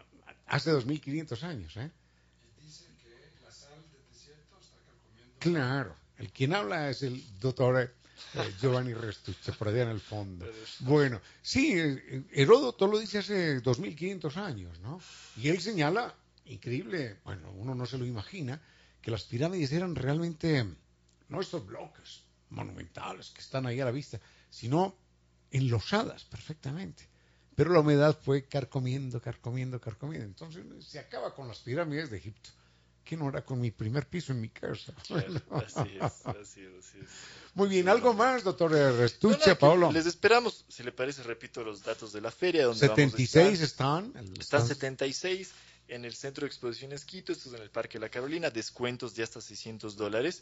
hace 0.47 0.71
2500 0.71 1.43
años, 1.43 1.75
¿eh? 1.77 1.91
Claro, 5.39 5.95
el 6.17 6.31
quien 6.31 6.53
habla 6.53 6.89
es 6.89 7.03
el 7.03 7.21
doctor 7.39 7.93
eh, 8.36 8.53
Giovanni 8.59 8.93
Restucci, 8.93 9.51
por 9.51 9.67
allá 9.67 9.84
en 9.84 9.89
el 9.89 9.99
fondo. 9.99 10.45
Bueno, 10.80 11.21
sí, 11.41 11.74
eh, 11.78 12.24
Heródoto 12.32 12.88
lo 12.88 12.99
dice 12.99 13.19
hace 13.19 13.59
2500 13.59 14.38
años, 14.38 14.80
¿no? 14.80 15.01
Y 15.38 15.49
él 15.49 15.61
señala, 15.61 16.15
increíble, 16.45 17.19
bueno, 17.24 17.51
uno 17.51 17.76
no 17.76 17.86
se 17.86 17.97
lo 17.97 18.05
imagina, 18.05 18.61
que 19.01 19.11
las 19.11 19.24
pirámides 19.24 19.71
eran 19.71 19.95
realmente, 19.95 20.65
no 21.30 21.41
estos 21.41 21.65
bloques 21.65 22.24
monumentales 22.49 23.32
que 23.32 23.41
están 23.41 23.65
ahí 23.65 23.80
a 23.80 23.86
la 23.86 23.91
vista, 23.91 24.19
sino 24.49 24.95
enlosadas 25.51 26.24
perfectamente. 26.26 27.07
Pero 27.55 27.71
la 27.71 27.82
humedad 27.82 28.17
fue 28.19 28.45
carcomiendo, 28.47 29.21
carcomiendo, 29.21 29.80
carcomiendo. 29.80 30.26
Entonces 30.26 30.65
se 30.86 30.99
acaba 30.99 31.36
con 31.36 31.47
las 31.47 31.59
pirámides 31.59 32.09
de 32.09 32.17
Egipto. 32.17 32.49
¿Qué 33.04 33.18
no 33.18 33.28
hará 33.28 33.43
con 33.43 33.60
mi 33.60 33.72
primer 33.72 34.08
piso 34.08 34.32
en 34.32 34.41
mi 34.41 34.49
casa? 34.49 34.93
Claro, 35.08 35.41
así 35.51 35.97
es, 35.97 36.26
así 36.26 36.62
es, 36.62 36.74
así 36.80 36.97
es. 37.01 37.10
Muy 37.54 37.70
bien, 37.70 37.88
¿algo 37.88 38.10
no. 38.10 38.16
más, 38.16 38.43
doctor 38.43 38.72
Restucci, 38.72 39.49
No, 39.49 39.58
Paolo? 39.58 39.91
Les 39.91 40.06
esperamos, 40.06 40.66
si 40.68 40.84
le 40.84 40.91
parece, 40.91 41.22
repito 41.24 41.64
los 41.64 41.84
datos 41.84 42.12
de 42.14 42.22
la 42.22 42.32
feria. 42.32 42.66
Donde 42.66 42.80
76 42.80 43.45
vamos 43.45 43.60
a 43.60 43.64
están. 43.64 44.14
Están 44.39 44.68
76 44.68 45.51
en 45.89 46.06
el 46.06 46.16
Centro 46.16 46.41
de 46.41 46.47
Exposiciones 46.47 47.06
Quito, 47.06 47.32
esto 47.32 47.49
es 47.49 47.56
en 47.56 47.62
el 47.62 47.70
Parque 47.70 47.99
La 47.99 48.10
Carolina, 48.10 48.49
descuentos 48.49 49.16
de 49.16 49.24
hasta 49.24 49.41
600 49.41 49.95
dólares. 49.95 50.41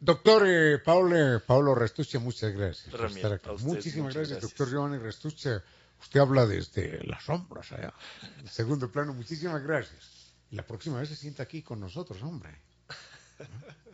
Doctor 0.00 0.44
eh, 0.46 0.78
Paulo, 0.78 1.42
Paulo 1.44 1.74
Restuccia, 1.74 2.20
muchas 2.20 2.52
gracias 2.52 2.94
por 2.94 3.06
estar 3.06 3.32
aquí. 3.32 3.50
Muchísimas 3.60 4.14
gracias, 4.14 4.40
doctor 4.40 4.70
Giovanni 4.70 4.98
Restuccia. 4.98 5.62
Usted 6.00 6.20
habla 6.20 6.46
desde 6.46 7.04
las 7.04 7.24
sombras 7.24 7.72
allá, 7.72 7.92
en 8.38 8.46
segundo 8.46 8.90
plano. 8.90 9.12
Muchísimas 9.12 9.62
gracias. 9.62 10.34
Y 10.50 10.56
la 10.56 10.64
próxima 10.64 11.00
vez 11.00 11.08
se 11.08 11.16
sienta 11.16 11.42
aquí 11.42 11.62
con 11.62 11.80
nosotros, 11.80 12.22
hombre. 12.22 12.56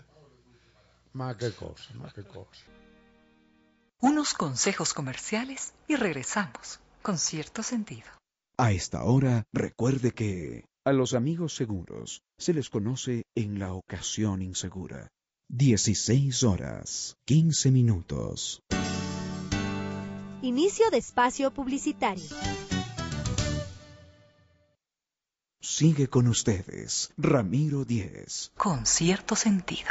Más 1.15 1.37
que 1.37 1.53
cosa, 1.53 1.95
más 1.95 2.12
que 2.12 2.25
cosa. 2.25 2.65
Unos 4.01 4.35
consejos 4.35 4.93
comerciales 4.93 5.73
y 5.87 5.95
regresamos 5.95 6.81
con 7.03 7.19
cierto 7.19 7.62
sentido. 7.62 8.09
A 8.59 8.73
esta 8.73 9.05
hora, 9.05 9.45
recuerde 9.53 10.11
que 10.11 10.65
a 10.85 10.93
los 10.93 11.15
amigos 11.15 11.55
seguros 11.55 12.23
se 12.37 12.53
les 12.53 12.69
conoce 12.69 13.23
en 13.37 13.61
la 13.61 13.73
ocasión 13.73 14.43
insegura. 14.43 15.09
16 15.51 16.43
horas, 16.43 17.17
15 17.27 17.71
minutos. 17.71 18.61
Inicio 20.43 20.91
de 20.91 20.99
espacio 20.99 21.53
publicitario. 21.53 22.25
Sigue 25.61 26.09
con 26.09 26.27
ustedes, 26.27 27.12
Ramiro 27.17 27.85
Díez. 27.85 28.53
Con 28.57 28.85
cierto 28.85 29.37
sentido. 29.37 29.91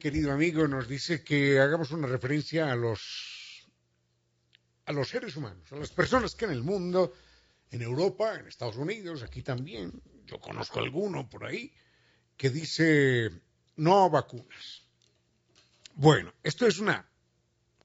Querido 0.00 0.32
amigo 0.32 0.66
nos 0.66 0.88
dice 0.88 1.22
que 1.22 1.60
hagamos 1.60 1.92
una 1.92 2.08
referencia 2.08 2.72
a 2.72 2.74
los, 2.74 3.68
a 4.86 4.92
los 4.92 5.08
seres 5.08 5.36
humanos, 5.36 5.70
a 5.70 5.76
las 5.76 5.90
personas 5.90 6.34
que 6.34 6.46
en 6.46 6.52
el 6.52 6.62
mundo, 6.62 7.12
en 7.70 7.82
Europa, 7.82 8.34
en 8.34 8.48
Estados 8.48 8.76
Unidos, 8.76 9.22
aquí 9.22 9.42
también, 9.42 9.92
yo 10.26 10.40
conozco 10.40 10.80
alguno 10.80 11.28
por 11.28 11.44
ahí, 11.44 11.72
que 12.36 12.50
dice 12.50 13.30
no 13.76 14.10
vacunas. 14.10 14.82
Bueno, 15.94 16.32
esto 16.42 16.66
es 16.66 16.78
una 16.78 17.06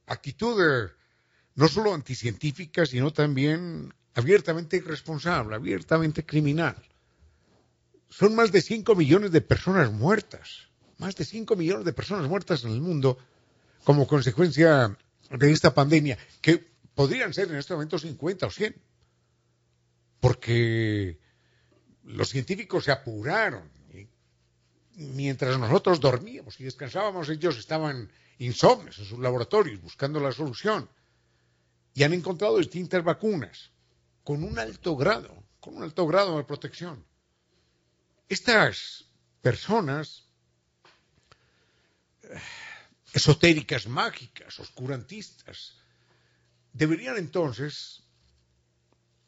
actitud 0.08 0.56
eh, 0.62 0.92
no 1.56 1.68
solo 1.68 1.94
anticientífica, 1.94 2.86
sino 2.86 3.12
también 3.12 3.94
abiertamente 4.14 4.78
irresponsable, 4.78 5.56
abiertamente 5.56 6.26
criminal. 6.26 6.82
Son 8.10 8.34
más 8.34 8.54
de 8.54 8.62
5 8.62 8.96
millones 8.96 9.32
de 9.32 9.42
personas 9.42 9.92
muertas 9.92 10.70
más 10.98 11.16
de 11.16 11.26
5 11.26 11.56
millones 11.56 11.86
de 11.86 11.94
personas 11.94 12.28
muertas 12.30 12.64
en 12.64 12.72
el 12.72 12.82
mundo 12.82 13.18
como 13.84 14.08
consecuencia 14.08 14.98
de 15.30 15.52
esta 15.52 15.74
pandemia, 15.74 16.18
que 16.42 16.58
podrían 16.94 17.34
ser 17.34 17.50
en 17.50 17.58
este 17.58 17.74
momento 17.74 18.00
50 18.00 18.48
o 18.48 18.50
100, 18.50 18.76
porque 20.20 21.20
los 22.04 22.30
científicos 22.30 22.86
se 22.86 22.92
apuraron. 22.92 23.74
mientras 24.96 25.60
nosotros 25.60 26.00
dormíamos 26.00 26.60
y 26.60 26.64
descansábamos, 26.64 27.28
ellos 27.28 27.58
estaban 27.58 28.10
insomnes 28.38 28.98
en 28.98 29.06
sus 29.06 29.20
laboratorios 29.20 29.82
buscando 29.82 30.20
la 30.20 30.32
solución. 30.32 30.90
Y 31.94 32.04
han 32.04 32.14
encontrado 32.14 32.58
distintas 32.58 33.04
vacunas 33.04 33.72
con 34.24 34.44
un 34.44 34.58
alto 34.58 34.96
grado, 34.96 35.44
con 35.60 35.78
un 35.78 35.84
alto 35.84 36.08
grado 36.08 36.38
de 36.38 36.44
protección. 36.44 37.06
Estas 38.30 39.06
personas 39.42 40.25
esotéricas, 43.14 43.88
mágicas, 43.88 44.60
oscurantistas, 44.60 45.78
deberían 46.74 47.18
entonces, 47.18 48.04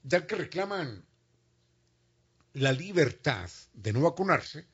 ya 0.04 0.28
que 0.28 0.36
reclaman 0.36 1.06
la 2.54 2.72
libertad 2.72 3.50
de 3.74 3.93
no 3.93 4.02
vacunarse, 4.02 4.68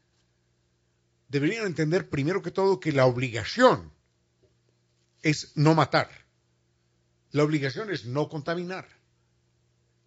deberían 1.27 1.65
entender 1.65 2.09
primero 2.09 2.41
que 2.41 2.51
todo 2.51 2.79
que 2.79 2.91
la 2.91 3.05
obligación 3.05 3.91
es 5.21 5.55
no 5.55 5.73
matar, 5.73 6.09
la 7.31 7.43
obligación 7.43 7.91
es 7.91 8.05
no 8.05 8.29
contaminar. 8.29 8.87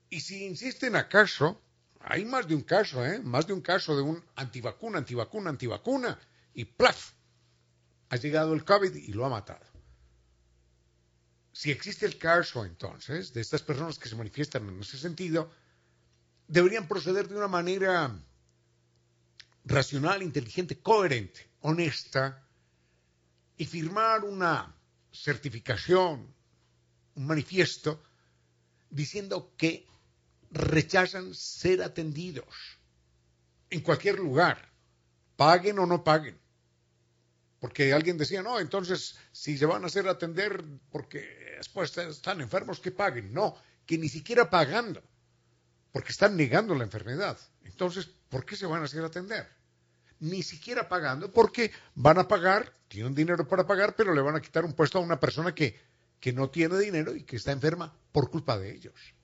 Y 0.09 0.21
si 0.21 0.45
insisten 0.45 0.95
acaso, 0.95 1.61
hay 2.01 2.25
más 2.25 2.47
de 2.47 2.55
un 2.55 2.63
caso, 2.63 3.05
¿eh? 3.05 3.19
más 3.21 3.47
de 3.47 3.53
un 3.53 3.61
caso 3.61 3.97
de 3.97 4.03
un 4.03 4.25
antivacuna, 4.37 4.99
antivacuna, 4.99 5.51
antivacuna, 5.51 6.19
y 6.55 6.65
plaf, 6.65 7.13
ha 8.09 8.17
llegado 8.17 8.55
el 8.55 8.65
COVID 8.65 8.95
y 8.95 9.13
lo 9.13 9.25
ha 9.25 9.29
matado. 9.29 9.65
Si 11.53 11.71
existe 11.71 12.07
el 12.07 12.19
caso, 12.19 12.65
entonces, 12.65 13.33
de 13.33 13.41
estas 13.41 13.63
personas 13.63 13.99
que 13.99 14.09
se 14.09 14.17
manifiestan 14.17 14.69
en 14.69 14.81
ese 14.81 14.99
sentido, 14.99 15.51
deberían 16.47 16.87
proceder 16.87 17.29
de 17.29 17.37
una 17.37 17.49
manera 17.49 18.15
racional, 19.65 20.23
inteligente, 20.23 20.79
coherente, 20.79 21.49
honesta, 21.61 22.43
y 23.57 23.65
firmar 23.65 24.25
una 24.25 24.77
certificación, 25.11 26.35
un 27.15 27.27
manifiesto, 27.27 28.03
diciendo 28.91 29.55
que 29.57 29.87
rechazan 30.51 31.35
ser 31.35 31.83
atendidos 31.83 32.79
en 33.71 33.81
cualquier 33.81 34.19
lugar, 34.19 34.71
paguen 35.37 35.79
o 35.79 35.87
no 35.87 36.05
paguen 36.05 36.39
porque 37.61 37.93
alguien 37.93 38.19
decía, 38.19 38.43
no, 38.43 38.61
entonces 38.61 39.17
si 39.33 39.57
se 39.57 39.67
van 39.67 39.83
a 39.85 39.87
hacer 39.87 40.09
atender 40.09 40.63
porque 40.91 41.55
después 41.57 41.97
están 41.97 42.41
enfermos, 42.41 42.81
que 42.81 42.91
paguen. 42.91 43.33
No, 43.33 43.57
que 43.87 43.97
ni 43.97 44.09
siquiera 44.09 44.51
pagando, 44.51 45.03
porque 45.93 46.13
están 46.13 46.37
negando 46.37 46.75
la 46.75 46.85
enfermedad. 46.85 47.39
Entonces, 47.65 48.07
¿por 48.29 48.45
qué 48.45 48.57
se 48.57 48.67
van 48.67 48.83
a 48.83 48.85
hacer 48.85 49.05
atender? 49.05 49.49
Ni 50.19 50.43
siquiera 50.43 50.89
pagando, 50.89 51.33
porque 51.33 51.71
van 51.95 52.19
a 52.19 52.29
pagar, 52.29 52.73
tienen 52.89 53.15
dinero 53.15 53.47
para 53.47 53.67
pagar, 53.67 53.95
pero 53.97 54.15
le 54.15 54.21
van 54.21 54.37
a 54.37 54.41
quitar 54.41 54.65
un 54.65 54.73
puesto 54.73 54.99
a 54.99 55.03
una 55.03 55.21
persona 55.21 55.55
que, 55.55 55.79
que 56.21 56.33
no 56.33 56.51
tiene 56.51 56.79
dinero 56.79 57.15
y 57.15 57.23
que 57.23 57.37
está 57.37 57.53
enferma 57.53 57.97
por 58.13 58.31
culpa 58.31 58.59
de 58.59 58.75
ellos. 58.75 59.15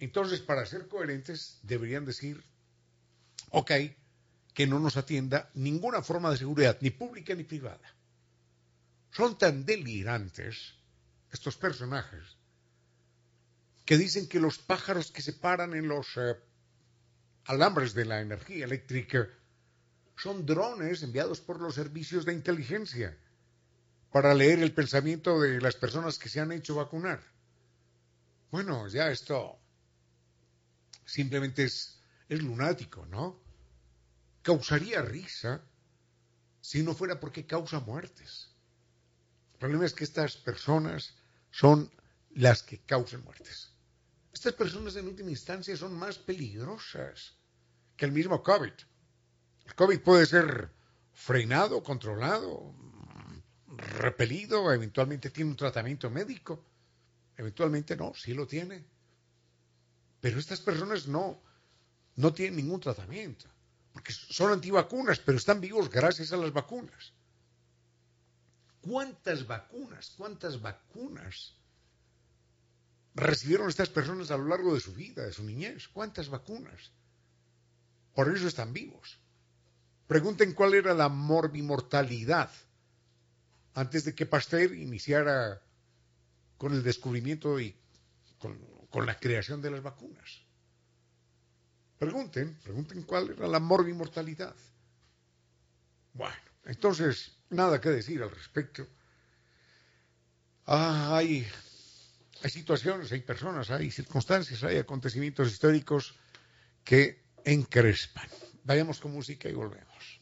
Entonces, 0.00 0.40
para 0.40 0.64
ser 0.64 0.86
coherentes, 0.88 1.58
deberían 1.62 2.04
decir, 2.04 2.44
ok, 3.50 3.72
que 4.58 4.66
no 4.66 4.80
nos 4.80 4.96
atienda 4.96 5.52
ninguna 5.54 6.02
forma 6.02 6.32
de 6.32 6.36
seguridad, 6.36 6.78
ni 6.80 6.90
pública 6.90 7.32
ni 7.32 7.44
privada. 7.44 7.94
Son 9.12 9.38
tan 9.38 9.64
delirantes 9.64 10.74
estos 11.30 11.56
personajes 11.56 12.24
que 13.84 13.96
dicen 13.96 14.26
que 14.26 14.40
los 14.40 14.58
pájaros 14.58 15.12
que 15.12 15.22
se 15.22 15.34
paran 15.34 15.74
en 15.74 15.86
los 15.86 16.08
eh, 16.16 16.34
alambres 17.44 17.94
de 17.94 18.04
la 18.04 18.20
energía 18.20 18.64
eléctrica 18.64 19.28
son 20.16 20.44
drones 20.44 21.04
enviados 21.04 21.40
por 21.40 21.60
los 21.60 21.76
servicios 21.76 22.24
de 22.24 22.32
inteligencia 22.32 23.16
para 24.10 24.34
leer 24.34 24.58
el 24.58 24.74
pensamiento 24.74 25.40
de 25.40 25.60
las 25.60 25.76
personas 25.76 26.18
que 26.18 26.28
se 26.28 26.40
han 26.40 26.50
hecho 26.50 26.74
vacunar. 26.74 27.22
Bueno, 28.50 28.88
ya 28.88 29.08
esto 29.12 29.56
simplemente 31.04 31.62
es, 31.62 32.02
es 32.28 32.42
lunático, 32.42 33.06
¿no? 33.06 33.46
Causaría 34.48 35.02
risa 35.02 35.60
si 36.62 36.82
no 36.82 36.94
fuera 36.94 37.20
porque 37.20 37.44
causa 37.44 37.80
muertes. 37.80 38.48
El 39.52 39.58
problema 39.58 39.84
es 39.84 39.92
que 39.92 40.04
estas 40.04 40.38
personas 40.38 41.14
son 41.50 41.90
las 42.30 42.62
que 42.62 42.78
causan 42.80 43.24
muertes. 43.24 43.74
Estas 44.32 44.54
personas 44.54 44.96
en 44.96 45.06
última 45.06 45.28
instancia 45.28 45.76
son 45.76 45.92
más 45.98 46.16
peligrosas 46.16 47.34
que 47.94 48.06
el 48.06 48.12
mismo 48.12 48.42
COVID. 48.42 48.72
El 49.66 49.74
COVID 49.74 50.00
puede 50.00 50.24
ser 50.24 50.70
frenado, 51.12 51.82
controlado, 51.82 52.74
repelido, 53.76 54.72
eventualmente 54.72 55.28
tiene 55.28 55.50
un 55.50 55.56
tratamiento 55.56 56.08
médico, 56.08 56.64
eventualmente 57.36 57.96
no, 57.96 58.14
sí 58.14 58.32
lo 58.32 58.46
tiene. 58.46 58.82
Pero 60.22 60.38
estas 60.38 60.60
personas 60.60 61.06
no, 61.06 61.38
no 62.16 62.32
tienen 62.32 62.56
ningún 62.56 62.80
tratamiento, 62.80 63.46
porque 63.98 64.12
son 64.12 64.52
antivacunas, 64.52 65.18
pero 65.18 65.38
están 65.38 65.60
vivos 65.60 65.90
gracias 65.90 66.30
a 66.30 66.36
las 66.36 66.52
vacunas. 66.52 67.12
¿Cuántas 68.80 69.44
vacunas, 69.44 70.14
cuántas 70.16 70.62
vacunas 70.62 71.56
recibieron 73.16 73.68
estas 73.68 73.88
personas 73.88 74.30
a 74.30 74.36
lo 74.36 74.44
largo 74.44 74.72
de 74.72 74.78
su 74.78 74.94
vida, 74.94 75.24
de 75.24 75.32
su 75.32 75.42
niñez? 75.42 75.88
¿Cuántas 75.88 76.28
vacunas? 76.28 76.92
Por 78.14 78.32
eso 78.32 78.46
están 78.46 78.72
vivos. 78.72 79.18
Pregunten 80.06 80.52
cuál 80.52 80.74
era 80.74 80.94
la 80.94 81.08
morbimortalidad 81.08 82.52
antes 83.74 84.04
de 84.04 84.14
que 84.14 84.26
Pasteur 84.26 84.74
iniciara 84.74 85.60
con 86.56 86.72
el 86.72 86.84
descubrimiento 86.84 87.58
y 87.58 87.74
con, 88.38 88.64
con 88.90 89.06
la 89.06 89.18
creación 89.18 89.60
de 89.60 89.72
las 89.72 89.82
vacunas. 89.82 90.47
Pregunten, 91.98 92.56
pregunten 92.62 93.02
cuál 93.02 93.30
era 93.30 93.48
la 93.48 93.58
morbimortalidad. 93.58 94.54
Bueno, 96.12 96.36
entonces, 96.64 97.36
nada 97.50 97.80
que 97.80 97.88
decir 97.90 98.22
al 98.22 98.30
respecto. 98.30 98.86
Ah, 100.66 101.16
hay, 101.16 101.46
hay 102.42 102.50
situaciones, 102.50 103.10
hay 103.10 103.22
personas, 103.22 103.70
hay 103.70 103.90
circunstancias, 103.90 104.62
hay 104.62 104.76
acontecimientos 104.76 105.50
históricos 105.50 106.14
que 106.84 107.24
encrespan. 107.44 108.28
Vayamos 108.64 109.00
con 109.00 109.12
música 109.12 109.48
y 109.48 109.54
volvemos. 109.54 110.17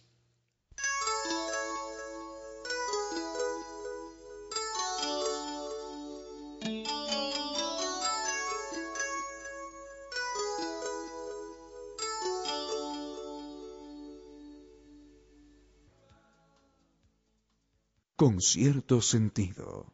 Con 18.17 18.41
cierto 18.41 19.01
sentido. 19.03 19.93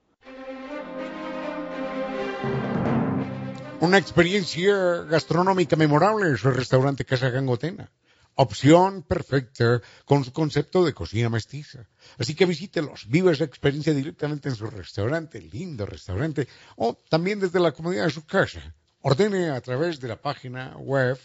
Una 3.81 3.99
experiencia 3.99 5.03
gastronómica 5.03 5.75
memorable 5.75 6.33
es 6.33 6.45
el 6.45 6.55
restaurante 6.55 7.05
Casa 7.05 7.31
Gangotena. 7.31 7.91
Opción 8.37 9.03
perfecta 9.03 9.83
con 10.05 10.25
su 10.25 10.33
concepto 10.33 10.85
de 10.85 10.95
cocina 10.95 11.29
mestiza. 11.29 11.89
Así 12.16 12.37
que 12.37 12.47
visítelos, 12.47 13.09
vive 13.09 13.33
esa 13.33 13.43
experiencia 13.43 13.93
directamente 13.93 14.49
en 14.49 14.55
su 14.55 14.66
restaurante, 14.66 15.43
lindo 15.43 15.85
restaurante, 15.85 16.47
o 16.77 16.97
también 17.09 17.41
desde 17.41 17.59
la 17.59 17.73
comodidad 17.73 18.05
de 18.05 18.11
su 18.11 18.25
casa. 18.25 18.73
Ordene 19.01 19.51
a 19.51 19.61
través 19.61 19.99
de 19.99 20.07
la 20.07 20.23
página 20.23 20.77
web 20.77 21.18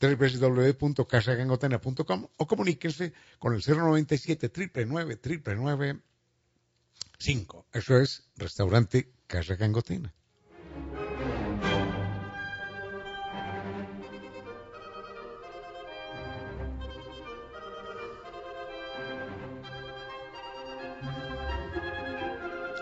www.casagangotena.com 0.00 2.28
o 2.36 2.46
comuníquense 2.46 3.12
con 3.40 3.54
el 3.54 3.62
097 3.66 4.52
999 4.86 6.00
5. 7.20 7.66
Eso 7.72 7.98
es 7.98 8.22
restaurante 8.36 9.08
Casa 9.26 9.56
Gangotena. 9.56 10.14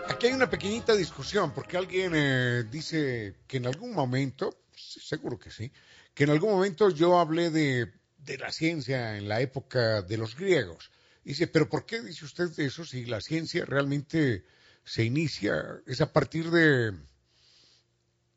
Aquí 0.09 0.28
hay 0.28 0.32
una 0.34 0.51
pequeñita 0.51 0.95
discusión 0.95 1.53
porque 1.53 1.78
alguien 1.78 2.12
eh, 2.14 2.64
dice 2.70 3.37
que 3.47 3.57
en 3.57 3.66
algún 3.66 3.95
momento, 3.95 4.55
seguro 4.74 5.39
que 5.39 5.51
sí, 5.51 5.72
que 6.14 6.24
en 6.24 6.30
algún 6.30 6.53
momento 6.53 6.91
yo 6.91 7.18
hablé 7.18 7.51
de 7.51 7.93
la 8.39 8.53
ciencia 8.53 9.16
en 9.16 9.28
la 9.28 9.41
época 9.41 10.03
de 10.03 10.18
los 10.18 10.37
griegos. 10.37 10.91
Dice, 11.27 11.49
pero 11.49 11.68
¿por 11.68 11.85
qué 11.85 12.03
dice 12.03 12.24
usted 12.24 12.57
eso 12.61 12.85
si 12.85 13.05
la 13.05 13.20
ciencia 13.20 13.64
realmente 13.64 14.45
se 14.85 15.03
inicia, 15.03 15.83
es 15.85 16.01
a 16.01 16.12
partir 16.12 16.53
de, 16.53 16.93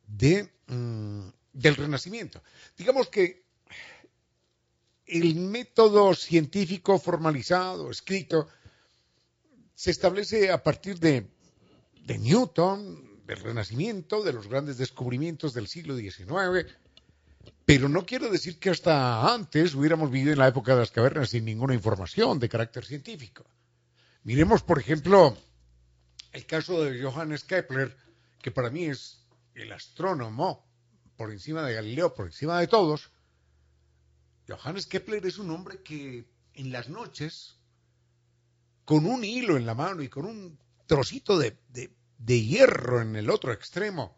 de 0.08 0.52
mm, 0.66 1.28
del 1.54 1.76
Renacimiento? 1.76 2.42
Digamos 2.76 3.08
que 3.10 3.46
el 5.06 5.36
método 5.36 6.16
científico 6.16 6.98
formalizado, 6.98 7.92
escrito, 7.92 8.48
se 9.76 9.92
establece 9.92 10.50
a 10.50 10.64
partir 10.64 10.98
de, 10.98 11.30
de 12.08 12.18
Newton, 12.18 13.24
del 13.28 13.40
Renacimiento, 13.40 14.24
de 14.24 14.34
los 14.34 14.48
grandes 14.48 14.80
descubrimientos 14.80 15.54
del 15.54 15.68
siglo 15.68 15.96
XIX, 15.96 16.66
pero 17.70 17.88
no 17.88 18.04
quiero 18.04 18.32
decir 18.32 18.58
que 18.58 18.72
hasta 18.72 19.32
antes 19.32 19.76
hubiéramos 19.76 20.10
vivido 20.10 20.34
en 20.34 20.40
la 20.40 20.48
época 20.48 20.74
de 20.74 20.80
las 20.80 20.90
cavernas 20.90 21.30
sin 21.30 21.46
ninguna 21.46 21.76
información 21.76 22.40
de 22.40 22.50
carácter 22.50 22.84
científico. 22.84 23.46
Miremos, 24.24 24.64
por 24.64 24.80
ejemplo, 24.80 25.38
el 26.32 26.48
caso 26.48 26.84
de 26.84 27.00
Johannes 27.00 27.44
Kepler, 27.44 27.96
que 28.42 28.50
para 28.50 28.72
mí 28.72 28.86
es 28.86 29.24
el 29.54 29.72
astrónomo 29.72 30.68
por 31.16 31.32
encima 31.32 31.62
de 31.62 31.76
Galileo, 31.76 32.16
por 32.16 32.26
encima 32.26 32.60
de 32.60 32.66
todos. 32.66 33.12
Johannes 34.48 34.88
Kepler 34.88 35.24
es 35.28 35.38
un 35.38 35.52
hombre 35.52 35.84
que 35.84 36.28
en 36.56 36.72
las 36.72 36.90
noches, 36.90 37.56
con 38.84 39.06
un 39.06 39.24
hilo 39.24 39.58
en 39.58 39.68
la 39.68 39.76
mano 39.76 40.02
y 40.02 40.10
con 40.10 40.26
un 40.26 40.58
trocito 40.88 41.38
de, 41.38 41.56
de 42.18 42.42
hierro 42.44 43.00
en 43.04 43.16
el 43.16 43.30
otro 43.30 43.54
extremo, 43.54 44.18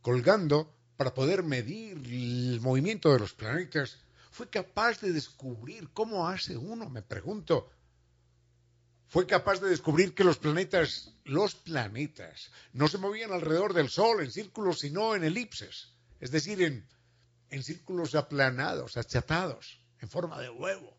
colgando, 0.00 0.77
para 0.98 1.14
poder 1.14 1.44
medir 1.44 1.96
el 1.96 2.60
movimiento 2.60 3.12
de 3.12 3.20
los 3.20 3.32
planetas, 3.32 3.98
fue 4.32 4.50
capaz 4.50 5.00
de 5.00 5.12
descubrir 5.12 5.88
cómo 5.92 6.26
hace 6.26 6.56
uno, 6.56 6.90
me 6.90 7.02
pregunto. 7.02 7.70
Fue 9.06 9.24
capaz 9.24 9.60
de 9.60 9.70
descubrir 9.70 10.12
que 10.12 10.24
los 10.24 10.38
planetas, 10.38 11.14
los 11.24 11.54
planetas, 11.54 12.50
no 12.72 12.88
se 12.88 12.98
movían 12.98 13.30
alrededor 13.30 13.74
del 13.74 13.90
Sol 13.90 14.24
en 14.24 14.32
círculos, 14.32 14.80
sino 14.80 15.14
en 15.14 15.22
elipses, 15.22 15.92
es 16.18 16.32
decir, 16.32 16.60
en, 16.62 16.84
en 17.50 17.62
círculos 17.62 18.16
aplanados, 18.16 18.96
achatados, 18.96 19.80
en 20.00 20.08
forma 20.08 20.40
de 20.40 20.50
huevo. 20.50 20.98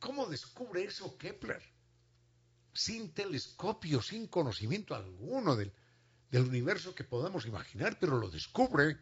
¿Cómo 0.00 0.26
descubre 0.26 0.82
eso 0.82 1.16
Kepler? 1.18 1.62
Sin 2.72 3.14
telescopio, 3.14 4.02
sin 4.02 4.26
conocimiento 4.26 4.96
alguno 4.96 5.54
del, 5.54 5.72
del 6.34 6.48
universo 6.48 6.96
que 6.96 7.04
podamos 7.04 7.46
imaginar, 7.46 7.96
pero 8.00 8.18
lo 8.18 8.28
descubre. 8.28 8.98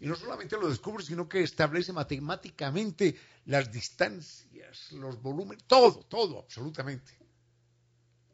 Y 0.00 0.06
no 0.06 0.14
solamente 0.14 0.58
lo 0.58 0.68
descubre, 0.68 1.02
sino 1.02 1.26
que 1.26 1.42
establece 1.42 1.94
matemáticamente 1.94 3.18
las 3.46 3.72
distancias, 3.72 4.92
los 4.92 5.20
volúmenes, 5.22 5.64
todo, 5.64 6.04
todo, 6.04 6.40
absolutamente. 6.40 7.18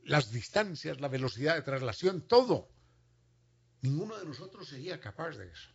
Las 0.02 0.32
distancias, 0.32 1.00
la 1.00 1.06
velocidad 1.06 1.54
de 1.54 1.62
traslación, 1.62 2.22
todo. 2.22 2.68
Ninguno 3.82 4.18
de 4.18 4.26
nosotros 4.26 4.68
sería 4.68 5.00
capaz 5.00 5.36
de 5.36 5.52
eso. 5.52 5.70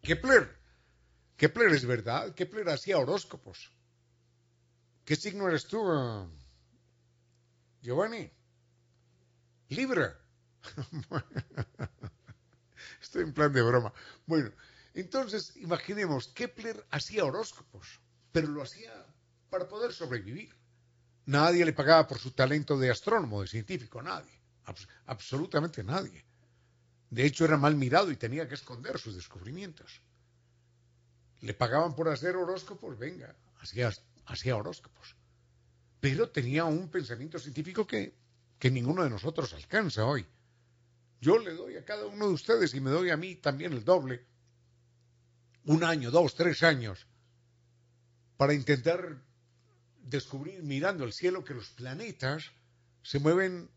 Kepler, 0.00 0.60
Kepler 1.36 1.72
es 1.72 1.84
verdad, 1.84 2.34
Kepler 2.36 2.68
hacía 2.68 2.98
horóscopos. 2.98 3.72
¿Qué 5.04 5.16
signo 5.16 5.48
eres 5.48 5.66
tú, 5.66 5.82
Giovanni? 7.82 8.30
Libra. 9.70 10.27
Estoy 13.02 13.22
en 13.22 13.32
plan 13.32 13.52
de 13.52 13.62
broma. 13.62 13.92
Bueno, 14.26 14.50
entonces 14.94 15.56
imaginemos, 15.56 16.28
Kepler 16.28 16.84
hacía 16.90 17.24
horóscopos, 17.24 18.00
pero 18.32 18.48
lo 18.48 18.62
hacía 18.62 18.92
para 19.50 19.68
poder 19.68 19.92
sobrevivir. 19.92 20.54
Nadie 21.26 21.64
le 21.64 21.72
pagaba 21.72 22.06
por 22.06 22.18
su 22.18 22.30
talento 22.30 22.78
de 22.78 22.90
astrónomo, 22.90 23.42
de 23.42 23.48
científico, 23.48 24.02
nadie. 24.02 24.32
absolutamente 25.06 25.84
nadie. 25.84 26.24
De 27.10 27.24
hecho, 27.24 27.44
era 27.44 27.56
mal 27.56 27.74
mirado 27.74 28.10
y 28.10 28.16
tenía 28.16 28.48
que 28.48 28.54
esconder 28.54 28.98
sus 28.98 29.14
descubrimientos. 29.14 30.02
Le 31.40 31.54
pagaban 31.54 31.94
por 31.94 32.08
hacer 32.08 32.36
horóscopos, 32.36 32.98
venga, 32.98 33.34
hacía, 33.60 33.92
hacía 34.26 34.56
horóscopos. 34.56 35.16
Pero 36.00 36.30
tenía 36.30 36.64
un 36.64 36.90
pensamiento 36.90 37.38
científico 37.38 37.86
que, 37.86 38.14
que 38.58 38.70
ninguno 38.70 39.04
de 39.04 39.10
nosotros 39.10 39.52
alcanza 39.54 40.04
hoy. 40.04 40.26
Yo 41.20 41.38
le 41.38 41.54
doy 41.54 41.76
a 41.76 41.84
cada 41.84 42.06
uno 42.06 42.28
de 42.28 42.34
ustedes 42.34 42.74
y 42.74 42.80
me 42.80 42.90
doy 42.90 43.10
a 43.10 43.16
mí 43.16 43.34
también 43.36 43.72
el 43.72 43.84
doble, 43.84 44.24
un 45.64 45.84
año, 45.84 46.10
dos, 46.10 46.34
tres 46.34 46.62
años, 46.62 47.06
para 48.36 48.54
intentar 48.54 49.20
descubrir 50.00 50.62
mirando 50.62 51.04
el 51.04 51.12
cielo 51.12 51.44
que 51.44 51.54
los 51.54 51.70
planetas 51.70 52.44
se 53.02 53.18
mueven 53.18 53.68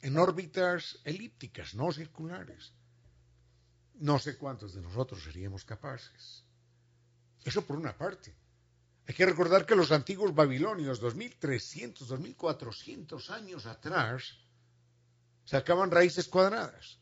en 0.00 0.18
órbitas 0.18 0.98
elípticas, 1.04 1.74
no 1.74 1.92
circulares. 1.92 2.72
No 3.94 4.18
sé 4.18 4.36
cuántos 4.36 4.74
de 4.74 4.82
nosotros 4.82 5.22
seríamos 5.22 5.64
capaces. 5.64 6.44
Eso 7.44 7.64
por 7.66 7.76
una 7.76 7.96
parte. 7.96 8.34
Hay 9.06 9.14
que 9.14 9.26
recordar 9.26 9.66
que 9.66 9.76
los 9.76 9.92
antiguos 9.92 10.34
babilonios, 10.34 11.00
2300, 11.00 12.08
2400 12.08 13.30
años 13.30 13.66
atrás, 13.66 14.38
sacaban 15.44 15.90
raíces 15.90 16.28
cuadradas. 16.28 16.98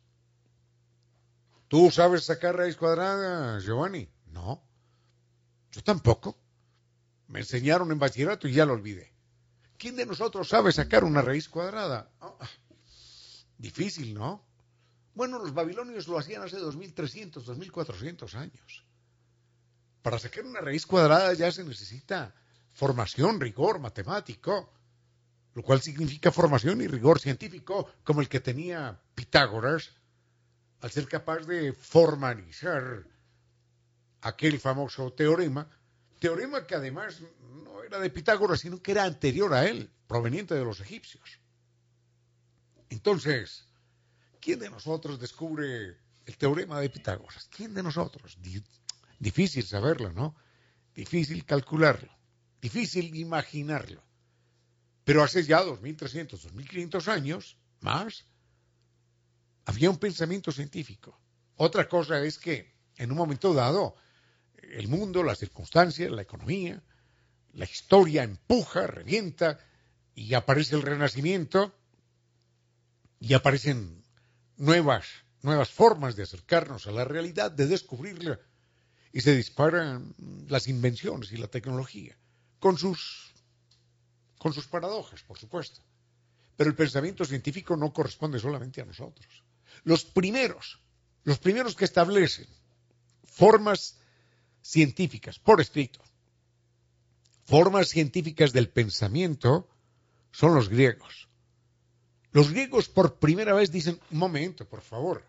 ¿Tú 1.69 1.91
sabes 1.91 2.25
sacar 2.25 2.57
raíz 2.57 2.77
cuadrada, 2.77 3.59
Giovanni? 3.61 4.09
No. 4.27 4.63
Yo 5.71 5.83
tampoco. 5.83 6.37
Me 7.29 7.41
enseñaron 7.41 7.91
en 7.91 7.99
bachillerato 7.99 8.47
y 8.47 8.53
ya 8.53 8.67
lo 8.67 8.75
olvidé. 8.75 9.15
¿Quién 9.79 9.97
de 9.97 10.05
nosotros 10.05 10.49
sabe 10.49 10.71
sacar 10.71 11.03
una 11.03 11.23
raíz 11.23 11.49
cuadrada? 11.49 12.11
Ah, 12.21 12.37
difícil, 13.57 14.13
¿no? 14.13 14.45
Bueno, 15.15 15.39
los 15.39 15.55
babilonios 15.55 16.09
lo 16.09 16.19
hacían 16.19 16.43
hace 16.43 16.59
2300, 16.59 17.45
2400 17.45 18.35
años. 18.35 18.85
Para 20.03 20.19
sacar 20.19 20.45
una 20.45 20.61
raíz 20.61 20.87
cuadrada 20.87 21.33
ya 21.33 21.51
se 21.53 21.65
necesita 21.65 22.35
formación, 22.73 23.41
rigor 23.41 23.79
matemático, 23.79 24.73
lo 25.55 25.63
cual 25.63 25.83
significa 25.83 26.33
formación 26.33 26.81
y 26.81 26.87
rigor 26.87 27.19
científico 27.19 27.91
como 28.05 28.21
el 28.21 28.29
que 28.29 28.41
tenía 28.41 29.01
Pitágoras 29.15 29.93
al 30.81 30.91
ser 30.91 31.07
capaz 31.07 31.41
de 31.47 31.73
formalizar 31.73 33.07
aquel 34.23 34.59
famoso 34.59 35.13
teorema, 35.13 35.69
teorema 36.19 36.67
que 36.67 36.75
además 36.75 37.21
no 37.65 37.83
era 37.83 37.99
de 37.99 38.11
Pitágoras, 38.11 38.61
sino 38.61 38.83
que 38.83 38.93
era 38.93 39.05
anterior 39.05 39.53
a 39.55 39.67
él, 39.69 39.91
proveniente 40.07 40.55
de 40.55 40.65
los 40.65 40.81
egipcios. 40.81 41.39
Entonces, 42.91 43.67
¿quién 44.41 44.59
de 44.59 44.71
nosotros 44.71 45.21
descubre 45.21 45.99
el 46.27 46.37
teorema 46.37 46.81
de 46.81 46.91
Pitágoras? 46.91 47.49
¿Quién 47.55 47.75
de 47.75 47.83
nosotros? 47.83 48.39
Difícil 49.19 49.65
saberlo, 49.65 50.13
¿no? 50.13 50.35
Difícil 50.95 51.45
calcularlo, 51.45 52.13
difícil 52.61 53.15
imaginarlo. 53.17 54.03
Pero 55.05 55.23
hace 55.23 55.45
ya 55.45 55.63
2.300, 55.63 56.29
2.500 56.29 57.09
años, 57.09 57.57
más, 57.81 58.25
había 59.65 59.91
un 59.91 59.99
pensamiento 59.99 60.53
científico. 60.53 61.19
Otra 61.57 61.89
cosa 61.89 62.23
es 62.25 62.39
que 62.39 62.73
en 62.97 63.11
un 63.11 63.19
momento 63.19 63.53
dado 63.53 63.97
el 64.63 64.89
mundo, 64.89 65.23
las 65.23 65.39
circunstancias, 65.39 66.11
la 66.11 66.23
economía, 66.23 66.83
la 67.53 67.65
historia 67.65 68.23
empuja, 68.23 68.87
revienta 68.87 69.59
y 70.15 70.35
aparece 70.35 70.77
el 70.77 70.83
renacimiento 70.83 71.75
y 73.21 73.35
aparecen 73.35 74.03
nuevas, 74.57 75.07
nuevas 75.43 75.71
formas 75.71 76.17
de 76.17 76.23
acercarnos 76.23 76.87
a 76.87 76.93
la 76.93 77.05
realidad, 77.05 77.51
de 77.51 77.67
descubrirla 77.67 78.41
y 79.13 79.21
se 79.21 79.37
disparan 79.37 80.15
las 80.49 80.69
invenciones 80.69 81.33
y 81.33 81.37
la 81.37 81.49
tecnología 81.49 82.17
con 82.59 82.79
sus 82.79 83.32
con 84.43 84.53
sus 84.53 84.67
paradojas, 84.67 85.23
por 85.23 85.39
supuesto. 85.39 85.81
Pero 86.57 86.69
el 86.69 86.75
pensamiento 86.75 87.25
científico 87.25 87.77
no 87.77 87.93
corresponde 87.93 88.41
solamente 88.41 88.81
a 88.81 88.85
nosotros. 88.85 89.45
Los 89.85 90.05
primeros, 90.05 90.81
los 91.23 91.39
primeros 91.39 91.77
que 91.77 91.85
establecen 91.85 92.49
formas 93.23 94.01
científicas 94.61 95.39
por 95.39 95.61
escrito, 95.61 96.01
formas 97.45 97.91
científicas 97.91 98.53
del 98.53 98.69
pensamiento, 98.69 99.69
son 100.33 100.57
los 100.57 100.69
griegos. 100.69 101.29
Los 102.33 102.51
griegos 102.51 102.89
por 102.89 103.21
primera 103.21 103.55
vez 103.55 103.71
dicen, 103.71 104.01
un 104.11 104.19
momento, 104.19 104.69
por 104.69 104.81
favor, 104.81 105.25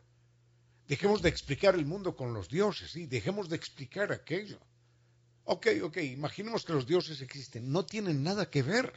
dejemos 0.88 1.22
de 1.22 1.30
explicar 1.30 1.76
el 1.76 1.86
mundo 1.86 2.16
con 2.16 2.34
los 2.34 2.50
dioses, 2.50 2.96
y 2.96 3.06
dejemos 3.06 3.48
de 3.48 3.58
explicar 3.58 4.12
aquello. 4.12 4.58
Ok, 5.46 5.68
ok, 5.84 5.98
imaginemos 5.98 6.64
que 6.64 6.74
los 6.74 6.88
dioses 6.88 7.22
existen, 7.22 7.72
no 7.72 7.86
tienen 7.86 8.24
nada 8.24 8.50
que 8.50 8.64
ver 8.64 8.94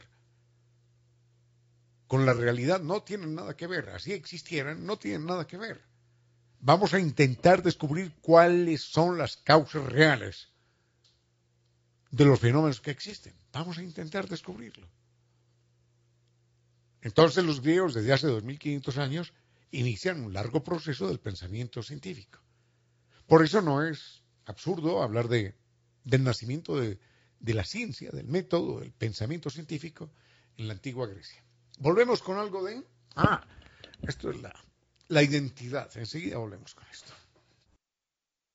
con 2.07 2.25
la 2.25 2.33
realidad, 2.33 2.81
no 2.81 3.03
tienen 3.03 3.35
nada 3.35 3.57
que 3.57 3.67
ver, 3.67 3.89
así 3.89 4.13
existieran, 4.13 4.85
no 4.85 4.97
tienen 4.97 5.25
nada 5.25 5.45
que 5.45 5.57
ver. 5.57 5.83
Vamos 6.59 6.93
a 6.93 6.99
intentar 6.99 7.61
descubrir 7.61 8.15
cuáles 8.21 8.81
son 8.81 9.17
las 9.17 9.37
causas 9.37 9.85
reales 9.85 10.49
de 12.11 12.25
los 12.25 12.39
fenómenos 12.39 12.81
que 12.81 12.91
existen. 12.91 13.33
Vamos 13.51 13.77
a 13.77 13.83
intentar 13.83 14.27
descubrirlo. 14.27 14.87
Entonces 17.01 17.43
los 17.43 17.61
griegos 17.61 17.93
desde 17.93 18.13
hace 18.13 18.27
2500 18.27 18.97
años 18.97 19.33
inician 19.71 20.23
un 20.23 20.33
largo 20.33 20.63
proceso 20.63 21.07
del 21.07 21.19
pensamiento 21.19 21.83
científico. 21.83 22.39
Por 23.27 23.43
eso 23.43 23.61
no 23.61 23.85
es 23.85 24.23
absurdo 24.45 25.03
hablar 25.03 25.27
de, 25.27 25.55
del 26.07 26.23
nacimiento 26.23 26.79
de, 26.79 26.97
de 27.39 27.53
la 27.53 27.65
ciencia, 27.65 28.11
del 28.11 28.27
método, 28.27 28.79
del 28.79 28.91
pensamiento 28.91 29.49
científico 29.49 30.09
en 30.55 30.67
la 30.67 30.73
antigua 30.73 31.05
Grecia. 31.05 31.43
Volvemos 31.79 32.23
con 32.23 32.37
algo 32.37 32.63
de... 32.63 32.83
Ah, 33.15 33.45
esto 34.01 34.29
es 34.29 34.41
la, 34.41 34.53
la 35.09 35.21
identidad. 35.21 35.95
Enseguida 35.97 36.37
volvemos 36.37 36.73
con 36.73 36.85
esto. 36.87 37.13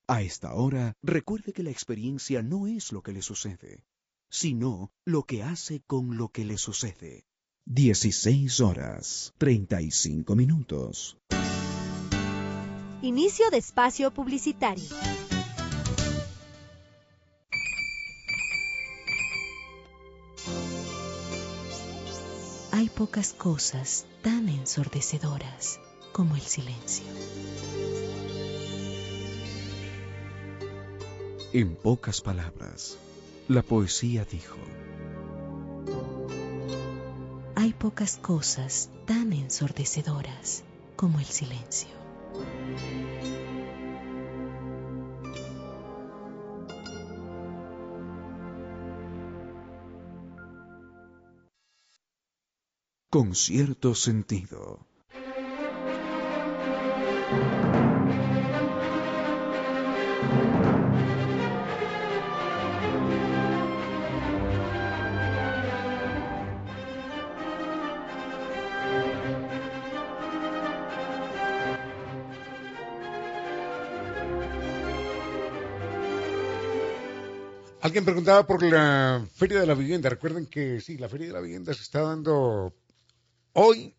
A 0.09 0.23
esta 0.23 0.55
hora, 0.55 0.95
recuerde 1.03 1.53
que 1.53 1.63
la 1.63 1.71
experiencia 1.71 2.43
no 2.43 2.67
es 2.67 2.91
lo 2.91 3.03
que 3.03 3.13
le 3.13 3.23
sucede, 3.23 3.85
sino 4.31 4.91
lo 5.05 5.25
que 5.25 5.43
hace 5.43 5.83
con 5.87 6.17
lo 6.17 6.29
que 6.29 6.45
le 6.45 6.59
sucede. 6.59 7.25
16 7.67 8.61
horas 8.61 9.33
35 9.39 10.35
minutos. 10.35 11.19
Inicio 13.03 13.51
de 13.51 13.59
espacio 13.59 14.13
publicitario. 14.13 14.89
Pocas 23.03 23.33
cosas 23.33 24.07
tan 24.23 24.49
ensordecedoras 24.49 25.81
como 26.13 26.37
el 26.37 26.41
silencio. 26.41 27.05
En 31.53 31.75
pocas 31.75 32.21
palabras, 32.21 32.97
la 33.49 33.63
poesía 33.63 34.25
dijo, 34.25 34.57
Hay 37.57 37.73
pocas 37.73 38.19
cosas 38.19 38.89
tan 39.05 39.33
ensordecedoras 39.33 40.63
como 40.95 41.19
el 41.19 41.27
silencio. 41.27 41.91
Con 53.15 53.35
cierto 53.35 53.95
sentido. 53.95 54.87
Alguien 77.83 78.07
preguntaba 78.07 78.47
por 78.47 78.63
la 78.63 79.23
Feria 79.35 79.61
de 79.61 79.67
la 79.67 79.75
Vivienda. 79.75 80.09
Recuerden 80.09 80.47
que 80.47 80.81
sí, 80.81 80.97
la 80.97 81.11
Feria 81.11 81.27
de 81.27 81.33
la 81.35 81.41
Vivienda 81.41 81.75
se 81.75 81.83
está 81.83 82.01
dando 82.01 82.73
hoy, 83.55 83.95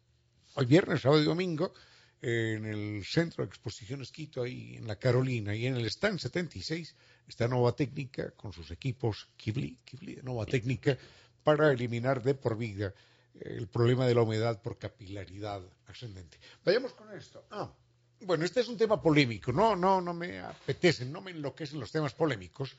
hoy 0.56 0.66
viernes, 0.66 1.02
sábado 1.02 1.22
y 1.22 1.26
domingo, 1.26 1.74
en 2.22 2.66
el 2.66 3.04
Centro 3.06 3.44
de 3.44 3.50
Exposiciones 3.50 4.12
Quito, 4.12 4.44
ahí 4.44 4.76
en 4.78 4.88
la 4.88 4.96
Carolina, 4.96 5.54
y 5.56 5.66
en 5.66 5.76
el 5.76 5.86
stand 5.88 6.20
76 6.20 6.96
está 7.28 7.48
Nova 7.48 7.76
Técnica 7.76 8.32
con 8.32 8.54
sus 8.54 8.72
equipos 8.72 9.28
Kibli, 9.36 9.78
Kibli 9.84 10.16
de 10.16 10.24
Nova 10.24 10.46
Técnica, 10.46 10.98
para 11.44 11.72
eliminar 11.72 12.24
de 12.24 12.34
por 12.34 12.58
vida 12.58 12.94
el 13.34 13.68
problema 13.68 14.08
de 14.08 14.16
la 14.16 14.22
humedad 14.22 14.62
por 14.62 14.78
capilaridad 14.78 15.62
ascendente. 15.88 16.40
Vayamos 16.64 16.94
con 16.94 17.12
esto. 17.12 17.46
Ah, 17.52 17.74
bueno, 18.22 18.46
este 18.46 18.62
es 18.62 18.70
un 18.70 18.78
tema 18.78 19.02
polémico, 19.02 19.52
no, 19.52 19.76
no, 19.76 20.00
no 20.00 20.14
me 20.14 20.40
apetecen, 20.40 21.12
no 21.12 21.22
me 21.22 21.32
enloquecen 21.32 21.80
los 21.80 21.92
temas 21.92 22.14
polémicos, 22.14 22.78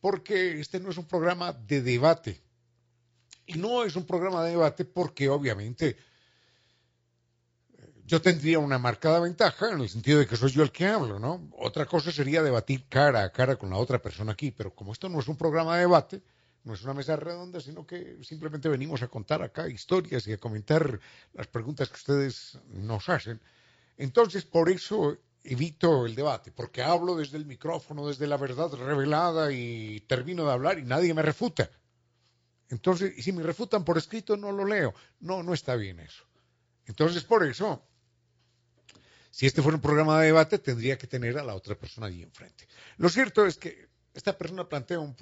porque 0.00 0.60
este 0.60 0.78
no 0.78 0.90
es 0.90 0.98
un 0.98 1.06
programa 1.06 1.52
de 1.52 1.82
debate. 1.82 2.40
Y 3.46 3.54
no 3.54 3.84
es 3.84 3.96
un 3.96 4.06
programa 4.06 4.44
de 4.44 4.50
debate 4.50 4.84
porque 4.84 5.28
obviamente 5.28 5.96
yo 8.06 8.20
tendría 8.20 8.58
una 8.58 8.78
marcada 8.78 9.18
ventaja 9.20 9.70
en 9.70 9.80
el 9.80 9.88
sentido 9.88 10.18
de 10.18 10.26
que 10.26 10.36
soy 10.36 10.50
yo 10.50 10.62
el 10.62 10.70
que 10.70 10.86
hablo, 10.86 11.18
¿no? 11.18 11.48
Otra 11.58 11.86
cosa 11.86 12.12
sería 12.12 12.42
debatir 12.42 12.86
cara 12.88 13.24
a 13.24 13.32
cara 13.32 13.56
con 13.56 13.70
la 13.70 13.76
otra 13.76 14.00
persona 14.00 14.32
aquí, 14.32 14.50
pero 14.50 14.74
como 14.74 14.92
esto 14.92 15.08
no 15.08 15.20
es 15.20 15.28
un 15.28 15.36
programa 15.36 15.74
de 15.74 15.80
debate, 15.80 16.22
no 16.64 16.74
es 16.74 16.82
una 16.82 16.94
mesa 16.94 17.16
redonda, 17.16 17.60
sino 17.60 17.86
que 17.86 18.18
simplemente 18.22 18.68
venimos 18.68 19.02
a 19.02 19.08
contar 19.08 19.42
acá 19.42 19.68
historias 19.68 20.26
y 20.26 20.32
a 20.32 20.38
comentar 20.38 21.00
las 21.32 21.46
preguntas 21.46 21.88
que 21.88 21.96
ustedes 21.96 22.58
nos 22.68 23.08
hacen. 23.08 23.40
Entonces, 23.96 24.44
por 24.44 24.68
eso 24.68 25.16
evito 25.42 26.04
el 26.06 26.14
debate, 26.14 26.52
porque 26.52 26.82
hablo 26.82 27.16
desde 27.16 27.38
el 27.38 27.46
micrófono, 27.46 28.08
desde 28.08 28.26
la 28.26 28.36
verdad 28.36 28.72
revelada 28.72 29.52
y 29.52 30.00
termino 30.00 30.44
de 30.44 30.52
hablar 30.52 30.78
y 30.78 30.82
nadie 30.82 31.14
me 31.14 31.22
refuta. 31.22 31.70
Entonces, 32.68 33.12
y 33.16 33.22
si 33.22 33.32
me 33.32 33.42
refutan 33.42 33.84
por 33.84 33.96
escrito, 33.98 34.36
no 34.36 34.52
lo 34.52 34.64
leo. 34.64 34.94
No, 35.20 35.42
no 35.42 35.54
está 35.54 35.76
bien 35.76 36.00
eso. 36.00 36.24
Entonces, 36.86 37.24
por 37.24 37.46
eso 37.46 37.82
si 39.34 39.46
este 39.46 39.62
fuera 39.62 39.74
un 39.74 39.82
programa 39.82 40.20
de 40.20 40.26
debate, 40.26 40.60
tendría 40.60 40.96
que 40.96 41.08
tener 41.08 41.36
a 41.36 41.42
la 41.42 41.56
otra 41.56 41.74
persona 41.74 42.06
allí 42.06 42.22
enfrente. 42.22 42.68
Lo 42.98 43.08
cierto 43.08 43.44
es 43.44 43.58
que 43.58 43.88
esta 44.14 44.38
persona 44.38 44.68
plantea 44.68 45.00
un, 45.00 45.16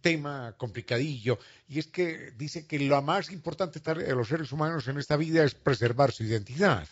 tema 0.00 0.54
complicadillo 0.56 1.38
y 1.68 1.78
es 1.78 1.86
que 1.86 2.32
dice 2.32 2.66
que 2.66 2.78
lo 2.80 3.00
más 3.02 3.30
importante 3.30 3.78
de 3.78 4.14
los 4.14 4.28
seres 4.28 4.50
humanos 4.52 4.88
en 4.88 4.96
esta 4.98 5.18
vida 5.18 5.44
es 5.44 5.54
preservar 5.54 6.12
su 6.12 6.24
identidad. 6.24 6.88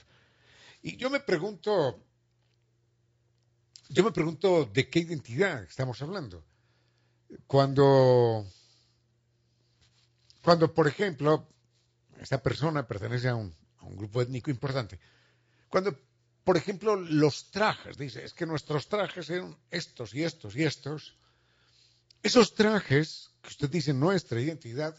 Y 0.82 0.98
yo 0.98 1.08
me 1.08 1.20
pregunto, 1.20 2.04
yo 3.88 4.04
me 4.04 4.12
pregunto 4.12 4.66
de 4.66 4.90
qué 4.90 4.98
identidad 4.98 5.62
estamos 5.62 6.02
hablando. 6.02 6.44
Cuando, 7.46 8.46
cuando 10.42 10.74
por 10.74 10.88
ejemplo, 10.88 11.48
esta 12.20 12.42
persona 12.42 12.86
pertenece 12.86 13.28
a 13.28 13.34
un, 13.34 13.52
a 13.78 13.86
un 13.86 13.96
grupo 13.96 14.20
étnico 14.20 14.50
importante, 14.50 15.00
cuando 15.70 15.98
por 16.44 16.58
ejemplo, 16.58 16.94
los 16.94 17.50
trajes, 17.50 17.96
dice, 17.96 18.22
es 18.22 18.34
que 18.34 18.44
nuestros 18.44 18.86
trajes 18.88 19.30
eran 19.30 19.56
estos 19.70 20.14
y 20.14 20.22
estos 20.22 20.54
y 20.54 20.64
estos. 20.64 21.16
Esos 22.22 22.54
trajes, 22.54 23.30
que 23.40 23.48
usted 23.48 23.70
dice 23.70 23.94
nuestra 23.94 24.40
identidad, 24.40 24.94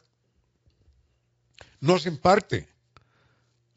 no 1.81 1.95
hacen 1.95 2.17
parte, 2.17 2.67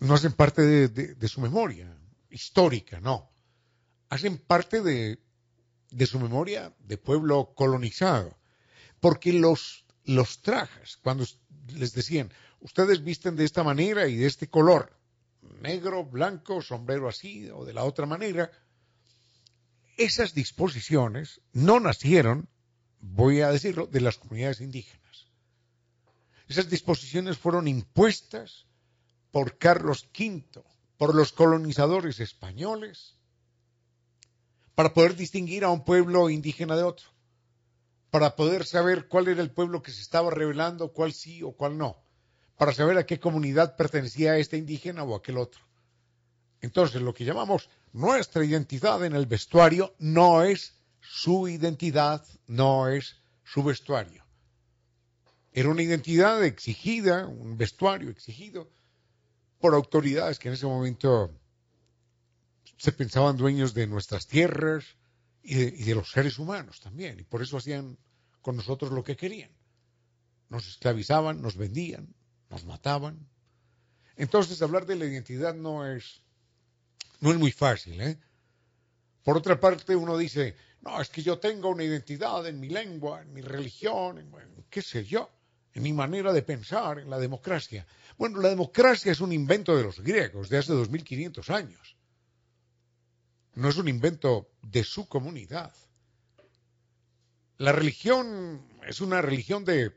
no 0.00 0.14
hacen 0.14 0.32
parte 0.32 0.88
de, 0.88 1.28
su 1.28 1.42
memoria 1.42 1.94
histórica, 2.30 3.00
no. 3.00 3.30
Hacen 4.08 4.38
parte 4.38 4.80
de, 4.80 5.18
su 6.06 6.18
memoria 6.18 6.74
de 6.78 6.96
pueblo 6.96 7.52
colonizado. 7.54 8.34
Porque 8.98 9.32
los 9.34 10.42
trajes, 10.42 10.96
cuando 11.02 11.26
les 11.74 11.92
decían, 11.92 12.32
ustedes 12.60 13.04
visten 13.04 13.36
de 13.36 13.44
esta 13.44 13.62
manera 13.62 14.08
y 14.08 14.16
de 14.16 14.26
este 14.26 14.48
color, 14.48 14.97
negro, 15.60 16.04
blanco, 16.04 16.62
sombrero 16.62 17.08
así 17.08 17.50
o 17.50 17.64
de 17.64 17.72
la 17.72 17.84
otra 17.84 18.06
manera, 18.06 18.50
esas 19.96 20.34
disposiciones 20.34 21.40
no 21.52 21.80
nacieron, 21.80 22.48
voy 23.00 23.40
a 23.40 23.50
decirlo, 23.50 23.86
de 23.86 24.00
las 24.00 24.18
comunidades 24.18 24.60
indígenas. 24.60 25.26
Esas 26.48 26.70
disposiciones 26.70 27.36
fueron 27.36 27.68
impuestas 27.68 28.66
por 29.30 29.58
Carlos 29.58 30.08
V, 30.18 30.62
por 30.96 31.14
los 31.14 31.32
colonizadores 31.32 32.20
españoles, 32.20 33.16
para 34.74 34.94
poder 34.94 35.16
distinguir 35.16 35.64
a 35.64 35.70
un 35.70 35.84
pueblo 35.84 36.30
indígena 36.30 36.76
de 36.76 36.84
otro, 36.84 37.08
para 38.10 38.36
poder 38.36 38.64
saber 38.64 39.08
cuál 39.08 39.28
era 39.28 39.42
el 39.42 39.50
pueblo 39.50 39.82
que 39.82 39.92
se 39.92 40.00
estaba 40.00 40.30
revelando, 40.30 40.92
cuál 40.92 41.12
sí 41.12 41.42
o 41.42 41.52
cuál 41.52 41.76
no 41.76 42.07
para 42.58 42.74
saber 42.74 42.98
a 42.98 43.06
qué 43.06 43.18
comunidad 43.18 43.76
pertenecía 43.76 44.36
este 44.36 44.58
indígena 44.58 45.04
o 45.04 45.14
aquel 45.14 45.38
otro. 45.38 45.62
Entonces, 46.60 47.00
lo 47.00 47.14
que 47.14 47.24
llamamos 47.24 47.70
nuestra 47.92 48.44
identidad 48.44 49.02
en 49.04 49.14
el 49.14 49.26
vestuario 49.26 49.94
no 49.98 50.42
es 50.42 50.74
su 51.00 51.48
identidad, 51.48 52.26
no 52.48 52.88
es 52.88 53.16
su 53.44 53.62
vestuario. 53.62 54.24
Era 55.52 55.70
una 55.70 55.82
identidad 55.82 56.44
exigida, 56.44 57.26
un 57.26 57.56
vestuario 57.56 58.10
exigido 58.10 58.68
por 59.60 59.74
autoridades 59.74 60.38
que 60.38 60.48
en 60.48 60.54
ese 60.54 60.66
momento 60.66 61.32
se 62.76 62.92
pensaban 62.92 63.36
dueños 63.36 63.72
de 63.72 63.86
nuestras 63.86 64.26
tierras 64.26 64.84
y 65.42 65.54
de, 65.54 65.94
los 65.94 66.10
seres 66.10 66.38
humanos 66.38 66.80
también, 66.80 67.18
y 67.20 67.22
por 67.22 67.40
eso 67.40 67.56
hacían 67.56 67.96
con 68.42 68.56
nosotros 68.56 68.90
lo 68.92 69.02
que 69.02 69.16
querían. 69.16 69.50
Nos 70.48 70.66
esclavizaban, 70.68 71.40
nos 71.40 71.56
vendían, 71.56 72.14
nos 72.50 72.64
mataban. 72.64 73.28
Entonces 74.16 74.60
hablar 74.62 74.86
de 74.86 74.96
la 74.96 75.04
identidad 75.04 75.54
no 75.54 75.86
es, 75.86 76.20
no 77.20 77.30
es 77.30 77.38
muy 77.38 77.52
fácil. 77.52 78.00
¿eh? 78.00 78.18
Por 79.22 79.36
otra 79.36 79.60
parte, 79.60 79.94
uno 79.94 80.16
dice, 80.16 80.56
no, 80.80 81.00
es 81.00 81.08
que 81.08 81.22
yo 81.22 81.38
tengo 81.38 81.68
una 81.68 81.84
identidad 81.84 82.46
en 82.46 82.58
mi 82.58 82.68
lengua, 82.68 83.22
en 83.22 83.32
mi 83.32 83.42
religión, 83.42 84.18
en, 84.18 84.32
qué 84.70 84.82
sé 84.82 85.04
yo, 85.04 85.30
en 85.74 85.82
mi 85.82 85.92
manera 85.92 86.32
de 86.32 86.42
pensar, 86.42 86.98
en 86.98 87.10
la 87.10 87.18
democracia. 87.18 87.86
Bueno, 88.16 88.40
la 88.40 88.48
democracia 88.48 89.12
es 89.12 89.20
un 89.20 89.32
invento 89.32 89.76
de 89.76 89.84
los 89.84 90.00
griegos 90.00 90.48
de 90.48 90.58
hace 90.58 90.72
2500 90.72 91.50
años. 91.50 91.96
No 93.54 93.68
es 93.68 93.76
un 93.76 93.88
invento 93.88 94.50
de 94.62 94.82
su 94.82 95.08
comunidad. 95.08 95.72
La 97.58 97.72
religión 97.72 98.66
es 98.86 99.00
una 99.00 99.20
religión 99.20 99.64
de, 99.64 99.92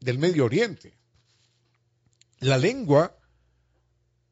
del 0.00 0.18
Medio 0.18 0.44
Oriente. 0.44 0.97
La 2.40 2.56
lengua 2.56 3.16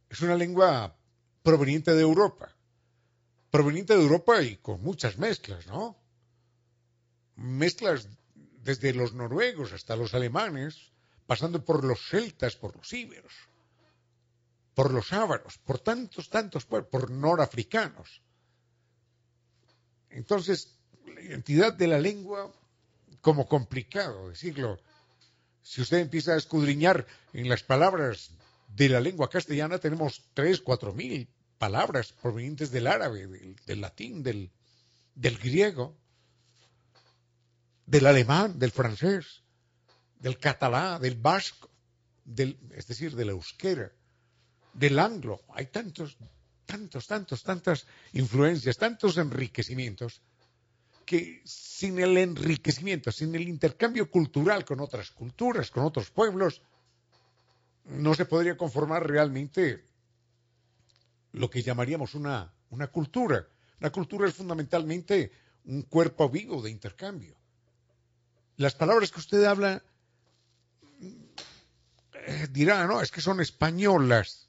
es 0.09 0.21
una 0.21 0.37
lengua 0.37 0.97
proveniente 1.43 1.93
de 1.93 2.03
Europa, 2.03 2.55
proveniente 3.51 3.97
de 3.97 4.03
Europa 4.03 4.41
y 4.43 4.59
con 4.59 4.81
muchas 4.81 5.19
mezclas, 5.19 5.67
¿no? 5.67 5.97
Mezclas 7.35 8.09
desde 8.63 8.95
los 8.95 9.13
noruegos 9.13 9.73
hasta 9.73 9.97
los 9.97 10.15
alemanes, 10.15 10.93
pasando 11.27 11.65
por 11.65 11.85
los 11.85 12.09
celtas, 12.09 12.55
por 12.55 12.77
los 12.77 12.93
íberos, 12.93 13.33
por 14.75 14.93
los 14.93 15.13
ávaros, 15.13 15.59
por 15.59 15.81
tantos, 15.81 16.31
tantos 16.31 16.65
pueblos, 16.65 16.91
por 16.91 17.11
norafricanos. 17.11 18.23
Entonces, 20.11 20.79
la 21.07 21.21
identidad 21.21 21.75
de 21.75 21.89
la 21.89 21.99
lengua, 21.99 22.53
como 23.21 23.49
complicado 23.49 24.29
decirlo, 24.29 24.79
si 25.67 25.83
usted 25.83 25.99
empieza 25.99 26.33
a 26.33 26.37
escudriñar 26.37 27.07
en 27.33 27.49
las 27.49 27.65
palabras 27.65 28.31
de 28.69 28.89
la 28.89 29.01
lengua 29.01 29.29
castellana, 29.29 29.79
tenemos 29.79 30.23
tres, 30.33 30.61
cuatro 30.61 30.93
mil 30.93 31.29
palabras 31.59 32.13
provenientes 32.13 32.71
del 32.71 32.87
árabe, 32.87 33.27
del, 33.67 33.81
latín, 33.81 34.23
del, 34.23 34.53
griego, 35.17 35.99
del 37.85 38.07
alemán, 38.07 38.61
del 38.61 38.71
francés, 38.71 39.43
del 40.21 40.39
catalán, 40.39 41.03
del 41.03 41.17
vasco, 41.17 41.69
del, 42.25 42.57
es 42.71 42.87
decir, 42.87 43.17
del 43.17 43.31
euskera, 43.31 43.91
del 44.73 45.01
anglo. 45.01 45.43
Hay 45.49 45.67
tantos, 45.67 46.17
tantos, 46.65 47.09
tantos, 47.09 47.43
tantas 47.43 47.87
influencias, 48.13 48.77
tantos 48.77 49.19
enriquecimientos 49.19 50.23
que 51.07 51.41
sin 51.45 51.99
el 52.01 52.19
enriquecimiento, 52.19 53.13
sin 53.13 53.35
el 53.35 53.49
intercambio 53.49 54.11
cultural 54.11 54.65
con 54.65 54.81
otras 54.81 55.13
culturas, 55.13 55.71
con 55.71 55.85
otros 55.85 56.11
pueblos, 56.11 56.61
no 57.85 58.15
se 58.15 58.27
podría 58.27 58.57
conformar 58.57 59.09
realmente 59.09 59.85
lo 61.33 61.49
que 61.49 61.63
llamaríamos 61.63 62.15
una, 62.15 62.53
una 62.71 62.89
cultura. 62.89 63.47
La 63.79 63.91
cultura 63.91 64.29
es 64.29 64.35
fundamentalmente 64.35 65.31
un 65.65 65.83
cuerpo 65.83 66.29
vivo 66.29 66.61
de 66.61 66.71
intercambio. 66.71 67.37
Las 68.57 68.75
palabras 68.75 69.13
que 69.13 69.21
usted 69.21 69.45
habla 69.45 69.83
eh, 72.15 72.49
dirá, 72.51 72.87
no, 72.87 73.01
es 73.01 73.13
que 73.13 73.21
son 73.21 73.41
españolas. 73.41 74.49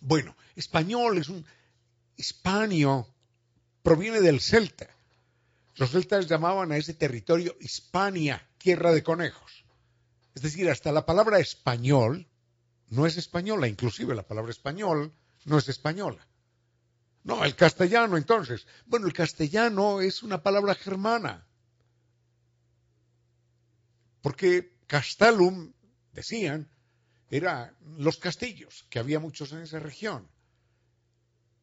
Bueno, 0.00 0.36
español 0.56 1.16
es 1.16 1.28
un 1.30 1.46
hispanio, 2.16 3.08
proviene 3.82 4.20
del 4.20 4.40
celta. 4.40 4.95
Los 5.76 5.90
celtas 5.90 6.26
llamaban 6.26 6.72
a 6.72 6.78
ese 6.78 6.94
territorio 6.94 7.56
Hispania, 7.60 8.48
tierra 8.58 8.92
de 8.92 9.02
conejos. 9.02 9.64
Es 10.34 10.42
decir, 10.42 10.70
hasta 10.70 10.90
la 10.90 11.04
palabra 11.04 11.38
español 11.38 12.28
no 12.88 13.06
es 13.06 13.16
española, 13.16 13.68
inclusive 13.68 14.14
la 14.14 14.26
palabra 14.26 14.50
español 14.50 15.14
no 15.44 15.58
es 15.58 15.68
española. 15.68 16.26
No, 17.24 17.44
el 17.44 17.54
castellano 17.56 18.16
entonces. 18.16 18.66
Bueno, 18.86 19.06
el 19.06 19.12
castellano 19.12 20.00
es 20.00 20.22
una 20.22 20.42
palabra 20.42 20.74
germana. 20.74 21.46
Porque 24.22 24.76
castellum, 24.86 25.72
decían, 26.12 26.70
eran 27.28 27.76
los 27.98 28.18
castillos, 28.18 28.86
que 28.88 28.98
había 28.98 29.20
muchos 29.20 29.52
en 29.52 29.60
esa 29.60 29.80
región. 29.80 30.28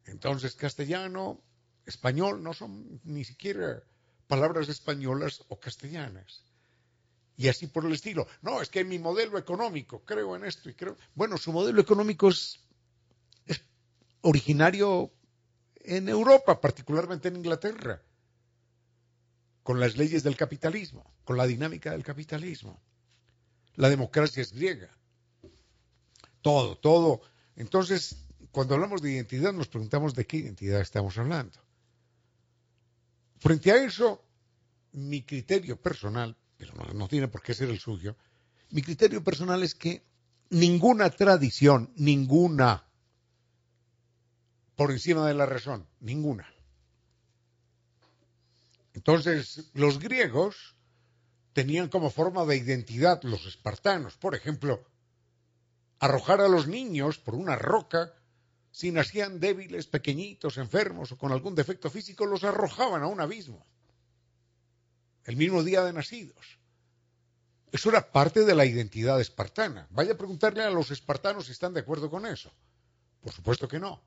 Entonces, 0.04 0.54
castellano, 0.54 1.42
español 1.86 2.42
no 2.42 2.52
son 2.52 3.00
ni 3.04 3.24
siquiera 3.24 3.82
palabras 4.26 4.68
españolas 4.68 5.44
o 5.48 5.58
castellanas. 5.58 6.44
Y 7.36 7.48
así 7.48 7.66
por 7.66 7.84
el 7.84 7.92
estilo. 7.92 8.26
No, 8.42 8.60
es 8.62 8.68
que 8.68 8.84
mi 8.84 8.98
modelo 8.98 9.38
económico, 9.38 10.04
creo 10.04 10.36
en 10.36 10.44
esto 10.44 10.70
y 10.70 10.74
creo. 10.74 10.96
Bueno, 11.14 11.36
su 11.36 11.52
modelo 11.52 11.80
económico 11.80 12.28
es, 12.28 12.60
es 13.46 13.60
originario 14.20 15.10
en 15.76 16.08
Europa, 16.08 16.60
particularmente 16.60 17.28
en 17.28 17.36
Inglaterra, 17.36 18.00
con 19.62 19.80
las 19.80 19.96
leyes 19.96 20.22
del 20.22 20.36
capitalismo, 20.36 21.12
con 21.24 21.36
la 21.36 21.46
dinámica 21.46 21.90
del 21.90 22.04
capitalismo. 22.04 22.80
La 23.74 23.88
democracia 23.88 24.40
es 24.42 24.52
griega. 24.52 24.96
Todo, 26.40 26.76
todo. 26.76 27.22
Entonces, 27.56 28.16
cuando 28.52 28.74
hablamos 28.74 29.02
de 29.02 29.12
identidad, 29.12 29.52
nos 29.52 29.68
preguntamos 29.68 30.14
de 30.14 30.26
qué 30.26 30.36
identidad 30.36 30.80
estamos 30.80 31.18
hablando. 31.18 31.58
Frente 33.44 33.72
a 33.72 33.76
eso, 33.76 34.24
mi 34.92 35.20
criterio 35.20 35.76
personal, 35.76 36.34
pero 36.56 36.72
no, 36.94 37.06
tiene 37.08 37.28
por 37.28 37.42
qué 37.42 37.52
ser 37.52 37.68
el 37.68 37.78
suyo, 37.78 38.16
mi 38.70 38.80
criterio 38.80 39.22
personal 39.22 39.62
es 39.62 39.74
que 39.74 40.02
ninguna 40.48 41.10
tradición, 41.10 41.92
ninguna, 41.94 42.88
por 44.76 44.92
encima 44.92 45.28
de 45.28 45.34
la 45.34 45.44
razón, 45.44 45.86
ninguna. 46.00 46.50
Entonces, 48.94 49.70
los 49.74 49.98
griegos 49.98 50.74
tenían 51.52 51.90
como 51.90 52.08
forma 52.08 52.46
de 52.46 52.56
identidad 52.56 53.22
los 53.24 53.44
espartanos, 53.44 54.16
por 54.16 54.34
ejemplo, 54.34 54.88
arrojar 55.98 56.40
a 56.40 56.48
los 56.48 56.66
niños 56.66 57.18
por 57.18 57.34
una 57.34 57.56
roca, 57.56 58.14
si 58.74 58.90
nacían 58.90 59.38
débiles, 59.38 59.86
pequeñitos, 59.86 60.58
enfermos 60.58 61.12
o 61.12 61.16
con 61.16 61.30
algún 61.30 61.54
defecto 61.54 61.88
físico, 61.90 62.26
los 62.26 62.42
arrojaban 62.42 63.04
a 63.04 63.06
un 63.06 63.20
abismo. 63.20 63.64
El 65.22 65.36
mismo 65.36 65.62
día 65.62 65.84
de 65.84 65.92
nacidos. 65.92 66.58
Eso 67.70 67.90
era 67.90 68.10
parte 68.10 68.44
de 68.44 68.52
la 68.56 68.66
identidad 68.66 69.20
espartana. 69.20 69.86
Vaya 69.90 70.14
a 70.14 70.18
preguntarle 70.18 70.64
a 70.64 70.70
los 70.70 70.90
espartanos 70.90 71.46
si 71.46 71.52
están 71.52 71.72
de 71.72 71.80
acuerdo 71.80 72.10
con 72.10 72.26
eso. 72.26 72.52
Por 73.20 73.32
supuesto 73.32 73.68
que 73.68 73.78
no. 73.78 74.02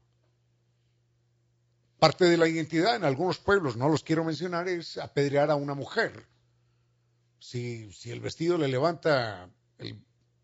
Parte 1.97 2.25
de 2.25 2.35
la 2.35 2.49
identidad 2.49 2.97
en 2.97 3.05
algunos 3.05 3.37
pueblos, 3.37 3.77
no 3.77 3.87
los 3.87 4.03
quiero 4.03 4.25
mencionar, 4.25 4.67
es 4.67 4.97
apedrear 4.97 5.49
a 5.49 5.55
una 5.55 5.75
mujer. 5.75 6.27
Si, 7.39 7.89
si 7.93 8.11
el 8.11 8.19
vestido 8.19 8.57
le 8.57 8.67
levanta, 8.67 9.49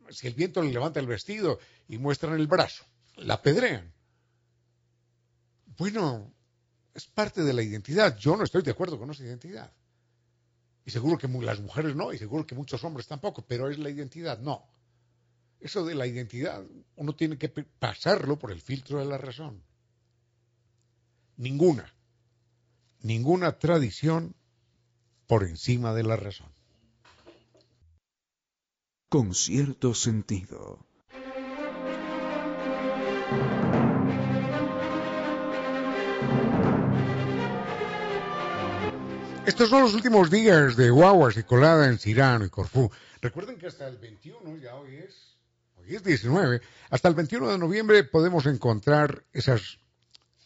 si 0.10 0.28
el 0.28 0.34
viento 0.34 0.64
le 0.64 0.72
levanta 0.72 1.02
el 1.02 1.08
vestido 1.08 1.60
y 1.90 1.98
muestran 1.98 2.40
el 2.40 2.48
brazo, 2.48 2.86
la 3.18 3.34
apedrean. 3.34 3.93
Bueno, 5.78 6.34
es 6.94 7.08
parte 7.08 7.44
de 7.44 7.54
la 7.54 7.64
identidad. 7.64 8.18
Yo 8.18 8.38
no 8.38 8.44
estoy 8.44 8.62
de 8.62 8.72
acuerdo 8.72 8.98
con 9.00 9.10
esa 9.12 9.24
identidad. 9.24 9.72
Y 10.86 10.92
seguro 10.92 11.18
que 11.18 11.28
las 11.28 11.62
mujeres 11.62 11.96
no, 11.96 12.12
y 12.12 12.18
seguro 12.18 12.46
que 12.46 12.56
muchos 12.56 12.84
hombres 12.84 13.08
tampoco, 13.08 13.46
pero 13.46 13.70
es 13.70 13.80
la 13.80 13.90
identidad, 13.90 14.40
no. 14.40 14.68
Eso 15.60 15.86
de 15.86 15.96
la 15.96 16.06
identidad, 16.06 16.62
uno 16.98 17.16
tiene 17.16 17.38
que 17.38 17.48
pasarlo 17.50 18.38
por 18.38 18.52
el 18.52 18.60
filtro 18.60 19.00
de 19.00 19.06
la 19.06 19.18
razón. 19.18 19.64
Ninguna, 21.38 21.92
ninguna 23.02 23.58
tradición 23.58 24.36
por 25.26 25.44
encima 25.46 25.94
de 25.94 26.04
la 26.04 26.18
razón. 26.18 26.52
Con 29.08 29.34
cierto 29.34 29.94
sentido. 29.94 30.86
Estos 39.46 39.70
son 39.70 39.82
los 39.82 39.94
últimos 39.94 40.32
días 40.32 40.78
de 40.78 40.90
guaguas 40.90 41.36
y 41.36 41.44
colada 41.44 41.88
en 41.88 42.00
Cirano 42.00 42.46
y 42.46 42.50
Corfú. 42.50 42.90
Recuerden 43.22 43.58
que 43.58 43.68
hasta 43.68 43.86
el 43.90 43.98
21, 43.98 44.58
ya 44.58 44.76
hoy 44.76 44.96
es, 44.96 45.36
hoy 45.76 45.96
es 45.96 46.04
19, 46.04 46.62
hasta 46.90 47.10
el 47.10 47.16
21 47.16 47.52
de 47.52 47.58
noviembre 47.58 48.06
podemos 48.06 48.46
encontrar 48.46 49.26
esas 49.34 49.80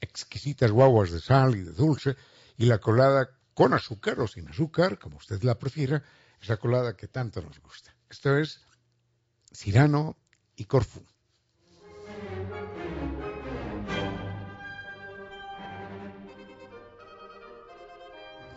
exquisitas 0.01 0.71
guaguas 0.71 1.11
de 1.11 1.19
sal 1.19 1.55
y 1.55 1.61
de 1.61 1.73
dulce 1.73 2.15
y 2.57 2.65
la 2.65 2.79
colada 2.79 3.29
con 3.53 3.75
azúcar 3.75 4.19
o 4.19 4.27
sin 4.27 4.47
azúcar, 4.49 4.97
como 4.97 5.17
usted 5.17 5.43
la 5.43 5.59
prefiera, 5.59 6.01
esa 6.41 6.57
colada 6.57 6.97
que 6.97 7.07
tanto 7.07 7.39
nos 7.41 7.59
gusta. 7.59 7.95
Esto 8.09 8.35
es 8.35 8.61
Cirano 9.53 10.17
y 10.55 10.65
Corfú. 10.65 11.05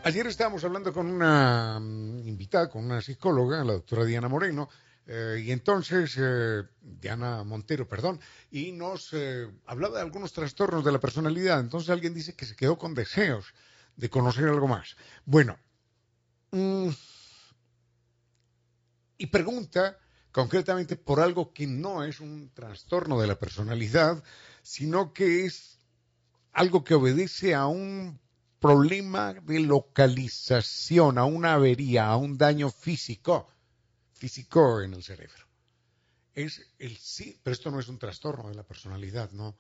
Ayer 0.03 0.27
estábamos 0.27 0.65
hablando 0.65 0.95
con 0.95 1.09
una 1.09 1.79
mm, 1.79 2.27
invitada, 2.27 2.71
con 2.71 2.87
una 2.87 3.03
psicóloga, 3.03 3.63
la 3.63 3.75
doctora 3.75 4.07
Diana 4.07 4.29
Moreno, 4.29 4.71
eh, 5.07 5.43
y 5.45 5.53
entonces, 5.53 6.17
eh, 6.19 6.63
Diana 6.81 7.45
Montero, 7.45 7.87
perdón, 7.87 8.19
y 8.51 8.73
nos 8.73 9.13
eh, 9.13 9.47
hablaba 9.67 9.97
de 9.97 10.03
algunos 10.03 10.33
trastornos 10.33 10.87
de 10.87 10.93
la 10.93 11.01
personalidad. 11.01 11.61
Entonces 11.61 11.91
alguien 11.91 12.15
dice 12.15 12.35
que 12.35 12.47
se 12.47 12.57
quedó 12.57 12.79
con 12.79 12.95
deseos 12.95 13.53
de 13.95 14.09
conocer 14.09 14.49
algo 14.49 14.67
más. 14.67 14.97
Bueno, 15.27 15.59
mm, 16.53 16.89
y 19.19 19.27
pregunta 19.27 19.99
concretamente 20.33 20.97
por 20.97 21.21
algo 21.21 21.53
que 21.53 21.67
no 21.67 22.05
es 22.05 22.21
un 22.21 22.51
trastorno 22.55 23.21
de 23.21 23.27
la 23.27 23.39
personalidad, 23.39 24.25
sino 24.63 25.13
que 25.13 25.45
es 25.45 25.79
algo 26.53 26.85
que 26.85 26.95
obedece 26.95 27.55
a 27.55 27.67
un 27.67 28.19
problema 28.61 29.33
de 29.33 29.61
localización, 29.61 31.19
a 31.19 31.25
una 31.25 31.55
avería, 31.55 32.07
a 32.07 32.17
un 32.17 32.37
daño 32.37 32.71
físico, 32.71 33.49
físico 34.13 34.83
en 34.83 34.95
el 34.95 35.03
cerebro. 35.03 35.47
Es 36.35 36.63
el 36.79 36.97
sí, 36.99 37.41
pero 37.43 37.55
esto 37.55 37.71
no 37.71 37.81
es 37.81 37.89
un 37.89 37.99
trastorno 37.99 38.49
de 38.51 38.55
la 38.55 38.63
personalidad, 38.63 39.31
¿no? 39.33 39.57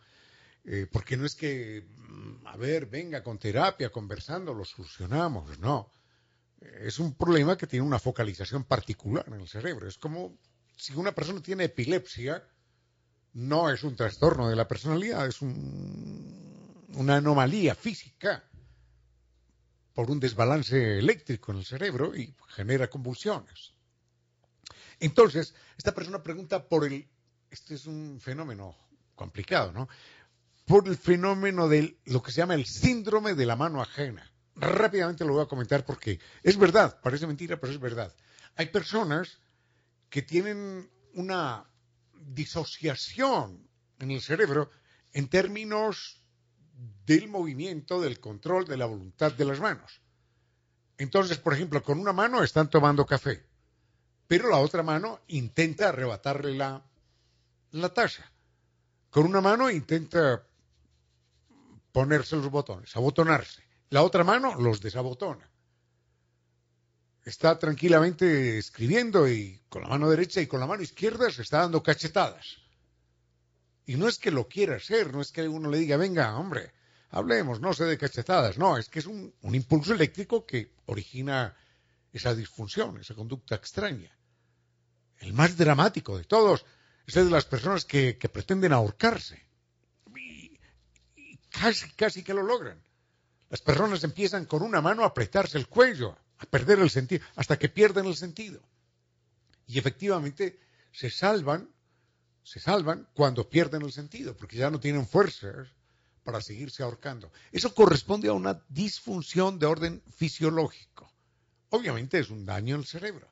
Eh, 0.64 0.86
porque 0.92 1.16
no 1.16 1.24
es 1.24 1.34
que, 1.34 1.88
mm, 1.96 2.46
a 2.46 2.57
ver, 2.59 2.86
venga 2.86 3.22
con 3.22 3.38
terapia, 3.38 3.90
conversando, 3.90 4.53
lo 4.53 4.64
solucionamos, 4.64 5.59
no. 5.59 5.90
Es 6.61 6.98
un 6.98 7.14
problema 7.14 7.57
que 7.57 7.66
tiene 7.66 7.86
una 7.86 7.98
focalización 7.98 8.64
particular 8.64 9.24
en 9.28 9.40
el 9.40 9.48
cerebro. 9.48 9.88
Es 9.88 9.96
como 9.96 10.38
si 10.76 10.92
una 10.94 11.14
persona 11.14 11.40
tiene 11.40 11.64
epilepsia, 11.64 12.46
no 13.32 13.70
es 13.70 13.82
un 13.82 13.96
trastorno 13.96 14.51
de 14.51 14.57
la 14.57 14.68
personalidad, 14.68 15.26
es 15.26 15.40
una 15.40 17.16
anomalía 17.16 17.74
física 17.74 18.49
por 19.95 20.11
un 20.11 20.20
desbalance 20.20 20.99
eléctrico 20.99 21.53
en 21.53 21.59
el 21.59 21.64
cerebro 21.64 22.16
y 22.16 22.34
genera 22.49 22.88
convulsiones. 22.88 23.74
Entonces, 24.99 25.55
esta 25.76 25.95
persona 25.95 26.22
pregunta 26.22 26.68
por 26.68 26.84
el, 26.84 27.09
este 27.51 27.74
es 27.74 27.86
un 27.86 28.20
fenómeno 28.20 28.76
complicado, 29.14 29.72
¿no? 29.72 29.88
Por 30.66 30.88
el 30.88 30.97
fenómeno 30.97 31.68
de 31.68 31.99
lo 32.05 32.22
que 32.22 32.32
se 32.32 32.38
llama 32.38 32.55
el 32.55 32.66
síndrome 32.66 33.34
de 33.34 33.47
la 33.47 33.57
mano 33.57 33.82
ajena. 33.82 34.30
Rápidamente 34.55 35.24
lo 35.24 35.34
voy 35.34 35.43
a 35.43 35.49
comentar 35.49 35.84
porque 35.84 36.20
es 36.43 36.57
verdad, 36.57 37.01
parece 37.03 37.26
mentira, 37.26 37.59
pero 37.59 37.72
es 37.72 37.80
verdad. 37.80 38.14
Hay 38.57 38.66
personas 38.66 39.38
que 40.11 40.22
tienen 40.22 40.91
una 41.14 41.64
disociación 42.12 43.68
en 43.99 44.11
el 44.11 44.20
cerebro 44.20 44.70
en 45.12 45.28
términos 45.28 46.20
del 47.07 47.28
movimiento, 47.28 48.01
del 48.01 48.20
control, 48.20 48.66
de 48.66 48.76
la 48.76 48.87
voluntad 48.87 49.33
de 49.33 49.45
las 49.45 49.61
manos. 49.61 50.01
Entonces, 50.99 51.39
por 51.39 51.55
ejemplo, 51.55 51.83
con 51.83 51.99
una 51.99 52.12
mano 52.12 52.43
están 52.43 52.68
tomando 52.70 53.07
café, 53.07 53.45
pero 54.26 54.49
la 54.49 54.59
otra 54.59 54.83
mano 54.83 55.20
intenta 55.28 55.89
arrebatarle 55.89 56.55
la, 56.55 56.85
la 57.72 57.89
taza. 57.89 58.31
Con 59.11 59.27
una 59.27 59.40
mano 59.40 59.70
intenta 59.70 60.47
ponerse 61.90 62.36
los 62.36 62.51
botones, 62.51 62.94
abotonarse. 62.97 63.62
La 63.90 64.02
otra 64.02 64.23
mano 64.23 64.55
los 64.55 64.81
desabotona. 64.81 65.51
Está 67.24 67.59
tranquilamente 67.59 68.59
escribiendo 68.59 69.28
y 69.28 69.62
con 69.69 69.82
la 69.82 69.89
mano 69.89 70.09
derecha 70.09 70.40
y 70.40 70.47
con 70.47 70.61
la 70.61 70.66
mano 70.66 70.82
izquierda 70.82 71.31
se 71.31 71.43
está 71.43 71.59
dando 71.59 71.82
cachetadas. 71.82 72.60
Y 73.91 73.97
no 73.97 74.07
es 74.07 74.21
que 74.21 74.31
lo 74.31 74.47
quiera 74.47 74.77
hacer, 74.77 75.12
no 75.12 75.21
es 75.21 75.33
que 75.33 75.49
uno 75.49 75.69
le 75.69 75.79
diga, 75.79 75.97
venga, 75.97 76.37
hombre, 76.37 76.71
hablemos, 77.09 77.61
no 77.61 77.75
sé 77.75 77.87
de 77.87 77.99
cachetadas, 77.99 78.57
no, 78.57 78.79
es 78.79 78.89
que 78.89 79.01
es 79.01 79.07
un, 79.07 79.35
impulso 79.43 79.93
eléctrico 79.93 80.47
que 80.47 80.75
origina 80.87 81.57
esa 82.12 82.33
disfunción, 82.33 83.01
esa 83.01 83.17
conducta 83.17 83.57
extraña. 83.57 84.17
El 85.19 85.33
más 85.33 85.57
dramático 85.57 86.17
de 86.17 86.23
todos 86.23 86.65
es 87.05 87.17
el 87.17 87.25
de 87.25 87.31
las 87.33 87.47
personas 87.47 87.85
que, 87.85 88.15
pretenden 88.33 88.73
ahorcarse. 88.73 89.45
Y, 90.15 90.57
y, 91.17 91.37
casi, 91.49 91.91
casi 91.95 92.23
que 92.23 92.33
lo 92.33 92.45
logran. 92.45 92.81
Las 93.49 93.61
personas 93.61 94.05
empiezan 94.05 94.45
con 94.45 94.62
una 94.62 94.81
mano 94.81 95.03
a 95.03 95.07
apretarse 95.07 95.59
el 95.59 95.67
cuello, 95.67 96.17
a 96.39 96.47
perder 96.47 96.79
el 96.79 96.91
sentido, 96.91 97.27
hasta 97.35 97.59
que 97.59 97.69
pierden 97.69 98.07
el 98.07 98.15
sentido. 98.15 98.62
Y 99.67 99.81
efectivamente 99.81 100.61
se 100.93 101.11
salvan 101.11 101.69
se 102.43 102.61
salvan 102.61 103.09
cuando 103.15 103.49
pierden 103.49 103.83
el 103.83 103.93
sentido, 103.93 104.37
porque 104.37 104.57
ya 104.57 104.71
no 104.71 104.81
tienen 104.81 105.07
fuerzas 105.07 105.69
para 106.25 106.41
seguirse 106.41 106.83
ahorcando. 106.83 107.33
Eso 107.53 107.75
corresponde 107.75 108.29
a 108.29 108.33
una 108.33 108.62
disfunción 108.69 109.59
de 109.59 109.67
orden 109.67 110.03
fisiológico. 110.15 111.12
Obviamente 111.71 112.19
es 112.19 112.31
un 112.31 112.45
daño 112.45 112.77
al 112.77 112.85
cerebro. 112.85 113.29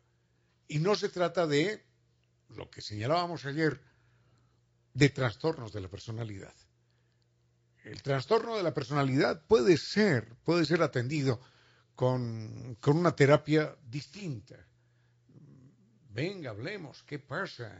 Y 0.68 0.78
no 0.78 0.94
se 0.94 1.08
trata 1.08 1.46
de 1.46 1.84
lo 2.50 2.70
que 2.70 2.80
señalábamos 2.80 3.44
ayer, 3.44 3.80
de 4.94 5.08
trastornos 5.10 5.72
de 5.72 5.80
la 5.80 5.88
personalidad. 5.88 6.54
El 7.84 8.02
trastorno 8.02 8.56
de 8.56 8.62
la 8.62 8.74
personalidad 8.74 9.42
puede 9.46 9.76
ser, 9.76 10.34
puede 10.44 10.64
ser 10.64 10.82
atendido 10.82 11.40
con, 11.94 12.76
con 12.80 12.96
una 12.96 13.14
terapia 13.14 13.76
distinta 13.82 14.68
venga, 16.18 16.50
hablemos, 16.50 17.04
¿qué 17.04 17.20
pasa? 17.20 17.72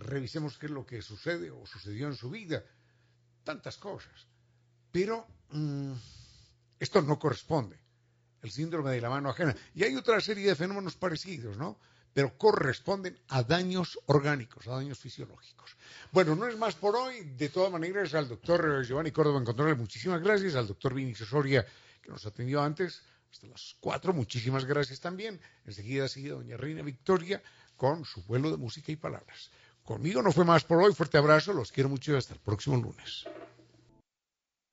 Revisemos 0.00 0.58
qué 0.58 0.66
es 0.66 0.72
lo 0.72 0.86
que 0.86 1.02
sucede 1.02 1.50
o 1.50 1.66
sucedió 1.66 2.06
en 2.06 2.14
su 2.14 2.30
vida. 2.30 2.64
Tantas 3.44 3.76
cosas. 3.76 4.26
Pero 4.90 5.26
mm, 5.50 5.92
esto 6.78 7.02
no 7.02 7.18
corresponde. 7.18 7.78
El 8.42 8.50
síndrome 8.50 8.92
de 8.92 9.00
la 9.00 9.10
mano 9.10 9.30
ajena. 9.30 9.54
Y 9.74 9.84
hay 9.84 9.94
otra 9.96 10.20
serie 10.20 10.48
de 10.48 10.56
fenómenos 10.56 10.96
parecidos, 10.96 11.56
¿no? 11.56 11.78
Pero 12.12 12.36
corresponden 12.36 13.18
a 13.28 13.42
daños 13.42 13.98
orgánicos, 14.06 14.66
a 14.66 14.76
daños 14.76 14.98
fisiológicos. 14.98 15.76
Bueno, 16.10 16.34
no 16.34 16.46
es 16.48 16.56
más 16.56 16.74
por 16.74 16.96
hoy. 16.96 17.20
De 17.36 17.50
todas 17.50 17.70
maneras, 17.70 18.14
al 18.14 18.28
doctor 18.28 18.84
Giovanni 18.84 19.12
Córdoba 19.12 19.42
en 19.70 19.78
muchísimas 19.78 20.22
gracias. 20.22 20.54
Al 20.54 20.66
doctor 20.66 20.94
Vinicio 20.94 21.26
Soria, 21.26 21.64
que 22.02 22.10
nos 22.10 22.24
atendió 22.26 22.62
antes 22.62 23.02
hasta 23.30 23.46
las 23.46 23.76
4. 23.80 24.12
Muchísimas 24.12 24.64
gracias 24.64 25.00
también. 25.00 25.40
Enseguida 25.66 26.08
sigue 26.08 26.30
doña 26.30 26.56
Reina 26.56 26.82
Victoria 26.82 27.42
con 27.76 28.04
su 28.04 28.22
vuelo 28.24 28.50
de 28.50 28.56
música 28.56 28.90
y 28.90 28.96
palabras. 28.96 29.50
Conmigo 29.84 30.22
no 30.22 30.32
fue 30.32 30.44
más 30.44 30.64
por 30.64 30.82
hoy. 30.82 30.92
Fuerte 30.94 31.18
abrazo. 31.18 31.52
Los 31.52 31.72
quiero 31.72 31.88
mucho 31.88 32.12
y 32.12 32.16
hasta 32.16 32.34
el 32.34 32.40
próximo 32.40 32.76
lunes. 32.76 33.26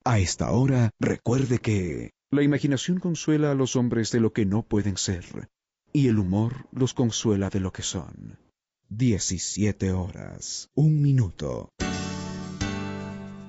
A 0.03 0.19
esta 0.19 0.51
hora, 0.51 0.91
recuerde 0.99 1.59
que 1.59 2.11
la 2.29 2.41
imaginación 2.41 2.99
consuela 2.99 3.51
a 3.51 3.55
los 3.55 3.75
hombres 3.75 4.11
de 4.11 4.19
lo 4.19 4.31
que 4.31 4.45
no 4.45 4.63
pueden 4.63 4.97
ser, 4.97 5.49
y 5.91 6.07
el 6.07 6.19
humor 6.19 6.67
los 6.71 6.93
consuela 6.93 7.49
de 7.49 7.59
lo 7.59 7.71
que 7.71 7.84
son. 7.84 8.39
17 8.89 9.91
horas, 9.91 10.69
un 10.73 11.01
minuto. 11.01 11.69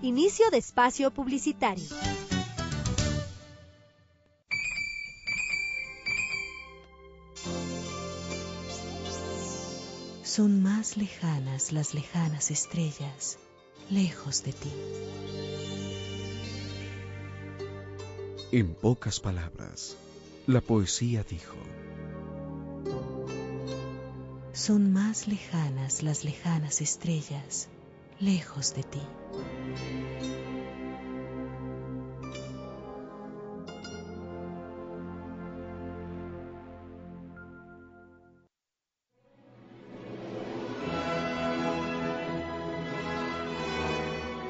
Inicio 0.03 0.51
de 0.51 0.59
espacio 0.59 1.13
publicitario. 1.13 1.87
Son 10.29 10.63
más 10.63 10.99
lejanas 10.99 11.73
las 11.73 11.95
lejanas 11.95 12.51
estrellas, 12.51 13.39
lejos 13.89 14.45
de 14.45 14.53
ti. 14.53 14.71
En 18.53 18.75
pocas 18.75 19.21
palabras, 19.21 19.97
la 20.47 20.61
poesía 20.61 21.25
dijo, 21.25 21.57
Son 24.53 24.93
más 24.93 25.29
lejanas 25.29 26.03
las 26.03 26.25
lejanas 26.25 26.83
estrellas, 26.83 27.71
lejos 28.21 28.75
de 28.75 28.83
ti. 28.83 29.03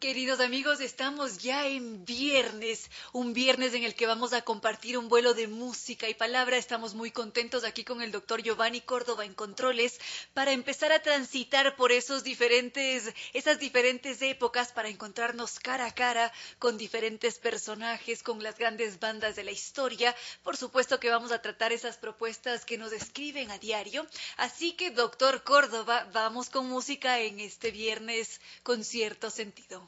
Queridos 0.00 0.38
amigos, 0.38 0.80
estamos 0.80 1.38
ya 1.38 1.66
en 1.66 2.04
viernes, 2.04 2.88
un 3.12 3.32
viernes 3.32 3.74
en 3.74 3.82
el 3.82 3.96
que 3.96 4.06
vamos 4.06 4.32
a 4.32 4.42
compartir 4.42 4.96
un 4.96 5.08
vuelo 5.08 5.34
de 5.34 5.48
música 5.48 6.08
y 6.08 6.14
palabra. 6.14 6.56
Estamos 6.56 6.94
muy 6.94 7.10
contentos 7.10 7.64
aquí 7.64 7.82
con 7.82 8.00
el 8.00 8.12
doctor 8.12 8.40
Giovanni 8.40 8.80
Córdoba 8.80 9.24
en 9.24 9.34
Controles 9.34 9.98
para 10.34 10.52
empezar 10.52 10.92
a 10.92 11.02
transitar 11.02 11.74
por 11.74 11.90
esos 11.90 12.22
diferentes, 12.22 13.12
esas 13.32 13.58
diferentes 13.58 14.22
épocas 14.22 14.70
para 14.70 14.88
encontrarnos 14.88 15.58
cara 15.58 15.86
a 15.86 15.94
cara 15.94 16.32
con 16.60 16.78
diferentes 16.78 17.40
personajes, 17.40 18.22
con 18.22 18.40
las 18.40 18.56
grandes 18.56 19.00
bandas 19.00 19.34
de 19.34 19.42
la 19.42 19.50
historia. 19.50 20.14
Por 20.44 20.56
supuesto 20.56 21.00
que 21.00 21.10
vamos 21.10 21.32
a 21.32 21.42
tratar 21.42 21.72
esas 21.72 21.96
propuestas 21.96 22.64
que 22.64 22.78
nos 22.78 22.92
escriben 22.92 23.50
a 23.50 23.58
diario. 23.58 24.06
Así 24.36 24.74
que, 24.74 24.92
doctor 24.92 25.42
Córdoba, 25.42 26.08
vamos 26.12 26.50
con 26.50 26.68
música 26.68 27.18
en 27.18 27.40
este 27.40 27.72
viernes 27.72 28.40
con 28.62 28.84
cierto 28.84 29.28
sentido 29.30 29.87